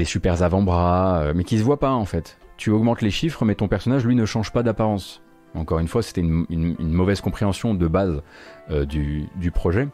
[0.05, 2.39] super avant-bras, euh, mais qui se voient pas en fait.
[2.57, 5.21] Tu augmentes les chiffres, mais ton personnage lui ne change pas d'apparence.
[5.55, 8.23] Encore une fois, c'était une, une- une mauvaise compréhension de base
[8.71, 9.89] du, du projet,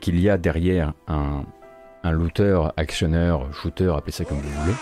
[0.00, 1.44] qu'il y a derrière un,
[2.06, 4.74] un looter, actionneur, shooter, appelez ça comme vous voulez.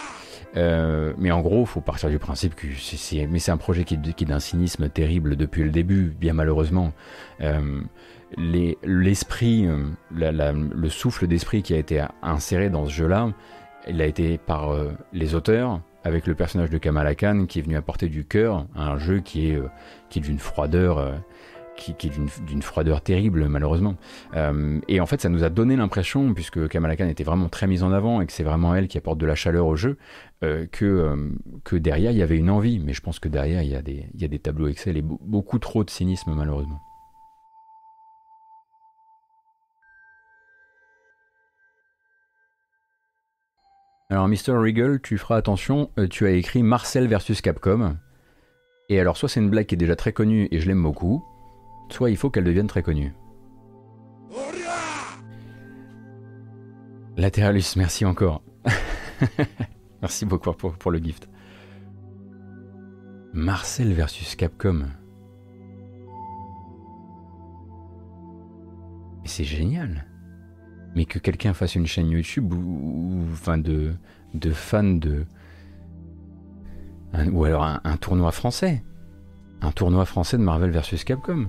[0.56, 3.94] Euh, mais en gros, faut partir du principe que c'est, mais c'est un projet qui,
[3.94, 6.92] est d'un cynisme terrible depuis le début, bien malheureusement.
[7.40, 7.80] Euh,
[8.36, 13.30] les- l'esprit, euh, le souffle d'esprit qui a été inséré dans ce jeu-là,
[13.88, 14.74] il a été par
[15.12, 18.92] les auteurs, avec le personnage de Kamala Khan qui est venu apporter du cœur à
[18.92, 19.60] un jeu qui est,
[20.08, 21.14] qui est d'une froideur,
[21.76, 22.08] qui, est
[22.46, 23.96] d'une, froideur terrible malheureusement.
[24.34, 27.66] Euh, et en fait, ça nous a donné l'impression, puisque Kamala Khan était vraiment très
[27.66, 29.98] mise en avant et que c'est vraiment elle qui apporte de la chaleur au jeu,
[30.42, 31.30] euh, que, euh,
[31.64, 32.78] que derrière il y avait une envie.
[32.78, 34.96] Mais je pense que derrière il y a des, il y a des tableaux Excel
[34.96, 36.80] et be- beaucoup trop de cynisme malheureusement.
[44.10, 44.52] Alors, Mr.
[44.52, 47.96] Regal, tu feras attention, tu as écrit Marcel versus Capcom.
[48.88, 51.24] Et alors, soit c'est une blague qui est déjà très connue et je l'aime beaucoup,
[51.88, 53.12] soit il faut qu'elle devienne très connue.
[57.16, 58.42] Latéralus, merci encore.
[60.02, 61.28] merci beaucoup pour, le gift.
[63.32, 64.86] Marcel versus Capcom.
[69.24, 70.06] C'est génial.
[70.96, 73.94] Mais que quelqu'un fasse une chaîne YouTube ou, enfin de,
[74.34, 75.24] de fans de.
[77.32, 78.84] ou alors un, un tournoi français.
[79.60, 81.48] Un tournoi français de Marvel versus Capcom.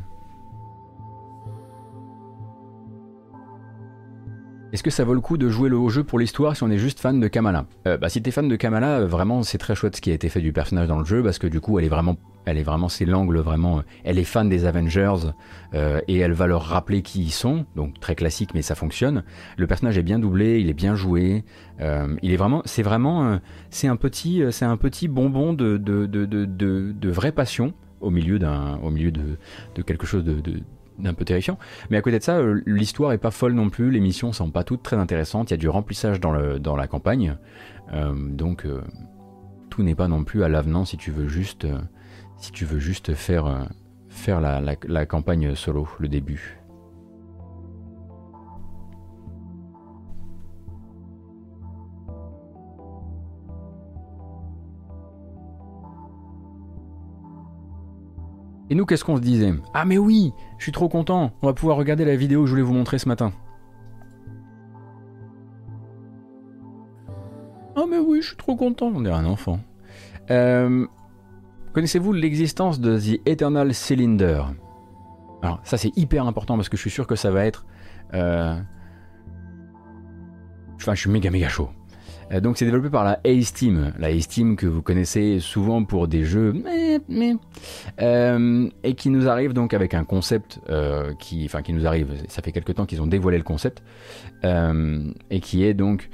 [4.75, 6.69] Est-ce que ça vaut le coup de jouer le au jeu pour l'histoire si on
[6.69, 7.65] est juste fan de Kamala?
[7.87, 10.13] Euh, Bah si t'es fan de Kamala, euh, vraiment c'est très chouette ce qui a
[10.13, 12.57] été fait du personnage dans le jeu parce que du coup elle est vraiment, elle
[12.57, 15.31] est vraiment c'est l'angle vraiment, euh, elle est fan des Avengers
[15.75, 19.23] euh, et elle va leur rappeler qui ils sont, donc très classique mais ça fonctionne.
[19.55, 21.45] Le personnage est bien doublé, il est bien joué,
[21.79, 28.39] c'est vraiment, c'est un petit, c'est un petit bonbon de de, vraie passion au milieu
[28.39, 29.37] de,
[29.85, 30.41] quelque chose de
[30.99, 31.57] d'un peu terrifiant.
[31.89, 34.51] Mais à côté de ça, euh, l'histoire est pas folle non plus, les missions sont
[34.51, 37.37] pas toutes très intéressantes, il y a du remplissage dans, le, dans la campagne,
[37.93, 38.81] Euh, donc euh,
[39.69, 41.67] tout n'est pas non plus à l'avenant si tu veux juste,
[42.37, 43.67] si tu veux juste faire,
[44.09, 46.64] faire la campagne solo, le début.
[58.69, 59.53] Et nous, qu'est-ce qu'on se disait?
[59.73, 62.51] Ah mais oui, je suis trop content, on va pouvoir regarder la vidéo que je
[62.51, 63.31] voulais vous montrer ce matin.
[67.75, 69.59] Ah mais oui, je suis trop content, on dirait un enfant.
[70.31, 70.87] Euh,
[71.73, 74.43] Connaissez-vous l'existence de The Eternal Cylinder?
[75.43, 77.65] Alors ça c'est hyper important parce que je suis sûr que ça va être...
[78.13, 78.57] euh,
[80.77, 81.69] Enfin je suis méga méga chaud.
[82.31, 85.83] Euh, donc c'est développé par la Ace Team, la Ace Team que vous connaissez souvent
[85.83, 87.35] pour des jeux mais, mais,
[88.01, 92.09] euh, et qui nous arrive donc avec un concept euh, qui, enfin qui nous arrive,
[92.27, 93.83] ça fait quelque temps qu'ils ont dévoilé le concept
[94.43, 96.09] et qui est donc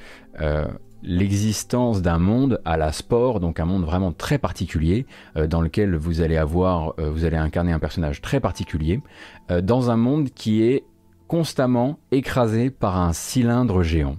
[1.03, 5.05] l'existence d'un monde à la sport, donc un monde vraiment très particulier
[5.49, 9.01] dans lequel vous allez avoir, vous allez incarner un personnage très particulier
[9.49, 10.85] dans un monde qui est
[11.27, 14.15] constamment écrasé par un cylindre géant.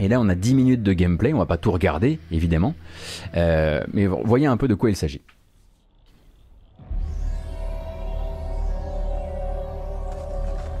[0.00, 2.74] Et là, on a 10 minutes de gameplay, on va pas tout regarder, évidemment,
[3.36, 5.20] Euh, mais voyez un peu de quoi il s'agit.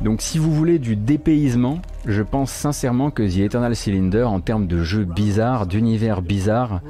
[0.00, 4.66] Donc si vous voulez du dépaysement, je pense sincèrement que The Eternal Cylinder, en termes
[4.66, 6.80] de jeu bizarre, d'univers bizarre,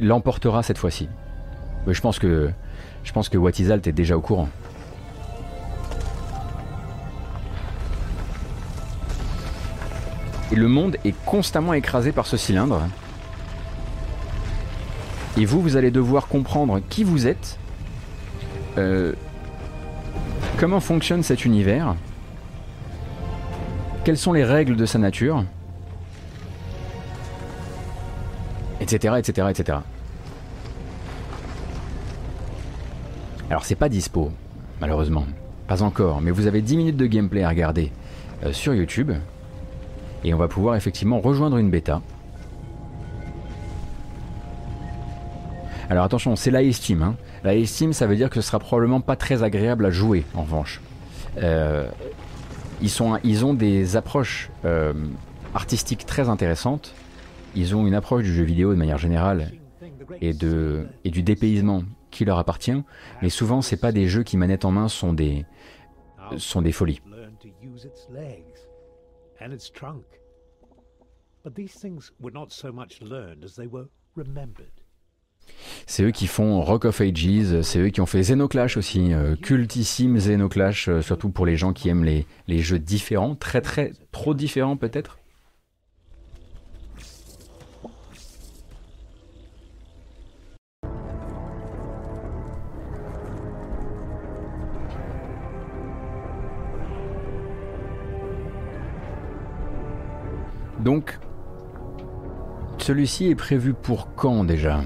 [0.00, 1.08] l'emportera cette fois-ci.
[1.86, 2.50] Je pense que
[3.04, 4.48] je pense que Watizalt est déjà au courant.
[10.52, 12.82] Et le monde est constamment écrasé par ce cylindre.
[15.36, 17.58] Et vous, vous allez devoir comprendre qui vous êtes,
[18.78, 19.12] euh,
[20.58, 21.94] comment fonctionne cet univers,
[24.04, 25.44] quelles sont les règles de sa nature,
[28.80, 29.78] etc., etc., etc.
[33.50, 34.32] Alors c'est pas dispo,
[34.80, 35.26] malheureusement,
[35.68, 37.92] pas encore, mais vous avez 10 minutes de gameplay à regarder
[38.44, 39.12] euh, sur YouTube,
[40.26, 42.02] et on va pouvoir effectivement rejoindre une bêta.
[45.88, 47.02] Alors attention, c'est la Steam.
[47.02, 47.16] Hein.
[47.44, 50.42] La Steam, ça veut dire que ce sera probablement pas très agréable à jouer, en
[50.42, 50.80] revanche.
[51.38, 51.88] Euh,
[52.82, 54.92] ils, sont, ils ont des approches euh,
[55.54, 56.92] artistique très intéressante.
[57.54, 59.52] Ils ont une approche du jeu vidéo de manière générale
[60.20, 62.82] et, de, et du dépaysement qui leur appartient,
[63.22, 65.44] mais souvent c'est pas des jeux qui manettes en main sont des,
[66.36, 67.00] sont des folies.
[75.86, 79.36] C'est eux qui font Rock of Ages, c'est eux qui ont fait Xenoclash aussi, euh,
[79.36, 83.92] cultissime Xenoclash, euh, surtout pour les gens qui aiment les, les jeux différents, très très
[84.10, 85.18] trop différents peut-être.
[100.86, 101.18] Donc,
[102.78, 104.82] celui-ci est prévu pour quand déjà?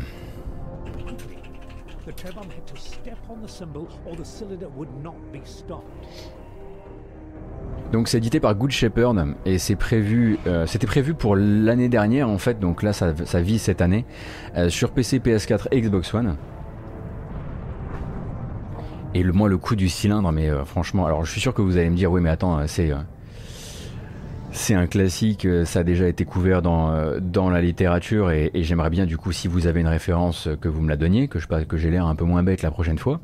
[7.92, 12.30] Donc c'est édité par Good Shepherd et c'est prévu, euh, c'était prévu pour l'année dernière
[12.30, 14.06] en fait, donc là ça, vit cette année
[14.56, 16.36] euh, sur PC, PS4 et Xbox One.
[19.12, 21.60] Et le, moi le coup du cylindre, mais euh, franchement, alors je suis sûr que
[21.60, 22.90] vous allez me dire oui mais attends c'est
[24.52, 28.50] c'est un classique, euh, ça a déjà été couvert dans, euh, dans la littérature et,
[28.54, 31.38] j'aimerais bien du coup si vous avez une référence que vous me la donniez, que
[31.38, 33.20] je que j'ai l'air un peu moins bête la prochaine fois.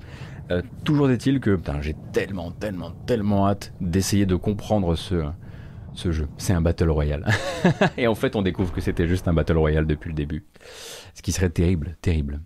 [0.50, 5.24] Euh, toujours est-il que j'ai tellement, tellement, tellement hâte d'essayer de comprendre ce,
[5.94, 6.28] ce jeu.
[6.38, 7.26] C'est un Battle Royale.
[7.96, 10.44] et en fait on découvre que c'était juste un Battle Royale depuis le début.
[11.14, 12.40] Ce qui serait terrible, terrible.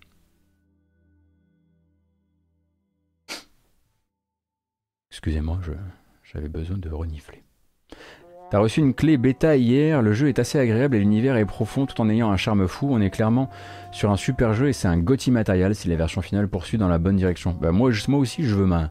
[5.11, 5.59] Excusez-moi,
[6.23, 7.43] j'avais besoin de renifler.
[8.51, 11.87] T'as reçu une clé bêta hier, le jeu est assez agréable et l'univers est profond
[11.87, 12.89] tout en ayant un charme fou.
[12.91, 13.49] On est clairement
[13.93, 16.89] sur un super jeu et c'est un Gotti Material si la version finale poursuit dans
[16.89, 17.57] la bonne direction.
[17.61, 18.91] Bah moi, moi aussi je veux ma,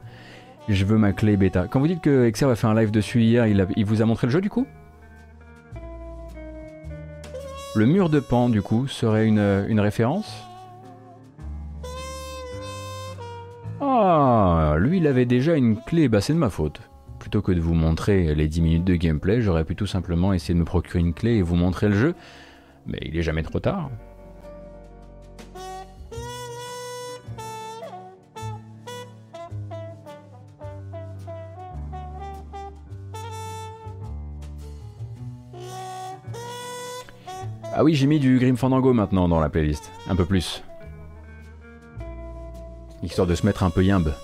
[0.70, 1.68] je veux ma clé bêta.
[1.70, 4.05] Quand vous dites que Exer a fait un live dessus hier, il, il vous a
[4.05, 4.66] montré le jeu du coup?
[7.76, 10.41] Le mur de pan du coup serait une, une référence?
[13.82, 16.89] Ah, lui il avait déjà une clé, bah c'est de ma faute
[17.30, 20.55] plutôt que de vous montrer les 10 minutes de gameplay, j'aurais pu tout simplement essayer
[20.55, 22.15] de me procurer une clé et vous montrer le jeu.
[22.88, 23.91] Mais il est jamais trop tard.
[37.75, 39.91] Ah oui, j'ai mis du Grim Fandango maintenant dans la playlist.
[40.07, 40.63] Un peu plus.
[43.03, 44.15] Histoire de se mettre un peu yimbe.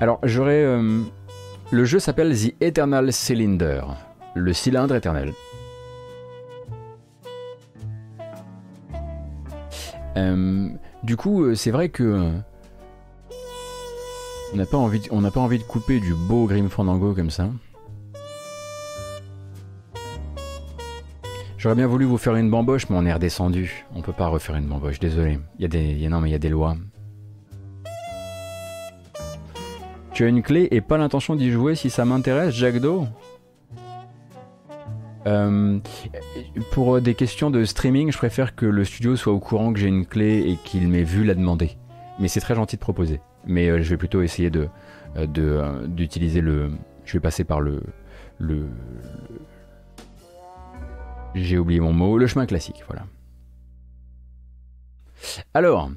[0.00, 0.64] Alors, j'aurais.
[0.64, 1.02] Euh,
[1.70, 3.82] le jeu s'appelle The Eternal Cylinder,
[4.34, 5.34] le cylindre éternel.
[10.16, 10.68] Euh,
[11.02, 12.30] du coup, euh, c'est vrai que.
[14.52, 17.50] On n'a pas, envie, de couper du beau Grim Fandango comme ça.
[21.56, 23.84] J'aurais bien voulu vous faire une bamboche, mais on est redescendu.
[23.94, 25.38] On peut pas refaire une bamboche, désolé.
[25.58, 26.74] Il y a des, non, mais il y a des lois.
[30.12, 33.06] Tu as une clé et pas l'intention d'y jouer si ça m'intéresse, Jack Doe
[35.26, 35.78] euh,
[36.70, 39.88] pour des questions de streaming, je préfère que le studio soit au courant que j'ai
[39.88, 41.76] une clé et qu'il m'ait vu la demander.
[42.18, 43.20] Mais c'est très gentil de proposer.
[43.46, 44.68] Mais euh, je vais plutôt essayer de
[45.16, 46.70] euh, d'utiliser le.
[47.04, 47.82] Je vais passer par le
[48.38, 48.66] le.
[51.34, 52.16] J'ai oublié mon mot.
[52.18, 53.04] Le chemin classique, voilà.
[55.54, 55.90] Alors,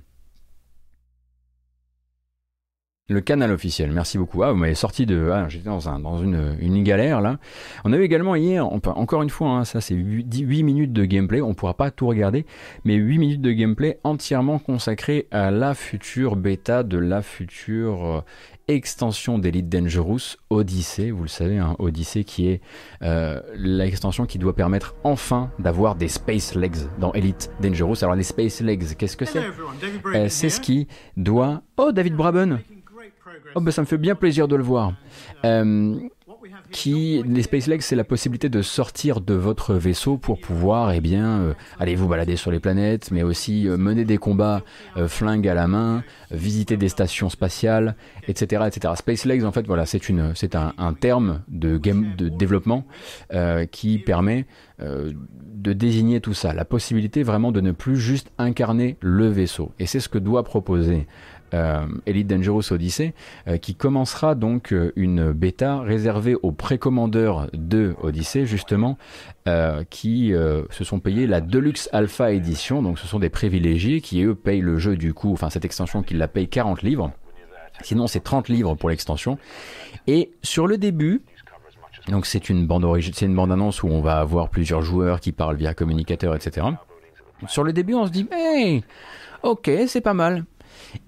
[3.10, 4.44] le canal officiel, merci beaucoup.
[4.44, 5.30] Ah, vous m'avez sorti de.
[5.34, 7.38] Ah, j'étais dans, un, dans une, une, galère là.
[7.84, 11.42] On a eu également hier, encore une fois, hein, ça c'est 8, minutes de gameplay,
[11.42, 12.46] on pourra pas tout regarder,
[12.86, 18.22] mais 8 minutes de gameplay entièrement consacrées à la future bêta de la future euh,
[18.70, 22.62] extension d'Elite Dangerous, Odyssey, vous le savez, hein, Odyssey qui est
[23.02, 27.98] euh, l'extension qui doit permettre enfin d'avoir des Space Legs dans Elite Dangerous.
[28.02, 29.40] Alors les Space Legs, qu'est-ce que c'est?
[30.16, 30.88] euh, C'est ce qui
[31.18, 31.64] doit...
[31.76, 32.60] Oh, David Braben
[33.56, 34.94] Oh ben ça me fait bien plaisir de le voir.
[35.46, 35.96] Euh,
[36.72, 41.00] qui, les Space Legs, c'est la possibilité de sortir de votre vaisseau pour pouvoir, eh
[41.00, 44.62] bien, euh, aller vous balader sur les planètes, mais aussi euh, mener des combats
[45.08, 47.96] flingues à la main, visiter des stations spatiales,
[48.28, 48.94] etc., etc.
[48.98, 52.86] Space Legs, en fait, voilà, c'est une, c'est un, un, terme de game, de développement
[53.72, 54.46] qui permet
[54.80, 59.72] de désigner tout ça, la possibilité vraiment de ne plus juste incarner le vaisseau.
[59.80, 61.08] Et c'est ce que doit proposer
[62.06, 63.14] Elite Dangerous Odyssey,
[63.48, 68.98] euh, qui commencera donc euh, une bêta réservée aux précommandeurs de Odyssey, justement,
[69.90, 70.34] qui
[70.70, 74.62] se sont payés la Deluxe Alpha Edition, donc ce sont des privilégiés qui, eux, payent
[74.62, 77.12] le jeu du coup, enfin cette extension qui la paye 40 livres.
[77.82, 79.38] Sinon, c'est 30 livres pour l'extension.
[80.08, 81.22] Et sur le début,
[82.08, 85.32] Donc c'est une bande c'est une bande annonce où on va avoir plusieurs joueurs qui
[85.32, 86.68] parlent via communicateur, etc.
[87.48, 88.84] Sur le début, on se dit, hey,
[89.42, 90.46] ok, c'est pas mal.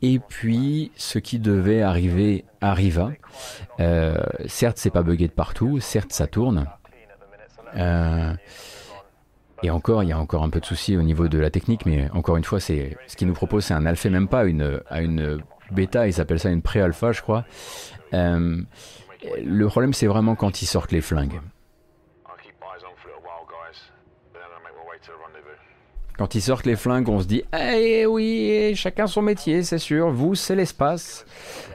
[0.02, 3.12] Et puis, ce qui devait arriver arriva.
[3.80, 5.80] Euh, certes, c'est pas buggé de partout.
[5.80, 6.68] Certes, ça tourne.
[7.76, 8.34] Euh,
[9.64, 11.86] et encore, il y a encore un peu de soucis au niveau de la technique,
[11.86, 12.74] mais encore une fois, ce
[13.16, 15.40] qu'ils nous proposent, c'est un alpha, même pas une, à une
[15.72, 16.08] bêta.
[16.08, 17.46] Ils s'appellent ça une pré-alpha, je crois.
[18.14, 18.62] Euh,
[19.44, 21.40] le problème, c'est vraiment quand ils sortent les flingues.
[26.18, 30.10] Quand ils sortent les flingues, on se dit Eh oui, chacun son métier, c'est sûr.
[30.12, 31.26] Vous, c'est l'espace.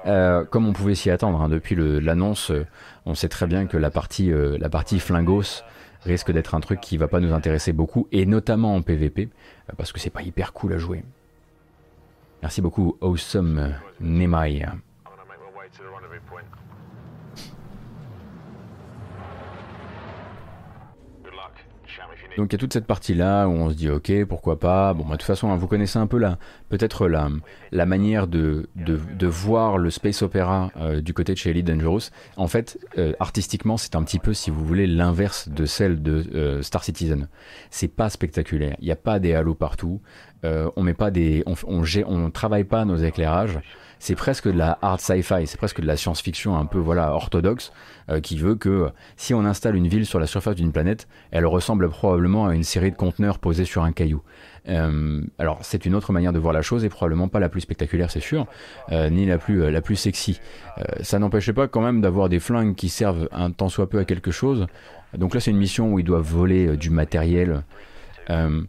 [0.07, 2.67] Euh, comme on pouvait s'y attendre, hein, depuis l'annonce, euh,
[3.05, 5.63] on sait très bien que la partie, euh, la partie flingos
[6.05, 9.29] risque d'être un truc qui va pas nous intéresser beaucoup, et notamment en PvP,
[9.77, 11.05] parce que c'est pas hyper cool à jouer.
[12.41, 14.65] Merci beaucoup, Awesome Nemai.
[22.41, 24.95] Donc il y a toute cette partie-là où on se dit ok, pourquoi pas.
[24.95, 26.39] Bon, bah, de toute façon, hein, vous connaissez un peu la,
[26.71, 31.51] peut-être la, manière de, de, de voir le space opéra euh, du côté de chez
[31.51, 32.09] Elite Dangerous.
[32.39, 36.25] En fait, euh, artistiquement, c'est un petit peu, si vous voulez, l'inverse de celle de
[36.35, 37.29] euh, Star Citizen.
[37.69, 38.75] C'est pas spectaculaire.
[38.79, 40.01] Il n'y a pas des halos partout.
[40.43, 40.95] On met
[42.31, 43.61] travaille pas nos éclairages.
[44.03, 47.71] C'est presque de la hard sci-fi, c'est presque de la science-fiction un peu voilà orthodoxe
[48.09, 51.45] euh, qui veut que si on installe une ville sur la surface d'une planète, elle
[51.45, 54.23] ressemble probablement à une série de conteneurs posés sur un caillou.
[54.69, 57.61] Euh, alors c'est une autre manière de voir la chose et probablement pas la plus
[57.61, 58.47] spectaculaire c'est sûr,
[58.91, 60.41] euh, ni la plus euh, la plus sexy.
[60.79, 63.99] Euh, ça n'empêchait pas quand même d'avoir des flingues qui servent un tant soit peu
[63.99, 64.67] à quelque chose.
[65.15, 67.65] Donc là c'est une mission où ils doivent voler euh, du matériel.
[68.31, 68.63] Euh,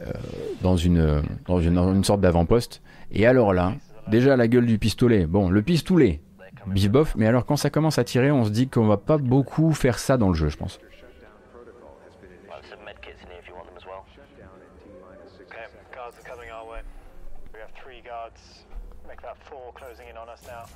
[0.00, 0.12] euh,
[0.60, 2.82] dans une, dans une, dans une sorte d'avant-poste.
[3.12, 3.72] Et alors là,
[4.08, 5.26] déjà la gueule du pistolet.
[5.26, 6.20] Bon, le pistolet,
[6.66, 9.18] bif bof, mais alors quand ça commence à tirer, on se dit qu'on va pas
[9.18, 10.78] beaucoup faire ça dans le jeu, je pense.
[15.40, 16.80] Okay, guards are coming our way.
[17.52, 18.64] We have three guards.
[19.08, 20.68] Make that four closing in on us now.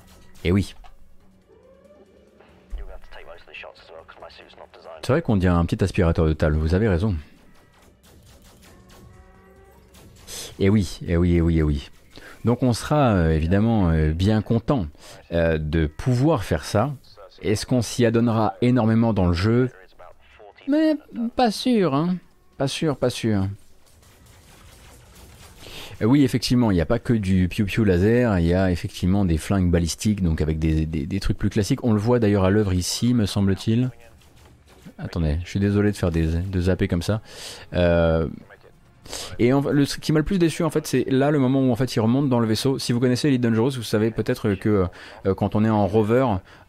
[0.43, 0.73] Et oui,
[4.57, 5.05] not designed.
[5.05, 7.15] c'est vrai qu'on dirait un petit aspirateur de table, vous avez raison.
[10.59, 11.90] Et oui, et oui, et oui, et oui.
[12.45, 14.87] Donc on sera euh, évidemment euh, bien content
[15.31, 16.93] euh, de pouvoir faire ça.
[17.41, 19.69] Est-ce qu'on s'y adonnera énormément dans le jeu?
[20.67, 20.95] Mais
[21.35, 22.17] pas sûr, hein.
[22.57, 23.47] Pas sûr, pas sûr.
[26.03, 29.37] Oui, effectivement, il n'y a pas que du piou-piou laser, il y a effectivement des
[29.37, 31.83] flingues balistiques, donc avec des, des- des trucs plus classiques.
[31.83, 33.91] On le voit d'ailleurs à l'œuvre ici, me semble-t-il.
[34.97, 37.21] Attendez, je suis désolé de faire des, de zapper comme ça.
[37.73, 38.27] Euh,
[39.39, 41.61] et en- le truc qui m'a le plus déçu, en fait, c'est là le moment
[41.61, 42.79] où en fait il remonte dans le vaisseau.
[42.79, 44.85] Si vous connaissez Elite Dangerous, vous savez peut-être que
[45.25, 46.25] euh, quand on est en rover,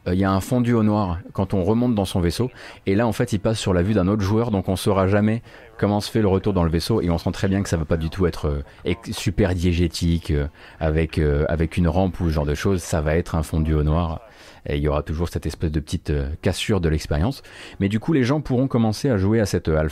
[0.07, 2.51] euh, il y a un fondu au noir quand on remonte dans son vaisseau.
[2.87, 5.07] Et là, en fait, il passe sur la vue d'un autre joueur, donc on saura
[5.07, 5.43] jamais
[5.79, 7.01] comment se fait le retour dans le vaisseau.
[7.01, 8.49] Et on sent très bien que ça va pas du tout être
[8.87, 10.33] euh, super diégétique
[10.81, 12.83] avec avec une rampe ou ce genre de choses.
[12.83, 14.21] Ça va être un fondu au noir.
[14.67, 17.43] Et il y aura toujours cette espèce de petite euh, cassure de l'expérience.
[17.81, 19.89] Mais du coup, les gens pourront commencer à jouer à cette euh,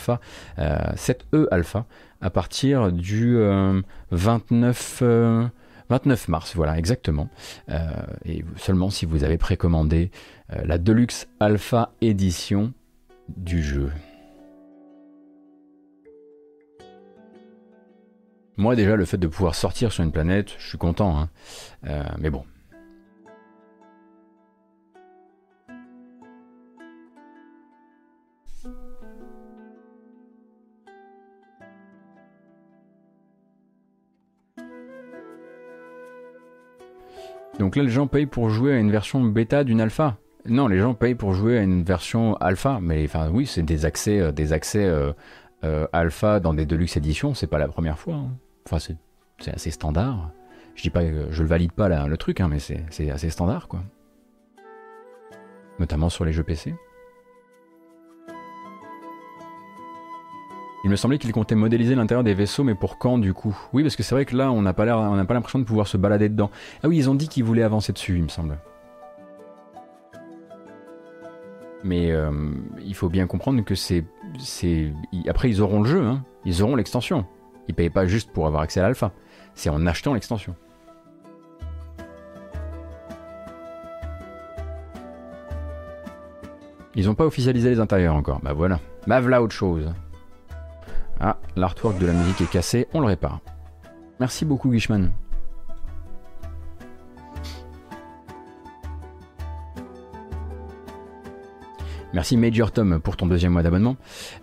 [0.59, 0.93] euh,
[1.35, 1.87] E alpha,
[2.21, 5.47] à partir du euh, 29, euh,
[5.89, 7.29] 29 mars, voilà, exactement.
[8.25, 10.13] Et seulement si vous avez précommandé
[10.49, 12.73] la Deluxe Alpha édition
[13.29, 13.91] du jeu.
[18.57, 21.19] Moi déjà, le fait de pouvoir sortir sur une planète, je suis content.
[21.19, 21.29] hein.
[22.21, 22.45] Mais bon.
[37.61, 40.17] Donc là, les gens payent pour jouer à une version bêta d'une alpha.
[40.47, 42.79] Non, les gens payent pour jouer à une version alpha.
[42.81, 45.13] Mais enfin, oui, c'est des accès, euh, des accès euh,
[45.63, 47.35] euh, alpha dans des deluxe éditions.
[47.35, 48.15] C'est pas la première fois.
[48.15, 48.31] hein.
[48.65, 48.97] Enfin, c'est,
[49.51, 50.31] assez standard.
[50.75, 53.83] Je dis pas, je le valide pas le truc, hein, mais c'est assez standard, quoi.
[55.79, 56.75] Notamment sur les jeux PC.
[60.83, 63.57] Il me semblait qu'il comptait modéliser l'intérieur des vaisseaux, mais pour quand du coup?
[63.73, 66.29] Oui, parce que c'est vrai que là, on n'a pas l'impression de pouvoir se balader
[66.29, 66.51] dedans.
[66.83, 68.59] Ah oui, ils ont dit qu'ils voulaient avancer dessus, il me semble.
[71.85, 72.31] Mais euh,
[72.85, 74.05] il faut bien comprendre que c'est,
[75.29, 76.23] après ils auront le jeu, hein.
[76.45, 77.25] ils auront l'extension.
[77.69, 79.13] Ils payent pas juste pour avoir accès à l'alpha,
[79.55, 80.55] c'est en achetant l'extension.
[86.95, 88.41] Ils n'ont pas officialisé les intérieurs encore.
[88.41, 88.81] Bah voilà.
[89.07, 89.91] Bah voilà autre chose.
[91.21, 93.41] Ah, l'artwork de la musique est cassé, on le répare.
[94.21, 95.11] Merci beaucoup Guishman.
[102.15, 103.97] Merci Major Tom pour ton deuxième mois d'abonnement.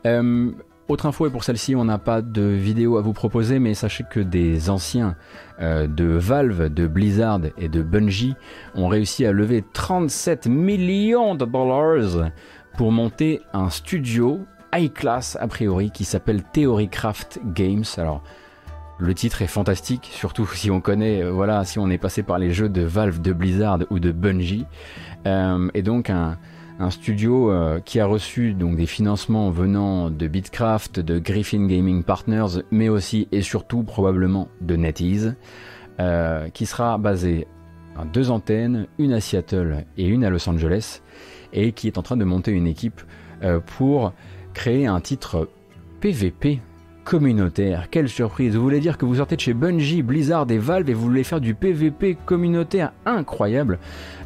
[0.06, 0.52] Euh,
[0.88, 4.06] autre info, et pour celle-ci, on n'a pas de vidéo à vous proposer, mais sachez
[4.10, 5.18] que des anciens
[5.60, 8.36] euh, de Valve, de Blizzard et de Bungie
[8.74, 12.32] ont réussi à lever 37 millions de dollars
[12.78, 17.86] pour monter un studio high class a priori qui s'appelle Theorycraft Games.
[17.98, 18.24] Alors,
[19.00, 22.40] le titre est fantastique, surtout si on connaît, euh, voilà, si on est passé par
[22.40, 24.66] les jeux de Valve, de Blizzard ou de Bungie.
[25.26, 26.38] Euh, et donc un,
[26.90, 32.62] studio euh, qui a reçu donc des financements venant de Bitcraft, de Griffin Gaming Partners,
[32.70, 35.36] mais aussi et surtout probablement de NetEase,
[36.54, 37.48] qui sera basé
[37.98, 41.02] à deux antennes, une à Seattle et une à Los Angeles,
[41.52, 43.02] et qui est en train de monter une équipe
[43.66, 44.14] pour
[44.58, 45.50] créer un titre
[46.02, 46.62] PVP
[47.06, 47.90] communautaire.
[47.92, 50.96] Quelle surprise Vous voulez dire que vous sortez de chez Bungie, Blizzard et Valve et
[50.96, 53.78] vous voulez faire du PVP communautaire incroyable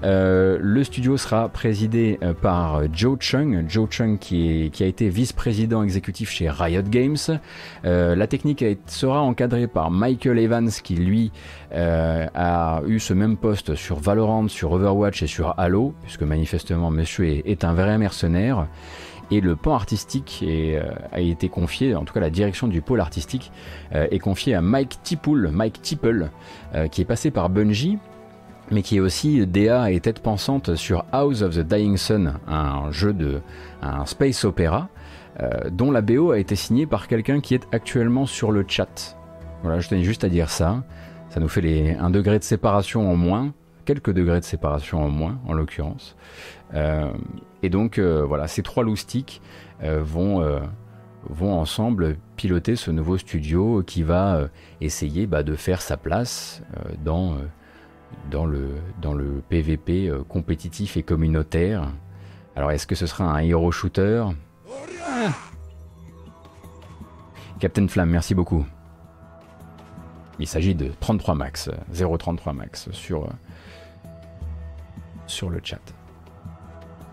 [0.06, 5.84] euh, Le studio sera présidé euh, par Joe Chung, Joe Chung qui, a été vice-président
[5.84, 7.18] exécutif chez Riot Games.
[7.84, 11.34] Euh, la technique sera encadrée par Michael Evans qui lui
[11.74, 17.26] a eu ce même poste sur Valorant, sur Overwatch et sur Halo, puisque manifestement monsieur
[17.46, 18.68] est un vrai mercenaire
[19.32, 20.80] et le pan artistique est,
[21.12, 23.52] a été confié, en tout cas la direction du pôle artistique
[23.96, 25.80] euh, est confiée à Mike Tipple, Mike
[26.76, 27.98] euh, qui est passé par Bungie,
[28.72, 32.92] mais qui est aussi DA et tête pensante sur House of the Dying Sun, un
[32.92, 33.42] jeu de
[33.82, 34.90] un space opéra,
[35.42, 39.18] euh, dont la BO a été signée par quelqu'un qui est actuellement sur le chat.
[39.64, 40.84] Voilà, je tenais juste à dire ça.
[41.30, 43.54] Ça nous fait un degré de séparation en moins,
[43.86, 46.16] quelques degrés de séparation en moins en l'occurrence.
[46.74, 47.12] Euh,
[47.64, 49.42] et donc euh, voilà, ces trois loustiques
[49.84, 50.44] euh, vont
[51.30, 54.48] vont ensemble piloter ce nouveau studio qui va
[54.80, 56.64] essayer bah, de faire sa place
[57.06, 57.38] dans,
[58.32, 58.70] dans, le,
[59.04, 61.92] dans le PVP compétitif et communautaire.
[62.56, 64.26] Alors est-ce que ce sera un hero shooter?
[67.60, 68.66] Captain Flamme, merci beaucoup.
[70.40, 73.30] Il s'agit de 33 max, 033 max sur,
[75.32, 75.82] sur le chat.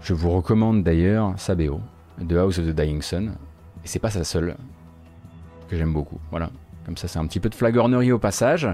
[0.02, 1.80] Je vous recommande d'ailleurs Sabeo
[2.20, 3.34] de House of the Dying Sun.
[3.84, 4.56] Et c'est pas sa seule
[5.68, 6.18] que j'aime beaucoup.
[6.30, 6.50] Voilà.
[6.84, 8.68] Comme ça, c'est un petit peu de flagornerie au passage.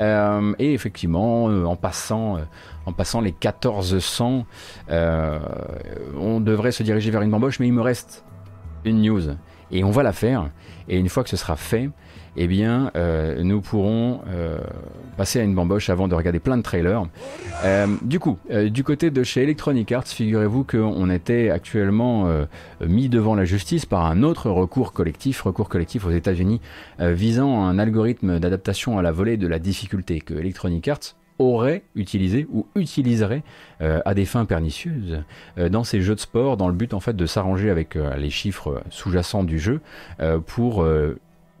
[0.00, 2.40] Euh, et effectivement, euh, en, passant, euh,
[2.86, 4.46] en passant les 1400,
[4.88, 8.24] on devrait se diriger vers une bamboche, mais il me reste
[8.84, 9.22] une news.
[9.70, 10.50] Et on va la faire.
[10.88, 11.90] Et une fois que ce sera fait,
[12.36, 14.58] eh bien, euh, nous pourrons euh,
[15.16, 17.04] passer à une bamboche avant de regarder plein de trailers.
[17.64, 22.28] Euh, du coup, du côté de chez Electronic Arts, figurez-vous qu'on était actuellement
[22.80, 26.60] mis devant la justice par un autre recours collectif, recours collectif aux États-Unis,
[26.98, 32.46] visant un algorithme d'adaptation à la volée de la difficulté que Electronic Arts aurait utilisé
[32.52, 33.42] ou utiliserait
[33.80, 35.22] à des fins pernicieuses
[35.70, 38.82] dans ces jeux de sport dans le but en fait de s'arranger avec les chiffres
[38.90, 39.80] sous-jacents du jeu
[40.46, 40.84] pour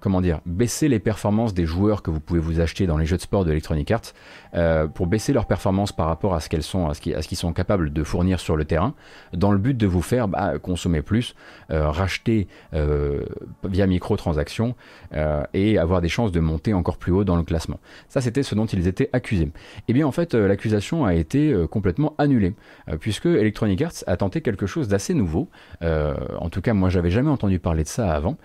[0.00, 3.16] comment dire, baisser les performances des joueurs que vous pouvez vous acheter dans les jeux
[3.16, 4.12] de sport de Electronic Arts
[4.54, 7.52] euh, pour baisser leurs performances par rapport à ce qu'elles sont, à ce qu'ils sont
[7.52, 8.94] capables de fournir sur le terrain,
[9.32, 11.34] dans le but de vous faire bah, consommer plus,
[11.70, 13.24] euh, racheter euh,
[13.64, 14.74] via microtransactions
[15.52, 17.78] et avoir des chances de monter encore plus haut dans le classement.
[18.08, 19.44] Ça, c'était ce dont ils étaient accusés.
[19.44, 19.52] Et
[19.88, 22.54] eh bien, en fait, l'accusation a été complètement annulée
[23.00, 25.48] puisque Electronic Arts a tenté quelque chose d'assez nouveau.
[25.82, 28.36] en tout cas, moi, j'avais jamais entendu parler de ça avant.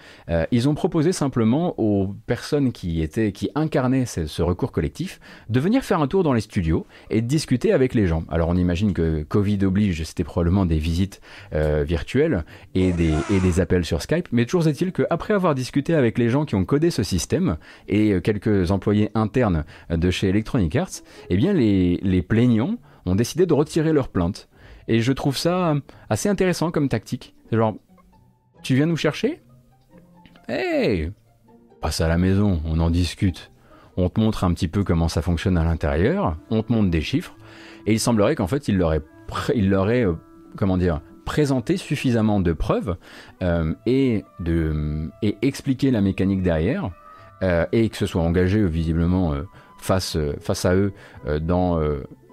[0.52, 5.20] ils ont proposé simplement aux personnes qui étaient, qui incarnaient ce, recours collectif,
[5.50, 8.24] de venir faire un tour dans les studios et de discuter avec les gens.
[8.30, 11.22] Alors on imagine que Covid oblige, c'était probablement des visites
[11.54, 12.44] euh, virtuelles
[12.74, 16.56] et des, appels sur Skype, mais toujours est-il qu'après avoir discuté avec les gens qui
[16.56, 17.58] ont codé ce système
[17.88, 23.16] et euh, quelques employés internes de chez Electronic Arts, eh bien les, les plaignants ont
[23.16, 24.50] décidé de retirer leur plainte.
[24.88, 25.76] Et je trouve ça
[26.10, 27.36] assez intéressant comme tactique.
[27.52, 27.76] Genre,
[28.64, 29.42] tu viens nous chercher?
[30.48, 31.12] Hey
[31.86, 33.52] Passe à la maison, on en discute.
[33.96, 37.02] On te montre un petit peu comment ça fonctionne à l'intérieur, on te montre des
[37.02, 37.36] chiffres,
[37.86, 39.04] et il semblerait qu'en fait il leur ait,
[39.54, 40.16] il leur ait euh,
[40.56, 42.98] comment dire, présenté suffisamment de preuves
[43.44, 46.90] euh, et, de, et expliquer la mécanique derrière,
[47.44, 49.36] euh, et que ce soit engagé visiblement
[49.78, 50.92] face, face à eux
[51.40, 51.80] dans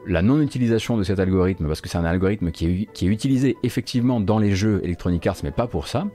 [0.06, 3.58] la non-utilisation de cet algorithme, parce que c'est un algorithme qui est, qui est, utilisé
[3.62, 6.06] effectivement dans les jeux Electronic Arts, mais pas pour ça,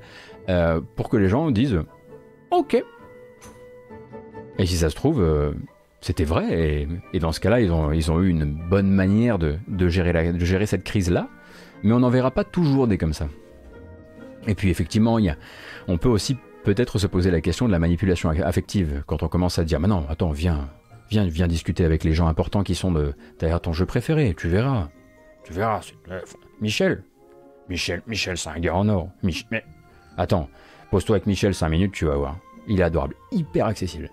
[0.95, 1.83] pour que les gens disent
[2.49, 2.81] Ok,
[4.57, 5.51] et si ça se trouve, euh,
[6.01, 9.57] c'était vrai, et, dans ce cas-là, ils ont, eu une bonne manière de,
[9.87, 11.27] gérer, cette crise-là,
[11.83, 13.27] mais on n'en verra pas toujours des comme ça.
[14.47, 15.17] Et puis effectivement,
[15.87, 19.59] on peut aussi peut-être se poser la question de la manipulation affective, quand on commence
[19.59, 20.69] à dire, mais non, attends, viens,
[21.09, 24.47] viens, viens discuter avec les gens importants qui sont de, derrière ton jeu préféré, tu
[24.47, 24.89] verras.
[25.43, 25.81] Tu verras.
[26.61, 27.03] Michel,
[27.69, 29.09] Michel, Michel, c'est un gars en or.
[29.23, 29.63] Mais
[30.17, 30.49] attends,
[30.91, 32.37] pose-toi avec Michel 5 minutes, tu vas voir.
[32.67, 34.09] Il est adorable, hyper accessible.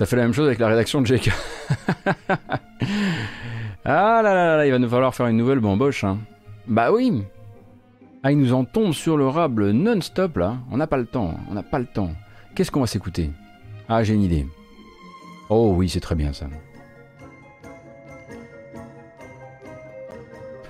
[0.00, 1.28] T'as fait la même chose avec la rédaction de JK.
[3.84, 6.04] ah là là là, il va nous falloir faire une nouvelle bamboche.
[6.04, 6.16] Hein.
[6.66, 7.22] Bah oui.
[8.22, 10.56] Ah, il nous en tombe sur le rable non-stop là.
[10.70, 12.12] On n'a pas le temps, on n'a pas le temps.
[12.54, 13.28] Qu'est-ce qu'on va s'écouter?
[13.90, 14.46] Ah, j'ai une idée.
[15.50, 16.46] Oh oui, c'est très bien ça.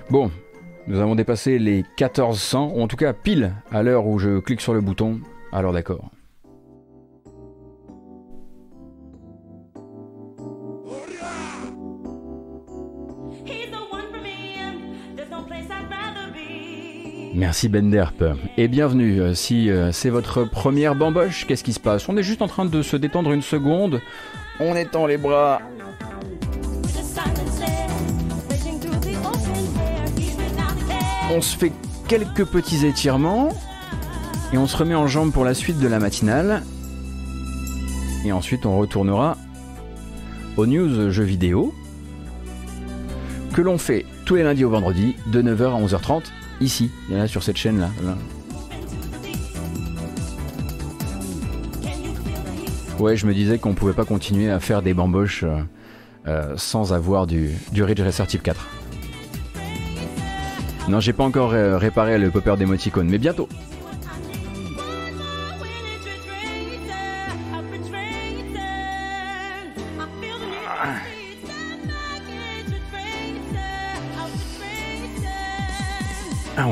[0.09, 0.29] Bon,
[0.87, 4.59] nous avons dépassé les 1400, ou en tout cas pile à l'heure où je clique
[4.59, 5.21] sur le bouton.
[5.53, 6.11] Alors d'accord.
[17.51, 18.23] Merci Benderp
[18.55, 19.19] et bienvenue.
[19.19, 22.07] Euh, si euh, c'est votre première bamboche, qu'est-ce qui se passe?
[22.07, 23.99] On est juste en train de se détendre une seconde.
[24.61, 25.59] On étend les bras.
[31.29, 31.73] On se fait
[32.07, 33.49] quelques petits étirements
[34.53, 36.63] et on se remet en jambes pour la suite de la matinale.
[38.23, 39.35] Et ensuite on retournera
[40.55, 41.75] aux news jeux vidéo
[43.53, 46.31] que l'on fait tous les lundis au vendredi de 9h à 11h30
[46.61, 46.91] ici,
[47.27, 47.89] sur cette chaîne là.
[53.01, 55.63] Ouais, je me disais qu'on pouvait pas continuer à faire des bamboches euh,
[56.27, 58.67] euh, sans avoir du, du Ridge Racer Type 4.
[60.87, 63.49] Non, j'ai pas encore euh, réparé le popper d'émoticône, mais bientôt.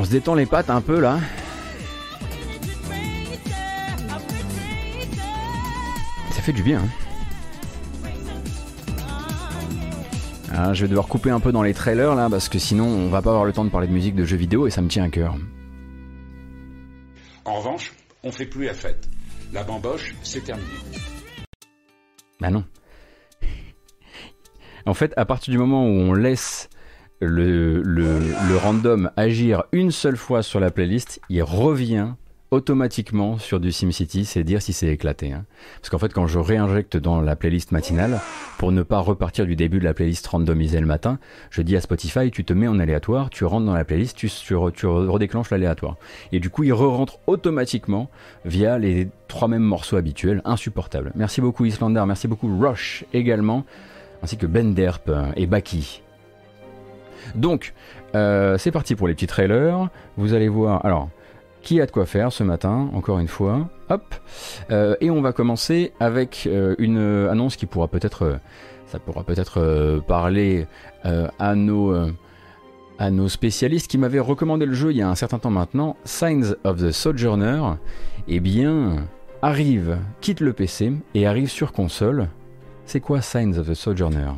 [0.00, 1.20] On se détend les pattes un peu là.
[6.30, 6.80] Ça fait du bien.
[6.80, 8.10] Hein.
[10.54, 13.10] Ah, je vais devoir couper un peu dans les trailers là parce que sinon on
[13.10, 14.88] va pas avoir le temps de parler de musique de jeux vidéo et ça me
[14.88, 15.36] tient à cœur.
[17.44, 19.06] En revanche, on fait plus la fête.
[19.52, 20.66] La bamboche, c'est terminé.
[22.40, 22.64] Bah non.
[24.86, 26.69] En fait, à partir du moment où on laisse
[27.20, 32.08] le, random agir une seule fois sur la playlist, il revient
[32.50, 35.32] automatiquement sur du SimCity, c'est dire si c'est éclaté.
[35.32, 35.44] Hein.
[35.80, 38.20] Parce qu'en fait, quand je réinjecte dans la playlist matinale,
[38.58, 41.18] pour ne pas repartir du début de la playlist randomisée le matin,
[41.50, 44.54] je dis à Spotify, tu te mets en aléatoire, tu rentres dans la playlist, tu,
[44.56, 45.96] redéclenches l'aléatoire.
[46.32, 48.10] Et du coup, il re-rentre automatiquement
[48.44, 51.12] via les trois mêmes morceaux habituels, insupportables.
[51.14, 53.64] Merci beaucoup Islander, merci beaucoup Rush également,
[54.24, 56.02] ainsi que Ben Derp et Baki.
[57.34, 57.74] Donc,
[58.14, 59.88] euh, c'est parti pour les petits trailers.
[60.16, 60.84] Vous allez voir.
[60.84, 61.08] Alors,
[61.62, 63.68] qui a de quoi faire ce matin, encore une fois.
[63.88, 64.14] Hop.
[64.70, 66.98] Euh, et on va commencer avec euh, une
[67.30, 68.38] annonce qui pourra peut-être.
[68.86, 70.66] ça pourra peut-être parler
[71.04, 71.94] à nos.
[72.98, 75.96] à nos spécialistes qui m'avaient recommandé le jeu il y a un certain temps maintenant,
[76.04, 77.62] Signs of the Sojourner,
[78.28, 79.06] eh bien,
[79.40, 82.28] arrive, quitte le PC et arrive sur console.
[82.84, 84.32] C'est quoi Signs of the Sojourner?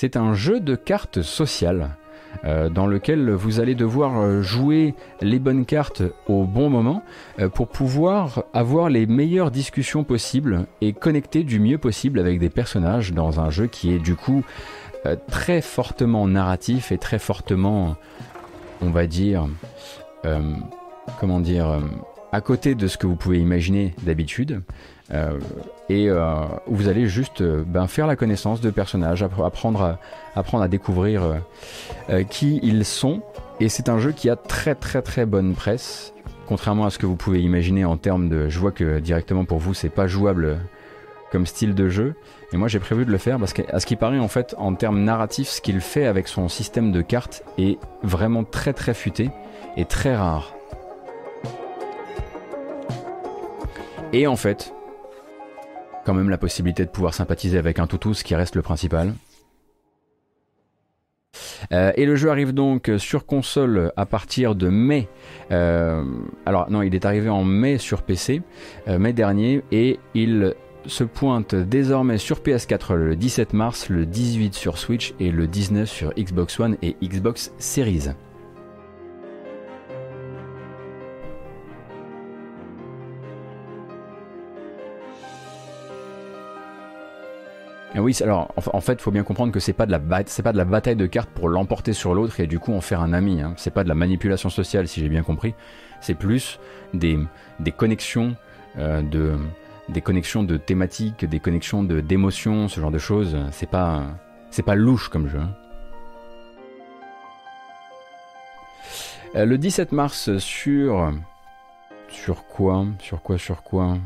[0.00, 1.96] C'est un jeu de cartes sociales
[2.44, 7.02] euh, dans lequel vous allez devoir euh, jouer les bonnes cartes au bon moment
[7.40, 12.48] euh, pour pouvoir avoir les meilleures discussions possibles et connecter du mieux possible avec des
[12.48, 14.44] personnages dans un jeu qui est du coup
[15.30, 17.96] très fortement narratif et très fortement,
[18.82, 19.46] on va dire,
[21.18, 21.80] comment dire,
[22.32, 24.62] à côté de ce que vous pouvez imaginer d'habitude.
[25.12, 25.38] Euh,
[25.88, 29.98] et euh, vous allez juste euh, ben, faire la connaissance de personnages, apprendre
[30.34, 31.36] à, découvrir
[32.28, 33.22] qui ils sont.
[33.60, 36.12] Et c'est un jeu qui a très très très bonne presse,
[36.46, 38.48] contrairement à ce que vous pouvez imaginer en termes de.
[38.48, 40.58] Je vois que directement pour vous c'est pas jouable
[41.32, 42.14] comme style de jeu.
[42.52, 44.74] Et moi j'ai prévu de le faire parce qu'à ce qui paraît en fait en
[44.74, 49.30] termes narratifs, ce qu'il fait avec son système de cartes est vraiment très très futé
[49.76, 50.57] et très rare.
[54.12, 54.72] Et en fait,
[56.04, 59.12] quand même la possibilité de pouvoir sympathiser avec un toutou, ce qui reste le principal.
[61.72, 65.08] Euh, et le jeu arrive donc sur console à partir de mai.
[65.50, 66.02] Euh,
[66.46, 68.40] alors non, il est arrivé en mai sur PC,
[68.88, 70.54] euh, mai dernier, et il
[70.86, 75.88] se pointe désormais sur PS4 le 17 mars, le 18 sur Switch et le 19
[75.88, 78.08] sur Xbox One et Xbox Series.
[87.98, 90.58] Oui, alors en fait, il faut bien comprendre que c'est pas de la pas de
[90.58, 93.40] la bataille de cartes pour l'emporter sur l'autre et du coup en faire un ami.
[93.40, 93.54] Hein.
[93.56, 95.54] C'est pas de la manipulation sociale, si j'ai bien compris.
[96.00, 96.60] C'est plus
[96.94, 97.18] des,
[97.76, 98.36] connexions
[98.78, 99.36] euh, de
[99.88, 103.36] des connexions de thématiques, des connexions de d'émotions, ce genre de choses.
[103.52, 104.04] C'est pas
[104.64, 105.40] pas louche comme jeu.
[105.40, 105.54] Hein.
[109.34, 111.12] Euh, le 17 mars sur
[112.08, 112.86] sur quoi?
[113.00, 113.98] Sur quoi Sur quoi?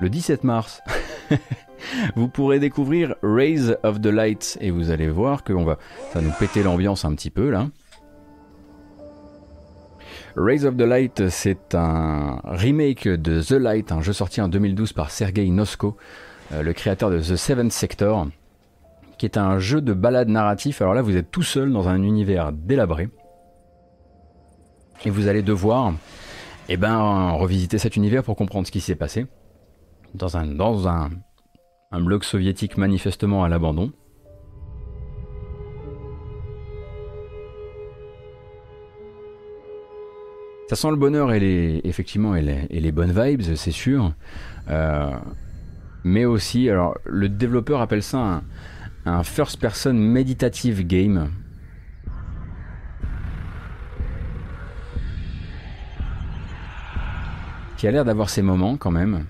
[0.00, 0.82] Le 17 mars.
[2.16, 5.78] vous pourrez découvrir Rays of the Light et vous allez voir que on va,
[6.12, 7.68] ça nous péter l'ambiance un petit peu là.
[10.36, 14.94] Rays of the Light, c'est un remake de The Light, un jeu sorti en 2012
[14.94, 15.96] par Sergei Nosko,
[16.52, 18.28] euh, le créateur de The Seventh Sector,
[19.18, 20.80] qui est un jeu de balade narratif.
[20.80, 23.10] Alors là, vous êtes tout seul dans un univers délabré.
[25.04, 25.92] Et vous allez devoir
[26.68, 29.26] eh ben, revisiter cet univers pour comprendre ce qui s'est passé
[30.14, 31.10] dans un, dans un,
[31.92, 33.92] un bloc soviétique manifestement à l'abandon.
[40.68, 44.14] Ça sent le bonheur et les, effectivement et les, bonnes vibes, c'est sûr.
[44.70, 45.10] Euh,
[46.02, 48.42] mais aussi, alors le développeur appelle ça un,
[49.04, 51.30] un first person meditative game.
[57.76, 59.26] Qui a l'air d'avoir ses moments quand même.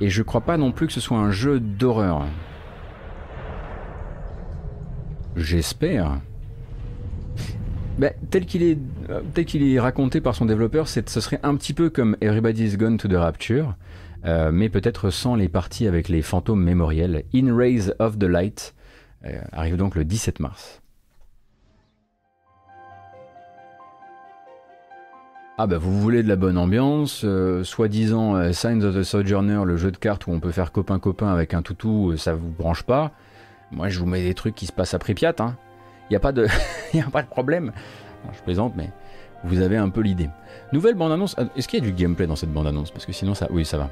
[0.00, 2.26] Et je crois pas non plus que ce soit un jeu d'horreur.
[5.36, 6.20] J'espère.
[7.98, 8.78] Ben, tel qu'il est,
[9.10, 12.16] euh, tel qu'il est raconté par son développeur, c'est, ce serait un petit peu comme
[12.20, 13.74] Everybody's Gone to the Rapture,
[14.24, 17.24] euh, mais peut-être sans les parties avec les fantômes mémoriels.
[17.34, 18.74] In Rays of the Light
[19.24, 20.80] euh, arrive donc le 17 mars.
[25.60, 29.64] Ah bah vous voulez de la bonne ambiance, euh, soi-disant euh, Signs of the Sojourner,
[29.64, 32.48] le jeu de cartes où on peut faire copain-copain avec un toutou, euh, ça vous
[32.48, 33.10] branche pas.
[33.72, 35.56] Moi je vous mets des trucs qui se passent à Pripyat, hein.
[36.10, 36.46] Y a pas de,
[36.94, 37.72] y a pas de problème.
[38.32, 38.92] je plaisante, mais
[39.42, 40.30] vous avez un peu l'idée.
[40.72, 41.34] Nouvelle bande-annonce.
[41.56, 42.92] Est-ce qu'il y a du gameplay dans cette bande-annonce?
[42.92, 43.90] Parce que sinon ça, oui ça va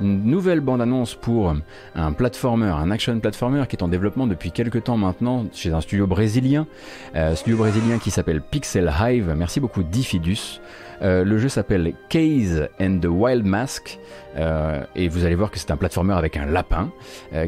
[0.00, 1.54] une nouvelle bande-annonce pour
[1.94, 5.80] un platformer, un action platformer qui est en développement depuis quelques temps maintenant chez un
[5.80, 6.66] studio brésilien,
[7.14, 9.34] euh, studio brésilien qui s'appelle Pixel Hive.
[9.36, 10.60] Merci beaucoup Diffidus.
[11.02, 13.98] Euh, le jeu s'appelle Case and the Wild Mask
[14.36, 16.90] euh, et vous allez voir que c'est un platformer avec un lapin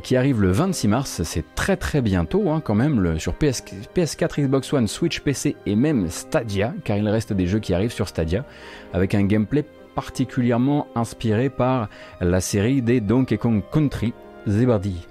[0.03, 1.23] qui arrive le 26 mars.
[1.23, 3.65] C'est très très bientôt hein, quand même sur PS,
[3.95, 7.93] PS4, Xbox One, Switch, PC et même Stadia car il reste des jeux qui arrivent
[7.93, 8.45] sur Stadia
[8.93, 9.65] avec un gameplay
[9.99, 11.89] particulièrement inspiré par
[12.21, 14.13] la série des Donkey Kong Country,
[14.47, 15.09] Zebardi.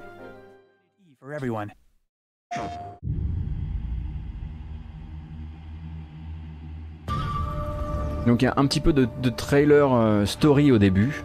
[8.25, 11.21] Donc il y a un petit peu de, trailer euh, story au début.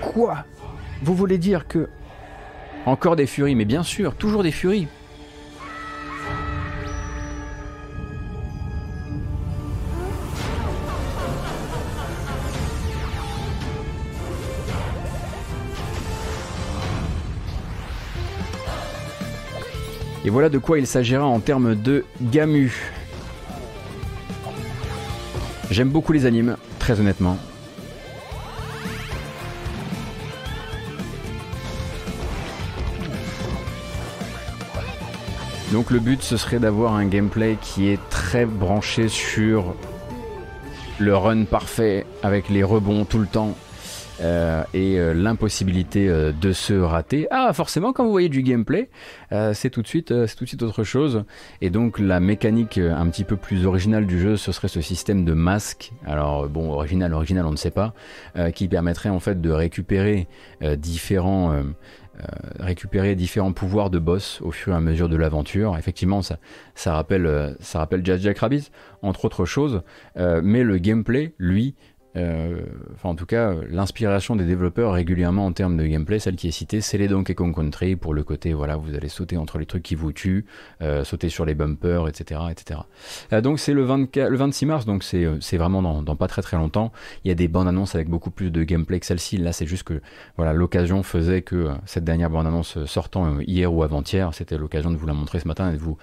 [0.00, 0.44] Quoi?
[1.02, 1.88] Vous voulez dire que...
[2.86, 4.88] Encore des furies, mais bien sûr, toujours des furies.
[20.24, 22.72] Et voilà de quoi il s'agira en termes de Gamu.
[25.70, 27.38] J'aime beaucoup les animes, très honnêtement.
[35.72, 39.74] Donc le but ce serait d'avoir un gameplay qui est très branché sur
[40.98, 43.56] le run parfait avec les rebonds tout le temps
[44.20, 47.26] euh, et euh, l'impossibilité euh, de se rater.
[47.30, 48.90] Ah forcément quand vous voyez du gameplay
[49.54, 51.24] c'est tout de suite c'est tout de suite autre chose
[51.62, 55.24] et donc la mécanique un petit peu plus originale du jeu ce serait ce système
[55.24, 57.94] de masque alors bon original original on ne sait pas
[58.54, 60.28] qui permettrait en fait de récupérer
[60.76, 61.62] différents
[62.58, 65.76] récupérer différents pouvoirs de boss au fur et à mesure de l'aventure.
[65.76, 66.38] Effectivement, ça,
[66.74, 68.70] ça rappelle, euh, ça rappelle Jazz Jack Rabbit,
[69.02, 69.82] entre autres choses,
[70.16, 71.74] euh, mais le gameplay, lui,
[72.16, 72.60] euh,
[72.94, 76.52] enfin en tout cas l'inspiration des développeurs régulièrement en termes de gameplay, celle qui est
[76.52, 79.66] citée, c'est les Donkey Kong Country pour le côté voilà vous allez sauter entre les
[79.66, 80.44] trucs qui vous tuent,
[80.82, 82.40] euh, sauter sur les bumpers, etc.
[82.50, 82.80] etc.
[83.32, 86.56] Euh, donc c'est le, le 26 mars, donc c'est vraiment dans, dans, pas très très
[86.56, 86.92] longtemps.
[87.24, 89.38] Il y a des bandes annonces avec beaucoup plus de gameplay que celle-ci.
[89.38, 90.00] Là c'est juste que
[90.36, 94.96] voilà l'occasion faisait que cette dernière bande annonce sortant hier ou avant-hier, c'était l'occasion de
[94.96, 95.96] vous la montrer ce matin et de vous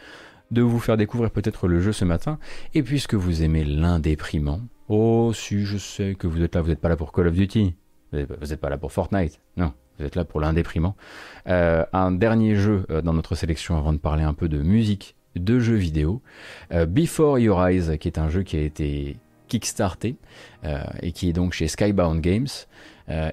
[0.51, 2.39] de vous faire découvrir peut-être le jeu ce matin.
[2.73, 6.81] Et puisque vous aimez l'indéprimant, Oh, si, je sais que vous êtes là, vous n'êtes
[6.81, 7.75] pas là pour Call of Duty.
[8.11, 9.71] Vous n'êtes pas là pour Fortnite, non.
[9.99, 10.95] Vous êtes là pour l'indéprimant.
[11.47, 15.15] Euh, un dernier jeu euh, dans notre sélection avant de parler un peu de musique,
[15.35, 16.23] de jeux vidéo.
[16.71, 19.17] Euh, Before Your Eyes, qui est un jeu qui a été
[19.47, 20.15] kickstarté
[21.01, 22.47] et qui est donc chez Skybound Games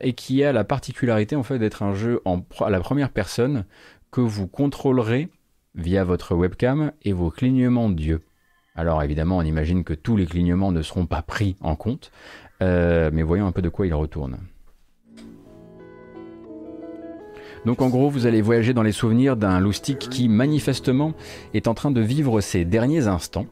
[0.01, 3.66] et qui a la particularité en fait d'être un jeu en, à la première personne
[4.11, 5.28] que vous contrôlerez
[5.74, 8.23] via votre webcam et vos clignements d'yeux.
[8.77, 12.11] Alors évidemment, on imagine que tous les clignements ne seront pas pris en compte,
[12.61, 14.39] mais voyons un peu de quoi il retourne.
[17.67, 21.15] Donc en gros, vous allez voyager dans les souvenirs d'un loustic qui manifestement
[21.53, 23.47] est en train de vivre ses derniers instants.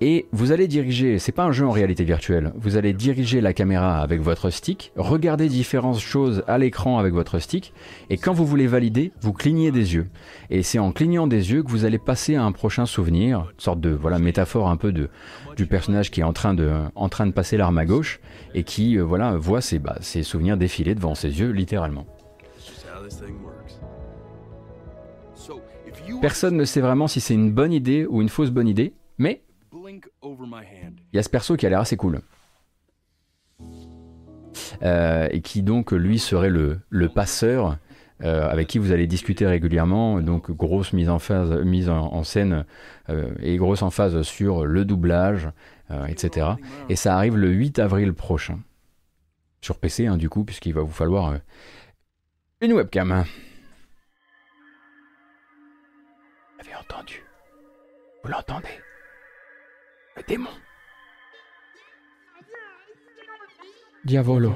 [0.00, 3.52] Et vous allez diriger, c'est pas un jeu en réalité virtuelle, vous allez diriger la
[3.52, 7.72] caméra avec votre stick, regarder différentes choses à l'écran avec votre stick,
[8.10, 10.06] et quand vous voulez valider, vous clignez des yeux.
[10.50, 13.60] Et c'est en clignant des yeux que vous allez passer à un prochain souvenir, une
[13.60, 15.08] sorte de voilà métaphore un peu de
[15.56, 18.20] du personnage qui est en train de en train de passer l'arme à gauche
[18.54, 22.06] et qui euh, voilà voit ses, bah, ses souvenirs défiler devant ses yeux littéralement.
[26.20, 29.42] Personne ne sait vraiment si c'est une bonne idée ou une fausse bonne idée, mais
[29.72, 32.20] il y a ce perso qui a l'air assez cool.
[34.82, 37.78] Euh, et qui donc lui serait le, passeur
[38.22, 40.20] euh, avec qui vous allez discuter régulièrement.
[40.20, 42.64] Donc grosse mise en, phase, mise en, scène
[43.08, 45.48] euh, et grosse en phase sur le doublage,
[46.08, 46.48] etc.
[46.88, 48.60] Et ça arrive le 8 avril prochain.
[49.60, 51.34] Sur PC, hein, du coup, puisqu'il va vous falloir
[52.60, 53.24] une webcam.
[58.22, 58.68] Vous l'entendez?
[60.16, 60.50] Le démon.
[64.04, 64.54] Diavolo.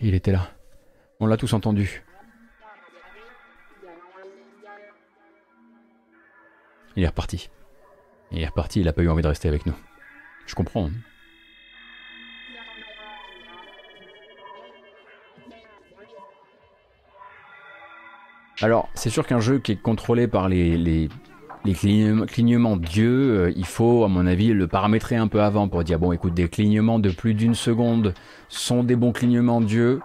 [0.00, 0.50] Il était là.
[1.20, 2.02] On l'a tous entendu.
[6.96, 7.50] Il est reparti.
[8.30, 9.74] Il est reparti, il n'a pas eu envie de rester avec nous.
[10.46, 10.86] Je comprends.
[10.86, 10.92] Hein.
[18.60, 21.08] Alors, c'est sûr qu'un jeu qui est contrôlé par les
[21.62, 25.98] clignements d'yeux, euh, il faut, à mon avis, le paramétrer un peu avant pour dire
[25.98, 28.14] bon, écoute, des clignements de plus d'une seconde
[28.48, 30.00] sont des bons clignements d'yeux.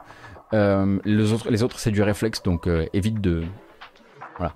[0.54, 3.44] Euh, les autres, les autres c'est du réflexe, donc euh, évite de.
[4.38, 4.54] Voilà.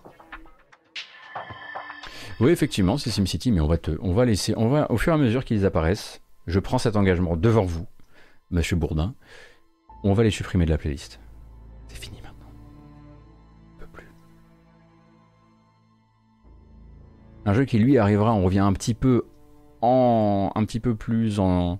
[2.39, 5.13] Oui, effectivement, c'est SimCity, mais on va, te, on va laisser, on va, au fur
[5.13, 7.85] et à mesure qu'ils apparaissent, je prends cet engagement devant vous,
[8.49, 9.13] Monsieur Bourdin,
[10.03, 11.19] on va les supprimer de la playlist.
[11.87, 12.20] C'est fini.
[17.45, 19.23] Un jeu qui lui arrivera, on revient un petit peu
[19.81, 21.79] en un petit peu plus en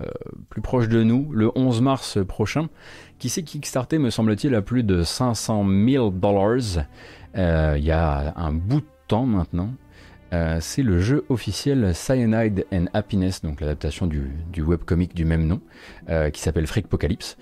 [0.00, 0.06] euh,
[0.48, 2.68] plus proche de nous le 11 mars prochain,
[3.18, 6.86] qui s'est kickstarté me semble-t-il à plus de 500 000 dollars
[7.36, 9.70] euh, il y a un bout de temps maintenant.
[10.32, 15.60] Euh, c'est le jeu officiel Cyanide and Happiness, donc l'adaptation du, webcomic du même nom,
[16.32, 17.36] qui s'appelle Freakpocalypse.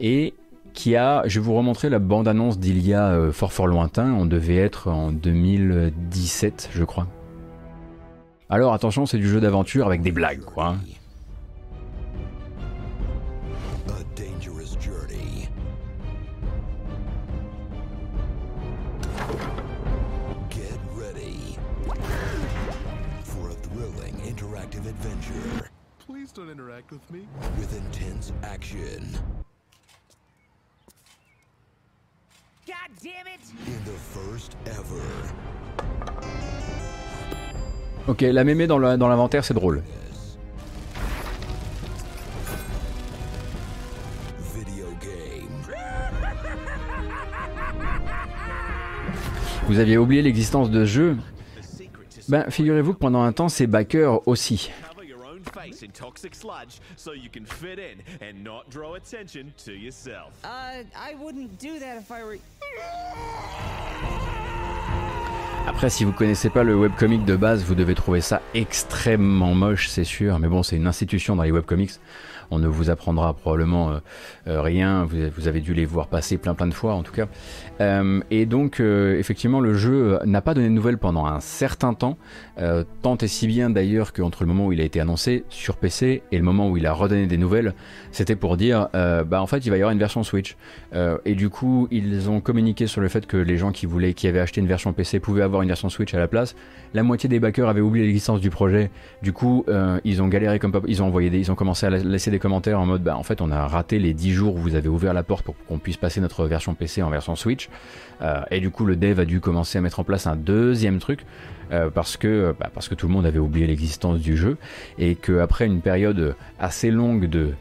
[0.00, 0.34] et
[0.74, 4.12] qui a, je vais vous remontrer la bande-annonce d'il y a euh, fort fort lointain,
[4.12, 7.06] on devait être en 2017 je crois.
[8.48, 10.76] Alors attention, c'est du jeu d'aventure avec des blagues quoi.
[26.06, 27.26] Please don't interact with me.
[27.58, 29.06] With intense action.
[32.66, 32.74] God damn it!
[32.74, 32.80] In the first ever.
[38.08, 39.82] Ok, la mémé dans l'inventaire, c'est drôle.
[49.68, 51.16] Vous aviez oublié l'existence de ce jeu
[52.28, 54.70] Ben, figurez-vous que pendant un temps, c'est backers aussi.
[55.42, 60.32] Face in toxic sludge so you can fit in and not draw attention to yourself.
[60.44, 62.38] Uh, I wouldn't do that if I were.
[65.66, 69.88] Après, si vous connaissez pas le webcomic de base, vous devez trouver ça extrêmement moche,
[69.88, 70.38] c'est sûr.
[70.40, 72.00] Mais bon, c'est une institution dans les webcomics
[72.52, 73.98] on ne vous apprendra probablement euh,
[74.46, 77.26] euh, rien, vous, avez dû les voir passer plein plein de fois en tout cas.
[77.80, 82.18] Euh, et donc effectivement le jeu n'a pas donné de nouvelles pendant un certain temps,
[83.00, 86.22] tant et si bien d'ailleurs qu'entre le moment où il a été annoncé sur PC
[86.30, 87.74] et le moment où il a redonné des nouvelles,
[88.10, 90.56] c'était pour dire bah en fait il va y avoir une version Switch.
[91.24, 94.28] et du coup ils ont communiqué sur le fait que les gens qui voulaient, qui
[94.28, 96.54] avaient acheté une version PC pouvaient avoir une version Switch à la place.
[96.94, 98.90] La moitié des backers avaient oublié l'existence du projet.
[99.22, 99.64] Du coup
[100.04, 102.38] ils ont galéré comme pas, ils ont envoyé des, ils ont commencé à laisser des
[102.42, 104.88] commentaires en mode bah en fait on a raté les 10 jours où vous avez
[104.88, 107.70] ouvert la porte pour qu'on puisse passer notre version PC en version Switch
[108.20, 110.98] euh, et du coup le dev a dû commencer à mettre en place un deuxième
[110.98, 111.24] truc
[111.70, 114.58] euh, parce que bah, parce que tout le monde avait oublié l'existence du jeu
[114.98, 117.54] et qu'après une période assez longue de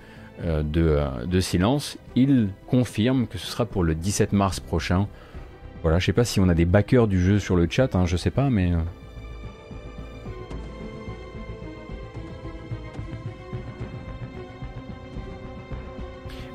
[0.43, 5.07] euh, de, silence, il confirme que ce sera pour le 17 mars prochain.
[5.83, 8.05] Voilà, je sais pas si on a des backers du jeu sur le chat, hein,
[8.07, 8.71] je sais pas, mais.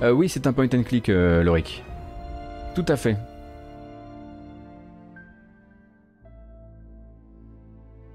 [0.02, 1.82] Euh, oui, c'est un point and click, euh, Loric.
[2.74, 3.16] Tout à fait.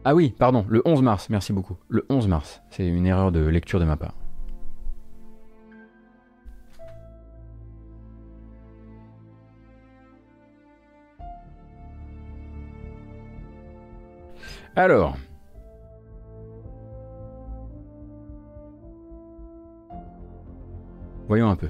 [0.03, 1.78] Ah oui, pardon, le 11 mars, merci beaucoup.
[1.88, 4.16] Le 11 mars, c'est une erreur de lecture de ma part.
[14.76, 15.18] Alors.
[21.32, 21.70] Voyons un peu.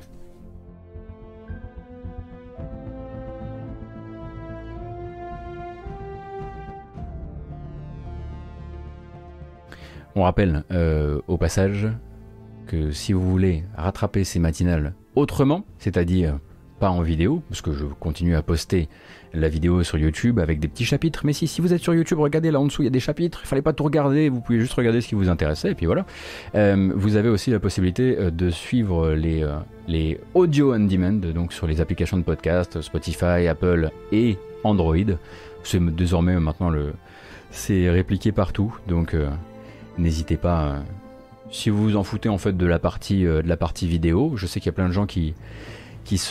[10.15, 11.89] On rappelle euh, au passage
[12.65, 16.39] que si vous voulez rattraper ces matinales autrement, c'est-à-dire
[16.81, 18.89] pas en vidéo, parce que je continue à poster
[19.35, 22.17] la vidéo sur YouTube avec des petits chapitres, mais si, si vous êtes sur YouTube,
[22.17, 24.41] regardez là en dessous, il y a des chapitres, il fallait pas tout regarder, vous
[24.41, 26.07] pouvez juste regarder ce qui vous intéressait, et puis voilà.
[26.55, 31.21] Euh, vous avez aussi la possibilité euh, de suivre les, euh, les audio on demand,
[31.35, 35.13] donc sur les applications de podcast, Spotify, Apple et Android.
[35.63, 36.93] C'est désormais maintenant le,
[37.51, 39.15] c'est répliqué partout, donc
[39.99, 40.77] n'hésitez pas.
[41.51, 44.47] si vous vous en foutez en fait de la partie de la partie vidéo, je
[44.47, 45.35] sais qu'il y a plein de gens qui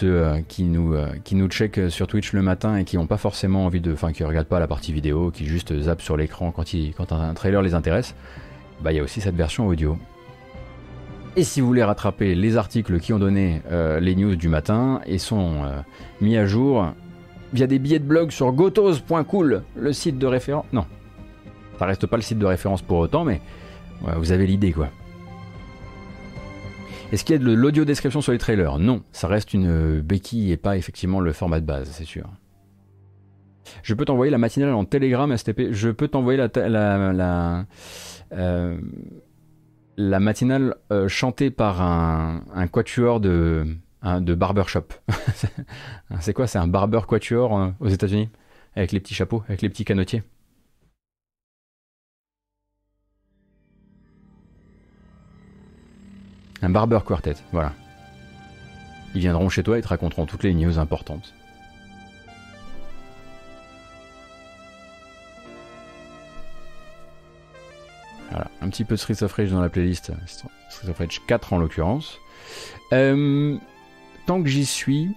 [0.02, 3.66] euh, qui nous euh, qui check sur Twitch le matin et qui n'ont pas forcément
[3.66, 7.12] envie de enfin qui regardent pas la partie vidéo, qui juste zappent sur l'écran quand
[7.12, 8.14] un trailer les intéresse.
[8.82, 9.98] Bah il y a aussi cette version audio.
[11.36, 15.00] Et si vous voulez rattraper les articles qui ont donné euh, les news du matin
[15.06, 15.80] et sont euh,
[16.20, 16.92] mis à jour
[17.52, 20.66] via des billets de blog sur gotos.cool, le site de référence.
[20.72, 20.84] Non,
[21.78, 23.40] ça reste pas le site de référence pour autant, mais
[24.16, 24.88] vous avez l'idée quoi.
[27.12, 28.78] Est-ce qu'il y a de l'audio description sur les trailers?
[28.78, 32.30] Non, ça reste une euh, béquille et pas effectivement le format de base, c'est sûr.
[33.82, 35.72] Je peux t'envoyer la matinale en Telegram STP.
[35.72, 37.66] Je peux t'envoyer la,
[38.32, 38.78] euh,
[39.98, 43.66] matinale euh, chantée par un, quatuor de,
[44.02, 44.86] barbershop.
[46.20, 46.46] c'est quoi?
[46.46, 48.28] C'est un barber quatuor aux États-Unis?
[48.76, 50.22] Avec les petits chapeaux, avec les petits canotiers
[56.62, 57.72] Un barber quartet, voilà.
[59.14, 61.34] Ils viendront chez toi et te raconteront toutes les news importantes.
[68.30, 70.12] Voilà, un petit peu de Streets of Rage dans la playlist,
[70.68, 72.18] Streets of Rage 4 en l'occurrence.
[72.92, 73.56] Euh,
[74.26, 75.14] tant que j'y suis,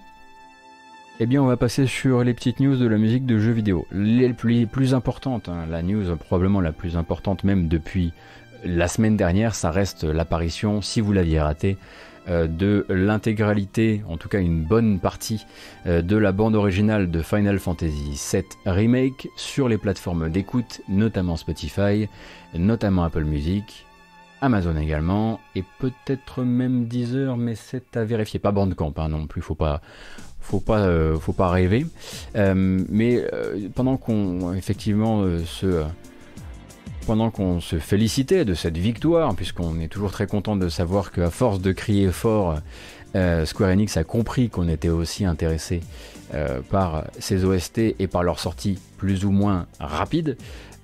[1.20, 3.86] eh bien on va passer sur les petites news de la musique de jeux vidéo.
[3.92, 8.12] Les plus, importantes, hein, la news probablement la plus importante même depuis
[8.64, 11.76] la semaine dernière, ça reste l'apparition, si vous l'aviez raté,
[12.28, 15.44] euh, de l'intégralité, en tout cas une bonne partie
[15.86, 21.36] euh, de la bande originale de Final Fantasy VII Remake sur les plateformes d'écoute, notamment
[21.36, 22.08] Spotify,
[22.54, 23.84] notamment Apple Music,
[24.40, 28.40] Amazon également, et peut-être même Deezer, mais c'est à vérifier.
[28.40, 29.82] Pas Bandcamp hein, non plus, faut pas,
[30.40, 31.84] faut pas, euh, faut pas rêver.
[32.34, 33.22] Mais
[33.74, 35.84] pendant qu'on effectivement se
[37.04, 41.30] pendant qu'on se félicitait de cette victoire, puisqu'on est toujours très content de savoir qu'à
[41.30, 42.56] force de crier fort,
[43.14, 45.80] euh, Square Enix a compris qu'on était aussi intéressé
[46.34, 50.36] euh, par ces OST et par leur sortie plus ou moins rapide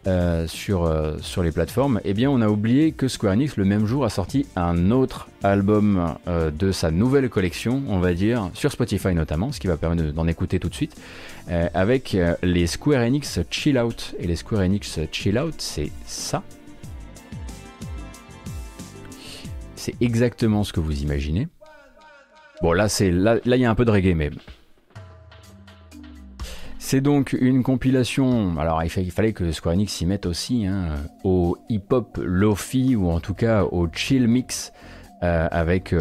[0.06, 0.90] euh, sur,
[1.20, 4.10] sur les plateformes, eh bien on a oublié que Square Enix le même jour a
[4.10, 6.14] sorti un autre album
[6.58, 10.10] de sa nouvelle collection, on va dire, sur Spotify notamment, ce qui va permettre de-
[10.10, 10.96] d'en écouter tout de suite,
[11.48, 14.14] euh, avec euh, les Square Enix Chill Out.
[14.18, 16.42] Et les Square Enix Chill Out, c'est ça.
[19.76, 21.48] C'est exactement ce que vous imaginez.
[22.62, 24.30] Bon, là, c'est là, il y a un peu de reggae, mais
[26.78, 28.58] c'est donc une compilation.
[28.58, 32.94] Alors, il, fa- il fallait que Square Enix s'y mette aussi hein, au hip-hop lofi
[32.96, 34.72] ou en tout cas au chill mix
[35.22, 35.94] euh, avec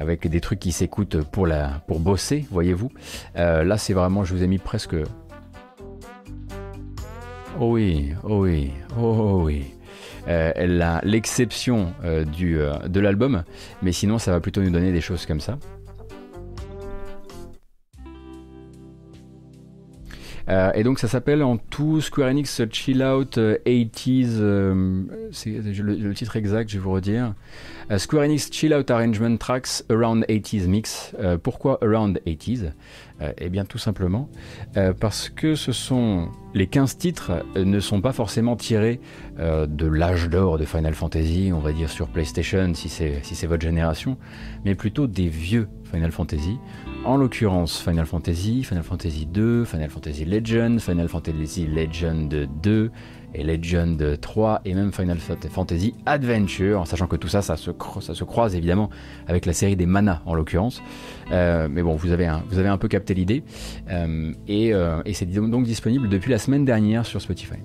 [0.00, 2.90] avec des trucs qui s'écoutent pour la pour bosser, voyez-vous.
[3.36, 4.96] Euh, là, c'est vraiment, je vous ai mis presque.
[7.60, 9.66] Oh oui, oh oui, oh, oh oui.
[10.28, 13.44] Euh, l'exception euh, de l'album,
[13.82, 15.58] mais sinon, ça va plutôt nous donner des choses comme ça.
[20.50, 24.26] Euh, et donc ça s'appelle en tout Square Enix Chill Out 80s.
[24.40, 27.34] euh, c'est le, titre exact, je vais vous redire.
[27.90, 31.12] Euh, Square Enix Chill Out Arrangement Tracks Around 80s Mix.
[31.20, 32.72] Euh, pourquoi Around 80s
[33.22, 34.28] Euh, Eh bien tout simplement
[34.76, 38.98] euh, parce que ce sont les 15 titres euh, ne sont pas forcément tirés
[39.38, 43.34] euh, de l'âge d'or de Final Fantasy, on va dire sur PlayStation si c'est si
[43.34, 44.16] c'est votre génération,
[44.64, 46.58] mais plutôt des vieux Final Fantasy.
[47.04, 52.90] En l'occurrence Final Fantasy, Final Fantasy 2, Final Fantasy Legend, Final Fantasy Legend 2
[53.34, 57.70] et Legend 3 et même Final Fantasy Adventure, en sachant que tout ça, ça se,
[57.70, 58.90] croise évidemment
[59.26, 60.82] avec la série des Mana en l'occurrence.
[61.32, 63.44] Euh, mais bon, vous avez un, peu capté l'idée.
[63.88, 67.60] Euh, euh, et c'est donc disponible depuis la semaine dernière sur Spotify.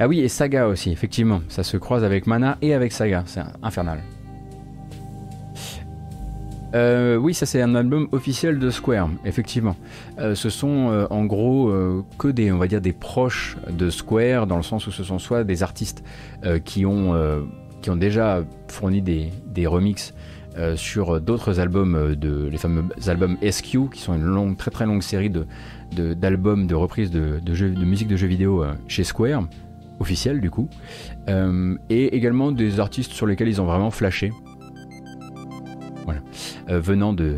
[0.00, 1.40] Ah oui, et Saga aussi, effectivement.
[1.48, 3.24] Ça se croise avec Mana et avec Saga.
[3.26, 3.98] C'est infernal.
[6.74, 9.74] Euh, oui, ça c'est un album officiel de Square, effectivement.
[10.18, 11.72] Euh, ce sont euh, en gros
[12.18, 15.18] que des, on va dire, des proches de Square, dans le sens où ce sont
[15.18, 16.04] soit des artistes
[16.64, 17.14] qui, ont,
[17.82, 20.14] qui ont déjà fourni des, des remixes
[20.76, 25.02] sur d'autres albums, de, les fameux albums SQ, qui sont une longue, très très longue
[25.02, 25.46] série de,
[25.96, 29.44] de- d'albums de, reprises de, de, de musique de jeux vidéo chez Square,
[30.00, 30.68] officiel du coup,
[31.28, 34.32] Euh, et également des artistes sur lesquels ils ont vraiment flashé
[36.70, 37.36] euh, venant de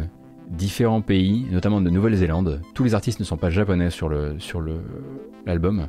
[0.48, 2.60] différents pays, notamment de Nouvelle-Zélande.
[2.74, 4.80] Tous les artistes ne sont pas japonais sur le sur le
[5.46, 5.86] l'album.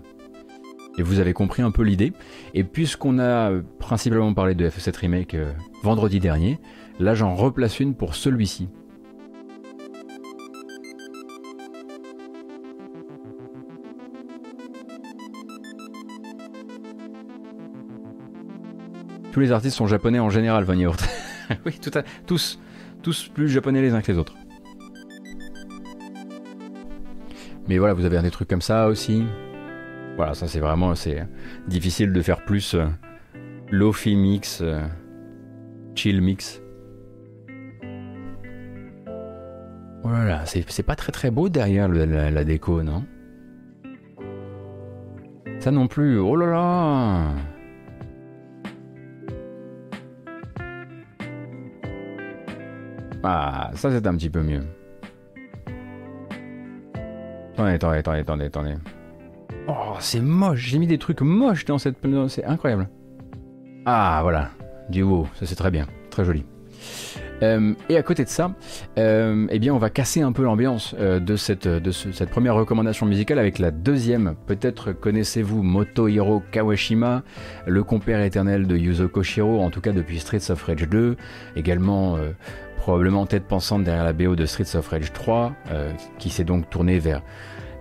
[0.98, 2.14] Et vous avez compris un peu l'idée.
[2.54, 5.52] Et puisqu'on a principalement parlé de FF7 Remake euh,
[5.84, 6.60] vendredi dernier,
[7.00, 8.70] là j'en replace une pour celui-ci.
[19.32, 21.02] Tous les artistes sont japonais en général, Von Yaourt.
[21.66, 22.60] oui, tout à, tous,
[23.02, 24.36] tous plus japonais les uns que les autres.
[27.68, 29.24] Mais voilà, vous avez des trucs comme ça aussi.
[30.18, 31.26] Voilà, ça c'est vraiment c'est
[31.68, 32.86] difficile de faire plus euh,
[33.70, 34.82] lofi mix, euh,
[35.96, 36.62] chill mix.
[40.04, 43.06] Voilà, c'est c'est pas très très beau derrière la, la déco, non?
[45.60, 46.20] Ça non plus.
[46.20, 47.51] Oh là là
[53.24, 54.62] Ah, ça c'est un petit peu mieux.
[57.54, 58.76] Attendez, attendez, attendez, attendez, attendez.
[59.68, 61.98] Oh, c'est moche, j'ai mis des trucs moches dans cette...
[62.30, 62.90] C'est incroyable.
[63.86, 64.50] Ah, voilà.
[64.90, 66.44] Du haut, ça c'est très bien, très joli.
[67.44, 68.54] Euh, et à côté de ça,
[68.98, 73.06] euh, eh bien, on va casser un peu l'ambiance euh, de, cette, cette première recommandation
[73.06, 74.36] musicale avec la deuxième.
[74.46, 77.24] Peut-être connaissez-vous Motohiro Kawashima,
[77.66, 81.16] le compère éternel de Yuzo Koshiro, en tout cas depuis Streets of Rage 2,
[81.56, 82.18] également
[82.82, 86.68] probablement tête pensante derrière la BO de Streets of Rage 3, euh, qui s'est donc
[86.72, 87.22] tourné vers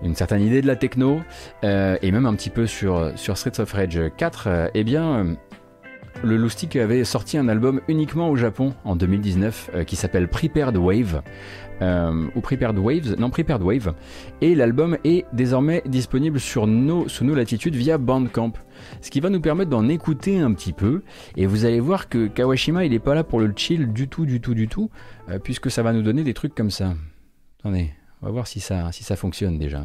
[0.02, 1.20] une certaine idée de la techno,
[1.64, 5.36] euh, et même un petit peu sur, sur Streets of Rage 4, euh, eh bien,
[6.22, 10.76] le Loustic avait sorti un album uniquement au Japon en 2019 euh, qui s'appelle Prepared
[10.76, 11.22] Wave.
[11.82, 13.94] Euh, ou Prepared Waves, non Prepared Wave,
[14.40, 18.52] et l'album est désormais disponible sur nos, sous nos latitudes via Bandcamp,
[19.00, 21.02] ce qui va nous permettre d'en écouter un petit peu,
[21.36, 24.26] et vous allez voir que Kawashima il est pas là pour le chill du tout,
[24.26, 24.90] du tout, du tout,
[25.28, 26.94] euh, puisque ça va nous donner des trucs comme ça.
[27.60, 27.90] Attendez,
[28.22, 29.84] on va voir si ça, si ça fonctionne déjà.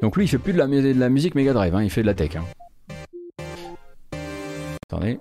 [0.00, 2.14] Donc lui, il fait plus de la, musique Mega Drive, hein, il fait de la
[2.14, 2.36] tech.
[2.36, 2.44] hein.
[4.90, 5.20] Attendez.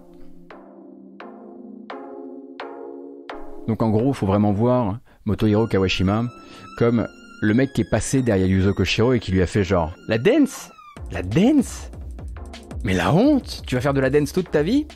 [3.68, 6.24] Donc en gros, il faut vraiment voir Motohiro Kawashima
[6.78, 7.06] comme
[7.42, 10.18] le mec qui est passé derrière Yuzo Koshiro et qui lui a fait genre La
[10.18, 10.72] dance
[11.12, 11.92] La dance
[12.86, 14.88] Mais la honte Tu vas faire de la dance toute ta vie?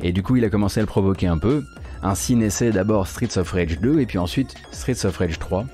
[0.00, 1.62] Et du coup, il a commencé à le provoquer un peu.
[2.02, 5.66] Ainsi naissait d'abord Streets of Rage 2 et puis ensuite Streets of Rage 3.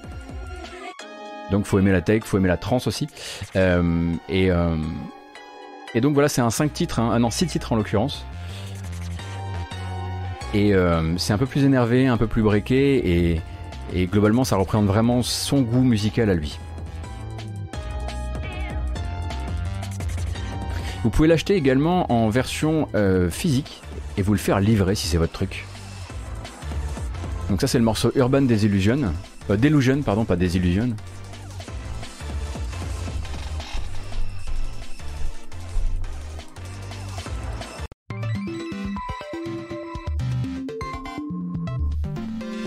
[1.50, 3.06] Donc faut aimer la tech, faut aimer la trance aussi.
[3.56, 4.76] Euh, et, euh,
[5.94, 8.26] et donc voilà, c'est un 5 titres, hein, ah non 6 titres en l'occurrence.
[10.54, 13.32] Et euh, c'est un peu plus énervé, un peu plus breaké,
[13.94, 16.58] et, globalement ça représente vraiment son goût musical à lui.
[21.02, 23.82] Vous pouvez l'acheter également en version euh, physique
[24.16, 25.66] et vous le faire livrer si c'est votre truc.
[27.50, 29.12] Donc ça c'est le morceau Urban Desillusion,
[29.50, 30.90] euh, pardon, pas Desillusion.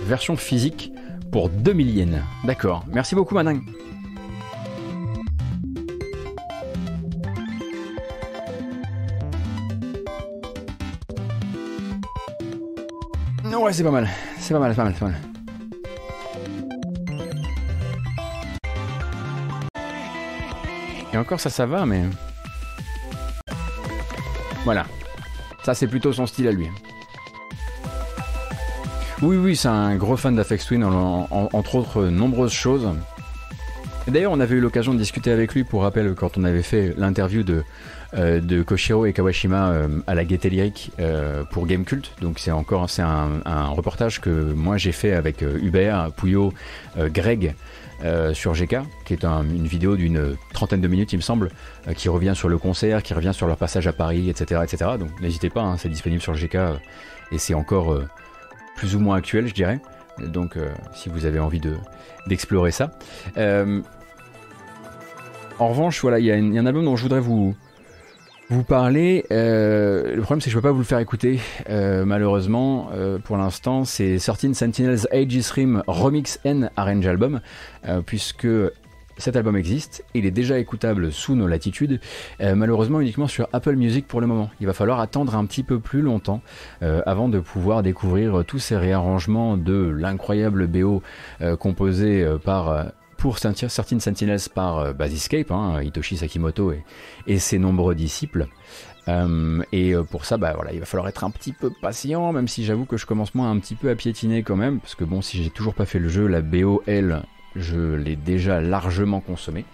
[0.05, 0.91] version physique
[1.31, 2.21] pour 2000 yens.
[2.43, 3.61] D'accord, merci beaucoup Manang.
[13.57, 14.07] Ouais, c'est pas mal,
[14.37, 15.15] c'est pas mal, c'est pas mal, c'est pas mal.
[21.11, 22.03] Et encore ça, ça va, mais...
[24.65, 24.85] Voilà.
[25.63, 26.67] Ça, c'est plutôt son style à lui.
[29.21, 32.89] Oui, oui, c'est un gros fan d'Afex Twin, en- en- entre autres nombreuses choses.
[34.07, 36.93] D'ailleurs, on avait eu l'occasion de discuter avec lui, pour rappel, quand on avait fait
[36.97, 37.63] l'interview de,
[38.15, 42.11] euh, Koshiro et Kawashima euh, à la Gaieté Lyrique euh, pour Game Cult.
[42.21, 46.53] Donc c'est encore c'est un, reportage que moi j'ai fait avec euh, Hubert, Pouillot,
[46.97, 47.55] euh, Greg
[48.03, 51.49] euh, sur GK, qui est un- une vidéo d'une trentaine de minutes, il me semble,
[51.87, 54.61] euh, qui revient sur le concert, qui revient sur leur passage à Paris, etc.
[54.63, 54.91] etc.
[54.99, 56.73] Donc n'hésitez pas, hein, c'est disponible sur GK euh,
[57.31, 58.07] et c'est encore euh,
[58.75, 59.79] plus ou moins actuel, je dirais.
[60.19, 61.75] Donc euh, si vous avez envie de
[62.27, 62.91] d'explorer ça.
[63.37, 63.81] Euh,
[65.59, 67.55] en revanche, voilà, il y, a une- un album dont je voudrais vous,
[68.67, 69.25] parler.
[69.31, 71.39] Euh, le problème, c'est que je peux pas vous le faire écouter,
[71.69, 72.89] malheureusement,
[73.23, 73.85] pour l'instant.
[73.85, 77.41] C'est 13 Sentinels Aegis Rim Remix N Arrange Album,
[78.05, 78.47] puisque
[79.17, 80.03] cet album existe.
[80.13, 81.99] Il est déjà écoutable sous nos latitudes,
[82.41, 84.49] euh, malheureusement uniquement sur Apple Music pour le moment.
[84.59, 86.41] Il va falloir attendre un petit peu plus longtemps
[86.81, 91.01] euh, avant de pouvoir découvrir tous ces réarrangements de l'incroyable BO
[91.41, 92.83] euh, composé euh, euh,
[93.17, 96.73] pour Certain Sentinels par euh, Basiscape, hein, Hitoshi Sakimoto
[97.25, 98.47] et, ses nombreux disciples.
[99.07, 102.47] Euh, et euh, pour ça, bah il va falloir être un petit peu patient, même
[102.47, 105.03] si j'avoue que je commence moi un petit peu à piétiner quand même, parce que
[105.03, 107.23] bon, si j'ai toujours pas fait le jeu, la BO, elle,
[107.55, 109.65] je l'ai déjà largement consommée.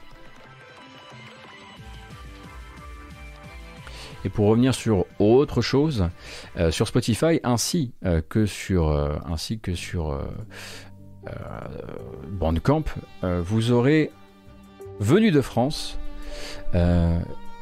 [4.24, 6.10] Et pour revenir sur autre chose,
[6.58, 10.20] euh, sur Spotify ainsi euh, que sur euh, ainsi que sur
[12.30, 12.84] Bandcamp,
[13.24, 14.12] vous aurez
[15.00, 16.00] venu de France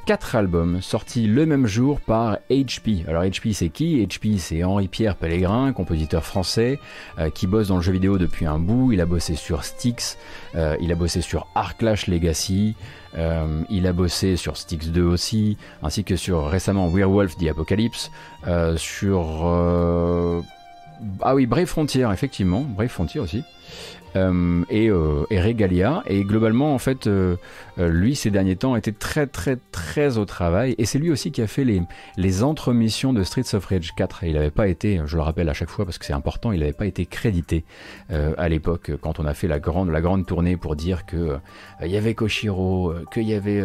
[0.10, 3.08] euh, quatre albums sortis le même jour par HP.
[3.08, 4.04] Alors HP c'est qui?
[4.04, 6.80] HP c'est Henri-Pierre Pellegrin, compositeur français
[7.20, 8.92] euh, qui bosse dans le jeu vidéo depuis un bout.
[8.92, 10.18] Il a bossé sur Styx,
[10.56, 12.76] euh, il a bossé sur Arclash Legacy,
[13.18, 18.10] euh, il a bossé sur Styx 2 aussi, ainsi que sur récemment Werewolf the Apocalypse,
[18.78, 19.54] sur
[21.22, 23.44] ah oui Brave Frontier effectivement, Brave Frontier aussi.
[24.16, 26.04] Euh, et, euh, et Regalia.
[26.08, 27.36] Et globalement, en fait, euh,
[27.78, 30.76] euh, lui, ces derniers temps, était très, très, très au travail.
[30.78, 31.82] Et c'est lui aussi qui a fait les,
[32.18, 34.24] les entremissions de Streets of Rage 4.
[34.24, 36.52] Et il n'avait pas été, je le rappelle à chaque fois parce que c'est important,
[36.52, 37.64] il n'avait pas été crédité
[38.12, 41.38] euh, à l'époque quand on a fait la grande, la grande tournée pour dire que
[41.84, 43.62] il y avait Koshiro, qu'il y avait,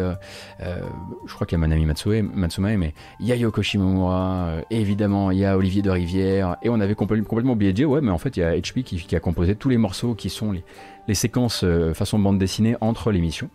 [0.59, 5.31] je crois qu'il y a Manami Matsue, Matsumae, mais il y a Yoko Shimomura, évidemment,
[5.31, 6.55] il y a Olivier de Rivière.
[6.63, 8.55] Et on avait complè- complètement oublié de dire, ouais, mais en fait, il y a
[8.55, 10.63] HP qui, qui a composé tous les morceaux qui sont les,
[11.07, 13.49] les séquences euh, façon bande dessinée entre l'émission.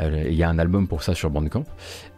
[0.00, 1.64] Euh, Il y a un album pour ça sur Bandcamp.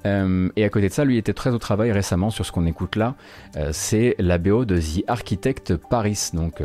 [0.06, 2.66] Euh, et à côté de ça, lui était très au travail récemment sur ce qu'on
[2.66, 3.14] écoute là.
[3.56, 6.30] Euh, c'est la BO de The Architect Paris.
[6.34, 6.62] Donc,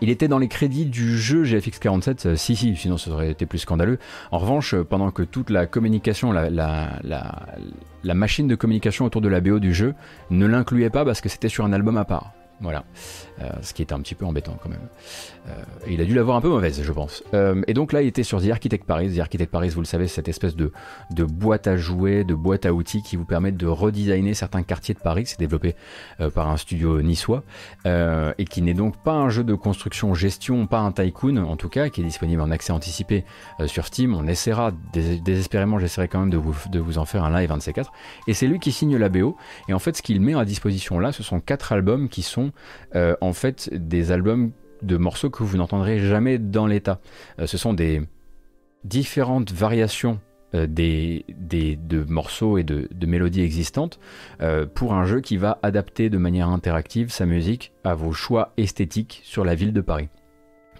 [0.00, 3.30] il était dans les crédits du jeu GFX 47, euh, si si, sinon ça aurait
[3.30, 3.98] été plus scandaleux.
[4.30, 7.00] En revanche, pendant que toute la communication, la,
[8.04, 9.94] machine de communication autour de la BO du jeu
[10.30, 12.32] ne l'incluait pas parce que c'était sur un album à part.
[12.60, 12.84] Voilà,
[13.62, 14.88] ce qui était un petit peu embêtant quand même.
[15.48, 15.52] Euh,
[15.88, 17.22] il a dû l'avoir un peu mauvaise, je pense.
[17.34, 19.14] Euh, et donc là, il était sur The Architect Paris.
[19.16, 20.72] The Architect Paris, vous le savez, cette espèce de,
[21.10, 24.94] de boîte à jouets, de boîte à outils qui vous permettent de redesigner certains quartiers
[24.94, 25.24] de Paris.
[25.26, 25.74] C'est développé
[26.20, 27.44] euh, par un studio niçois
[27.86, 31.68] euh, et qui n'est donc pas un jeu de construction-gestion, pas un tycoon en tout
[31.68, 33.24] cas, qui est disponible en accès anticipé
[33.60, 34.14] euh, sur Steam.
[34.14, 37.48] On essaiera, dés- désespérément, j'essaierai quand même de vous, de vous en faire un live
[37.48, 37.92] 24.
[38.26, 39.36] Et c'est lui qui signe la BO.
[39.68, 42.52] Et en fait, ce qu'il met à disposition là, ce sont quatre albums qui sont
[42.94, 44.52] euh, en fait des albums
[44.82, 47.00] de morceaux que vous n'entendrez jamais dans l'état.
[47.38, 48.02] Euh, ce sont des
[48.84, 50.20] différentes variations
[50.54, 53.98] euh, des, des- de morceaux et de, de mélodies existantes
[54.74, 59.20] pour un jeu qui va adapter de manière interactive sa musique à vos choix esthétiques
[59.24, 60.08] sur la ville de Paris.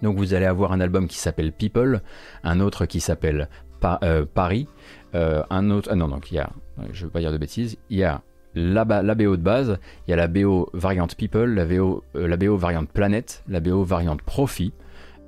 [0.02, 2.02] Donc vous allez avoir un album qui s'appelle People,
[2.44, 3.48] un autre qui s'appelle
[3.80, 4.00] Pa-
[4.32, 4.68] Paris,
[5.12, 5.88] un autre...
[5.92, 6.50] Ah non, donc il y a...
[6.92, 7.76] Je veux pas dire de bêtises.
[7.90, 8.22] Il y a
[8.54, 12.36] la, BO de base, il y a la BO variante People, la BO, euh, la
[12.56, 14.72] variante Planète, la BO variante Profit.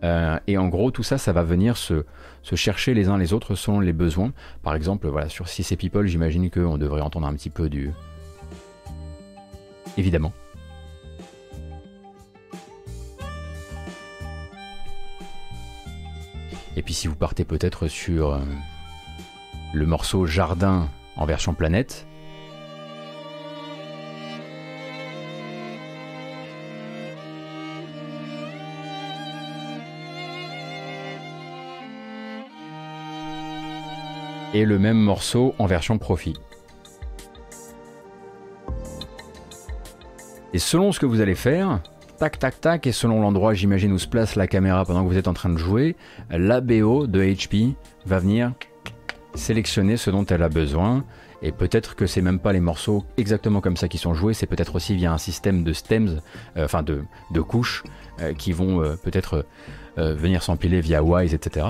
[0.03, 2.05] Euh, et en gros, tout ça, ça va venir se,
[2.43, 4.33] se chercher les uns les autres selon les besoins.
[4.63, 7.91] Par exemple, voilà, sur si c'est People, j'imagine qu'on devrait entendre un petit peu du.
[9.97, 10.33] Évidemment.
[16.77, 18.39] Et puis si vous partez peut-être sur euh,
[19.75, 22.07] le morceau Jardin en version planète,
[34.53, 36.35] et le même morceau en version profit.
[40.53, 41.81] Et selon ce que vous allez faire,
[42.19, 45.17] tac tac tac, et selon l'endroit, j'imagine, où se place la caméra pendant que vous
[45.17, 45.97] êtes en train de jouer,
[46.31, 47.75] la BO de HP
[48.05, 48.53] va venir
[49.35, 51.05] sélectionner ce dont elle a besoin.
[51.43, 54.47] Et peut-être que c'est même pas les morceaux exactement comme ça qui sont joués, c'est
[54.47, 56.21] peut-être aussi via un système de stems,
[56.57, 57.83] euh, enfin de, de couches,
[58.21, 59.47] euh, qui vont euh, peut-être
[59.99, 61.67] euh, venir s'empiler via Wise, etc.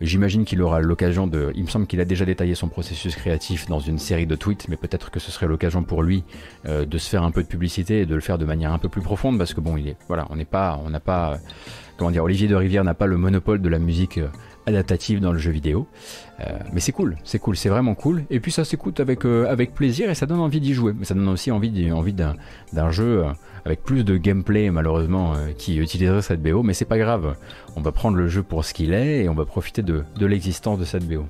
[0.00, 1.52] J'imagine qu'il aura l'occasion de.
[1.54, 4.68] Il me semble qu'il a déjà détaillé son processus créatif dans une série de tweets,
[4.68, 6.24] mais peut-être que ce serait l'occasion pour lui
[6.66, 8.78] euh, de se faire un peu de publicité et de le faire de manière un
[8.78, 9.96] peu plus profonde, parce que bon, il est.
[10.08, 10.80] Voilà, on n'est pas.
[10.84, 11.38] On n'a pas.
[11.96, 14.28] Comment dire, Olivier de Rivière n'a pas le monopole de la musique euh,
[14.66, 15.86] adaptative dans le jeu vidéo.
[16.72, 18.24] Mais c'est cool, c'est cool, c'est vraiment cool.
[18.28, 20.92] Et puis ça s'écoute avec, avec plaisir et ça donne envie d'y jouer.
[20.92, 23.24] Mais ça donne aussi envie, envie d'un, jeu
[23.64, 26.62] avec plus de gameplay, malheureusement, euh, qui utiliserait cette BO.
[26.62, 27.36] Mais c'est pas grave,
[27.76, 30.26] on va prendre le jeu pour ce qu'il est et on va profiter de, de
[30.26, 31.24] l'existence de cette BO.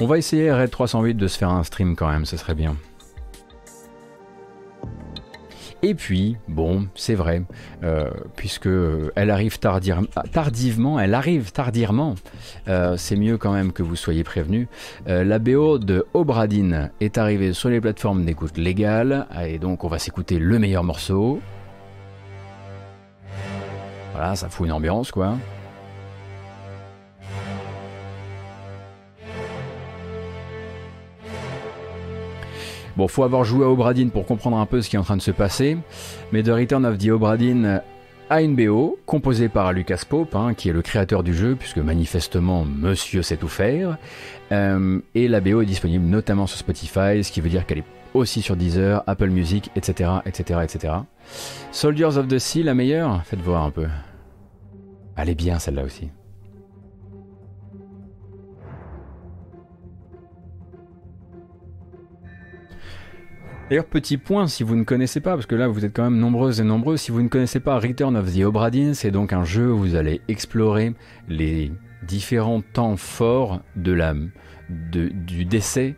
[0.00, 2.76] On va essayer Red 308 de se faire un stream quand même, ce serait bien.
[5.86, 7.42] Et puis, bon, c'est vrai,
[7.82, 8.70] euh, puisque
[9.16, 12.14] elle arrive tardivement, elle arrive tardivement,
[12.68, 14.66] euh, c'est mieux quand même que vous soyez prévenus.
[15.08, 19.88] Euh, la BO de Obradine est arrivée sur les plateformes d'écoute légales, et donc on
[19.88, 21.38] va s'écouter le meilleur morceau.
[24.14, 25.36] Voilà, ça fout une ambiance quoi.
[32.96, 35.16] Bon, faut avoir joué à Obradine pour comprendre un peu ce qui est en train
[35.16, 35.76] de se passer.
[36.32, 37.80] Mais The Return of the Obradine
[38.30, 41.78] a une BO composée par Lucas Pope, hein, qui est le créateur du jeu, puisque
[41.78, 43.98] manifestement Monsieur sait tout faire.
[44.50, 47.84] Et la BO est disponible notamment sur Spotify, ce qui veut dire qu'elle est
[48.14, 50.94] aussi sur Deezer, Apple Music, etc., etc., etc.
[51.72, 53.22] Soldiers of the Sea, la meilleure?
[53.24, 53.88] Faites voir un peu.
[55.16, 56.10] Elle est bien celle-là aussi.
[63.70, 66.18] D'ailleurs, petit point, si vous ne connaissez pas, parce que là vous êtes quand même
[66.18, 69.44] nombreuses et nombreux, si vous ne connaissez pas Return of the Obradine, c'est donc un
[69.44, 70.94] jeu où vous allez explorer
[71.28, 71.72] les
[72.02, 73.94] différents temps forts de
[74.92, 75.96] de- du décès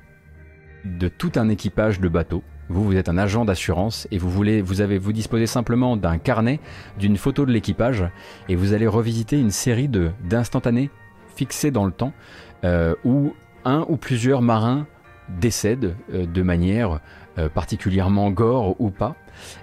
[0.84, 2.42] de tout un équipage de bateau.
[2.68, 6.18] Vous, vous êtes un agent d'assurance et vous voulez, vous avez, vous disposez simplement d'un
[6.18, 6.60] carnet,
[6.98, 8.04] d'une photo de l'équipage
[8.48, 10.90] et vous allez revisiter une série de d'instantanés
[11.34, 12.12] fixés dans le temps
[12.64, 13.34] euh, où
[13.64, 14.86] un ou plusieurs marins
[15.28, 17.00] décèdent euh, de manière
[17.38, 19.16] euh, particulièrement gore ou pas.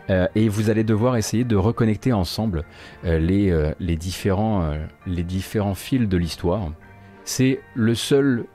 [0.09, 2.65] Euh, et vous allez devoir essayer de reconnecter ensemble
[3.05, 6.71] euh, les, euh, les, différents, euh, les différents fils de l'histoire.
[7.25, 8.45] C'est le seul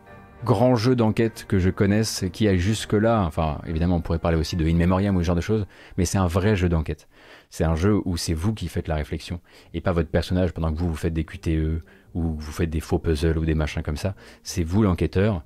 [0.45, 4.57] grand jeu d'enquête que je connaisse qui a jusque-là, enfin évidemment on pourrait parler aussi
[4.57, 5.67] de In Memoriam ou ce genre de choses,
[5.97, 7.09] mais c'est un vrai jeu d'enquête.
[7.51, 9.41] C'est un jeu où c'est vous qui faites la réflexion
[9.75, 11.83] et pas votre personnage pendant que vous vous faites des QTE
[12.15, 14.15] ou vous faites des faux puzzles ou des machins comme ça.
[14.43, 15.43] C'est vous l'enquêteur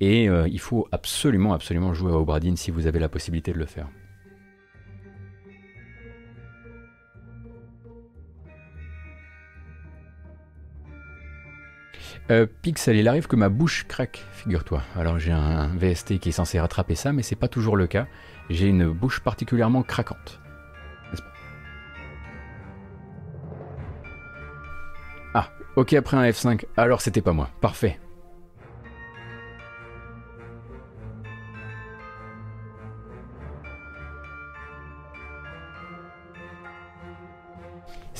[0.00, 3.58] et euh, il faut absolument, absolument jouer à Obradine si vous avez la possibilité de
[3.58, 3.88] le faire.
[12.28, 14.82] Euh, Pixel, il arrive que ma bouche craque, figure-toi.
[14.96, 18.08] Alors j'ai un VST qui est censé rattraper ça, mais c'est pas toujours le cas.
[18.50, 20.40] J'ai une bouche particulièrement craquante.
[25.34, 26.64] Ah, ok après un F5.
[26.76, 27.48] Alors c'était pas moi.
[27.60, 27.98] Parfait.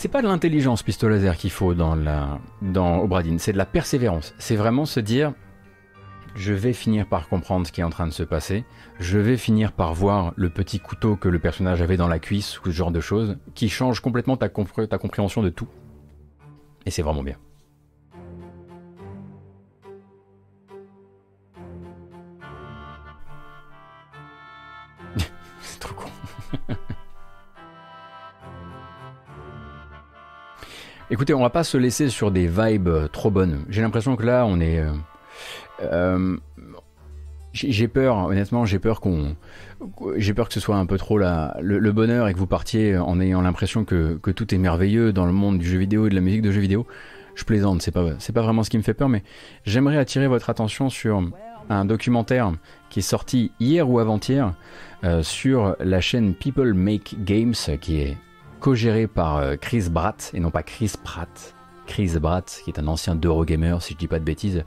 [0.07, 3.67] C'est pas de l'intelligence pistolet laser qu'il faut dans la dans Obradine, c'est de la
[3.67, 4.37] persévérance.
[4.39, 5.33] C'est vraiment se dire
[6.37, 8.65] je vais finir par comprendre ce qui est en train de se passer,
[9.01, 12.61] je vais finir par voir le petit couteau que le personnage avait dans la cuisse
[12.61, 15.67] ou ce genre de choses qui change complètement ta, compr- ta compréhension de tout.
[16.85, 17.39] Et c'est vraiment bien.
[25.63, 26.11] c'est trop con.
[31.09, 33.65] Écoutez, on va pas se laisser sur des vibes euh, trop bonnes.
[33.69, 34.81] J'ai l'impression que là, on est.
[34.81, 34.91] euh,
[35.83, 36.37] euh,
[37.53, 39.37] j'ai peur, honnêtement, j'ai peur qu'on.
[40.17, 42.99] J'ai peur que ce soit un peu trop la, le, bonheur et que vous partiez
[42.99, 46.15] en ayant l'impression que, tout est merveilleux dans le monde du jeu vidéo et de
[46.17, 46.87] la musique de jeu vidéo.
[47.35, 48.05] Je plaisante, c'est pas,
[48.35, 49.23] pas vraiment ce qui me fait peur, mais
[49.65, 51.23] j'aimerais attirer votre attention sur
[51.71, 52.53] un documentaire
[52.91, 54.53] qui est sorti hier ou avant-hier
[55.23, 58.17] sur la chaîne People Make Games, qui est
[58.61, 61.55] co-géré par euh, Chris Bratt, et non pas Chris Pratt.
[61.87, 64.65] Chris Bratt, qui est un ancien d'Eurogamer, si je dis pas de bêtises,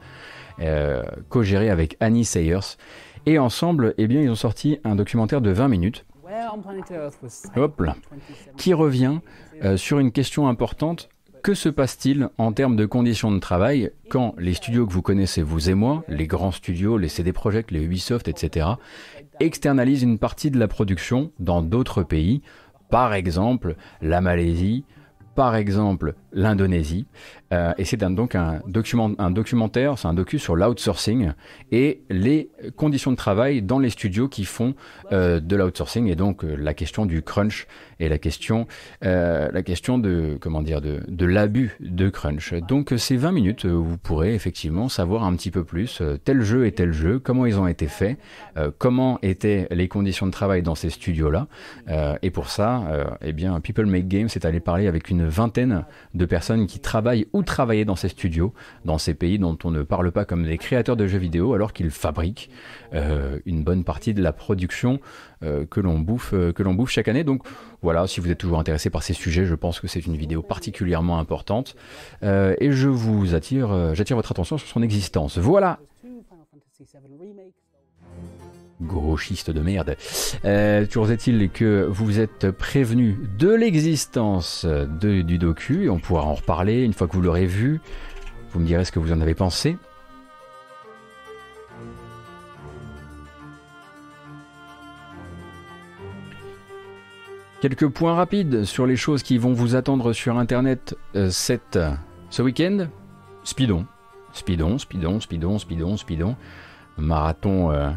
[0.62, 2.78] euh, co-géré avec Annie Sayers.
[3.26, 6.06] Et ensemble, eh bien, ils ont sorti un documentaire de 20 minutes,
[7.56, 7.96] hop là,
[8.58, 9.20] qui revient
[9.64, 11.10] euh, sur une question importante
[11.44, 15.42] que se passe-t-il en termes de conditions de travail quand les studios que vous connaissez,
[15.42, 18.68] vous et moi, les grands studios, les CD Projekt, les Ubisoft, etc.,
[19.40, 22.42] externalisent une partie de la production dans d'autres pays,
[22.90, 24.86] par exemple la Malaisie,
[25.36, 27.08] par exemple l'Indonésie.
[27.52, 31.32] Euh, et c'est donc un, document, un documentaire, c'est un docu sur l'outsourcing
[31.72, 34.76] et les conditions de travail dans les studios qui font
[35.12, 37.68] euh, de l'outsourcing et donc euh, la question du crunch
[38.00, 38.66] et la question,
[39.02, 42.54] la question de comment dire de, de l'abus de crunch.
[42.54, 46.72] Donc ces 20 minutes, vous pourrez effectivement savoir un petit peu plus tel jeu et
[46.72, 48.18] tel jeu, comment ils ont été faits,
[48.78, 51.48] comment étaient les conditions de travail dans ces studios-là.
[52.22, 52.86] et pour ça,
[53.22, 57.28] eh bien, People Make Games est allé parler avec une vingtaine de personnes qui travaillent
[57.42, 58.54] travaillaient dans ces studios,
[58.86, 61.74] dans ces pays dont on ne parle pas comme des créateurs de jeux vidéo, alors
[61.74, 62.50] qu'ils fabriquent
[62.94, 65.00] euh, une bonne partie de la production
[65.44, 67.24] euh, que l'on bouffe, euh, que l'on bouffe chaque année.
[67.24, 67.44] Donc
[67.82, 70.42] voilà, si vous êtes toujours intéressé par ces sujets, je pense que c'est une vidéo
[70.42, 71.76] particulièrement importante
[72.22, 75.38] et je vous attire, j'attire votre attention sur son existence.
[75.38, 75.80] Voilà.
[78.82, 79.98] Gauchiste de merde.
[80.46, 86.84] Euh, toujours est-il que vous êtes prévenu de l'existence du docu, on pourra en reparler
[86.84, 87.82] une fois que vous l'aurez vu.
[88.52, 89.78] Vous me direz ce que vous en avez pensé.
[97.62, 102.88] Quelques points rapides sur les choses qui vont vous attendre sur Internet euh, ce week-end.
[103.44, 103.86] Speedon.
[104.32, 106.36] Speedon, speedon, speedon, speedon, speedon.
[106.98, 107.90] Marathon euh,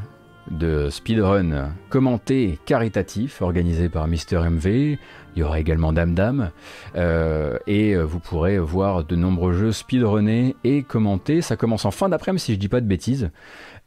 [0.51, 4.98] de speedrun commenté caritatif organisé par Mister MV.
[5.35, 6.51] Il y aura également Dame Dame.
[6.97, 11.40] Euh, et vous pourrez voir de nombreux jeux speedrunnés et commentés.
[11.40, 13.31] Ça commence en fin d'après-midi si je dis pas de bêtises.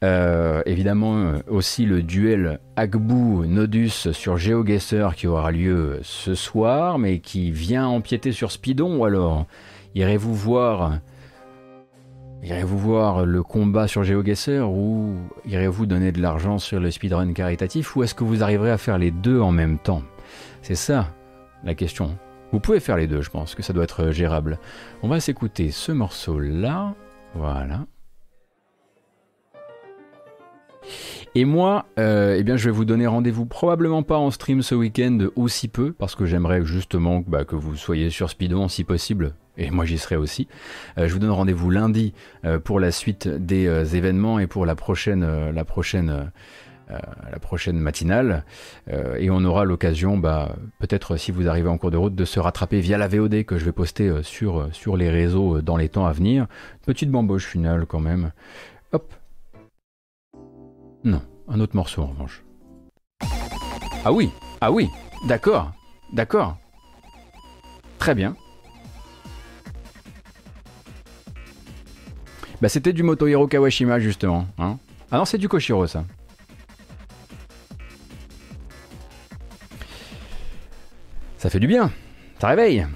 [0.04, 7.52] Euh, évidemment aussi le duel Agbu-Nodus sur GeoGuessr qui aura lieu ce soir, mais qui
[7.52, 8.98] vient empiéter sur Speedon.
[8.98, 9.46] Ou alors,
[9.94, 11.00] irez-vous voir
[12.46, 15.16] Irez-vous voir le combat sur GeoGuessr ou
[15.48, 19.00] irez-vous donner de l'argent sur le speedrun caritatif ou est-ce que vous arriverez à faire
[19.00, 20.04] les deux en même temps?
[20.62, 21.08] C'est ça
[21.64, 22.16] la question.
[22.52, 24.60] Vous pouvez faire les deux, je pense que ça doit être gérable.
[25.02, 26.94] On va s'écouter ce morceau-là.
[27.34, 27.88] Voilà.
[31.34, 34.76] Et moi, euh, eh bien, je vais vous donner rendez-vous probablement pas en stream ce
[34.76, 39.34] week-end aussi peu, parce que j'aimerais justement bah, que vous soyez sur Speedon si possible.
[39.58, 40.48] Et moi j'y serai aussi.
[40.98, 42.14] Euh, je vous donne rendez-vous lundi
[42.44, 46.32] euh, pour la suite des événements et pour la prochaine, la prochaine,
[46.90, 48.44] la prochaine matinale.
[48.88, 52.40] et on aura l'occasion, bah, peut-être si vous arrivez en cours de route, de se
[52.40, 56.06] rattraper via la VOD que je vais poster sur, sur les réseaux dans les temps
[56.06, 56.48] à venir.
[56.86, 58.32] Petite bamboche finale quand même.
[58.92, 59.14] Hop,
[61.06, 62.44] non, un autre morceau en revanche.
[64.04, 64.90] Ah oui, ah oui,
[65.28, 65.72] d'accord,
[66.14, 66.58] d'accord.
[68.00, 68.36] Très bien.
[72.66, 74.48] Bah c'était du Motohiro Kawashima justement.
[74.58, 74.80] Hein
[75.12, 76.04] ah non, c'est du Koshiro ça.
[81.38, 81.92] Ça fait du bien,
[82.42, 82.88] ça réveille.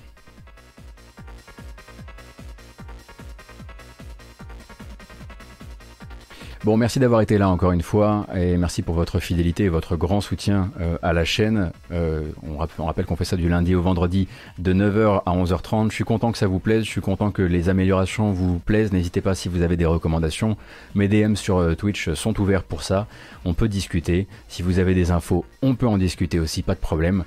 [6.66, 9.96] Bon, merci d'avoir été là encore une fois et merci pour votre fidélité et votre
[9.96, 11.72] grand soutien euh, à la chaîne.
[11.94, 14.28] Euh, on, rappelle, qu'on fait ça du lundi au vendredi
[14.58, 15.90] de 9h à 11h30.
[15.90, 18.92] Je suis content que ça vous plaise, je suis content que les améliorations vous plaisent.
[18.92, 20.58] N'hésitez pas si vous avez des recommandations.
[20.96, 23.08] Mes DM sur euh, Twitch sont ouverts pour ça.
[23.46, 24.28] On peut discuter.
[24.50, 27.24] Si vous avez des infos, on peut en discuter aussi, pas de problème.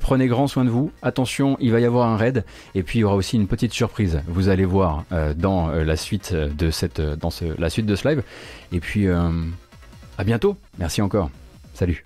[0.00, 0.90] prenez grand soin de vous.
[1.02, 2.44] Attention, il va y avoir un raid
[2.74, 4.22] et puis il y aura aussi une petite surprise.
[4.26, 5.04] Vous allez voir
[5.36, 8.22] dans la suite de cette, dans la suite de ce live.
[8.72, 9.30] Et puis, euh,
[10.16, 10.56] à bientôt.
[10.78, 11.30] Merci encore.
[11.74, 12.04] Salut.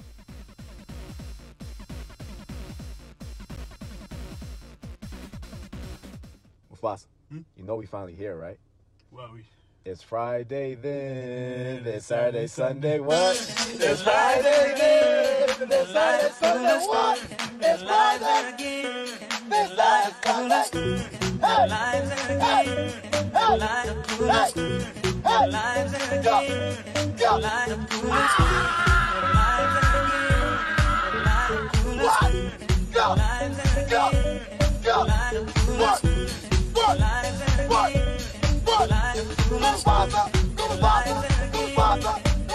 [6.70, 7.38] Mufasa, hmm?
[7.56, 8.58] you know we finally here, right?
[9.12, 9.42] Well, we.
[9.84, 13.36] It's Friday then, it's Saturday, Sunday, what?
[13.36, 17.22] It's Friday then, it's Saturday, Sunday, what?
[17.60, 19.06] It's Friday again,
[19.52, 20.98] it's Saturday, Sunday.
[21.40, 22.64] Hey, hey, hey,
[24.32, 25.15] hey.
[25.26, 26.76] Lives again.
[27.18, 28.66] Light up cool lives again.
[29.34, 29.82] Light up
[30.38, 31.10] lives again.
[31.26, 32.46] Light up cool lives
[32.96, 34.40] lives again.
[34.86, 36.12] Light up cool lives
[36.96, 37.80] lives again.
[38.76, 39.76] Light up cool lives
[40.80, 41.74] lives again.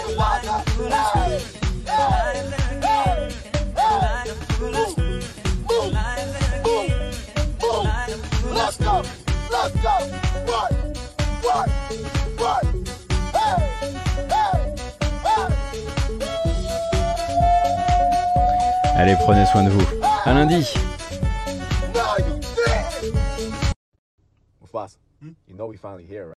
[0.02, 1.40] Light up cool lives
[5.84, 7.12] lives again.
[7.84, 9.02] Light up cool Let's go.
[9.50, 9.94] Let's go.
[10.46, 10.72] What?
[11.42, 11.81] What?
[18.94, 19.86] Allez, prenez soin de vous.
[20.24, 20.74] À lundi
[24.60, 24.98] Mufasa,
[25.48, 26.30] you know we finally here, right?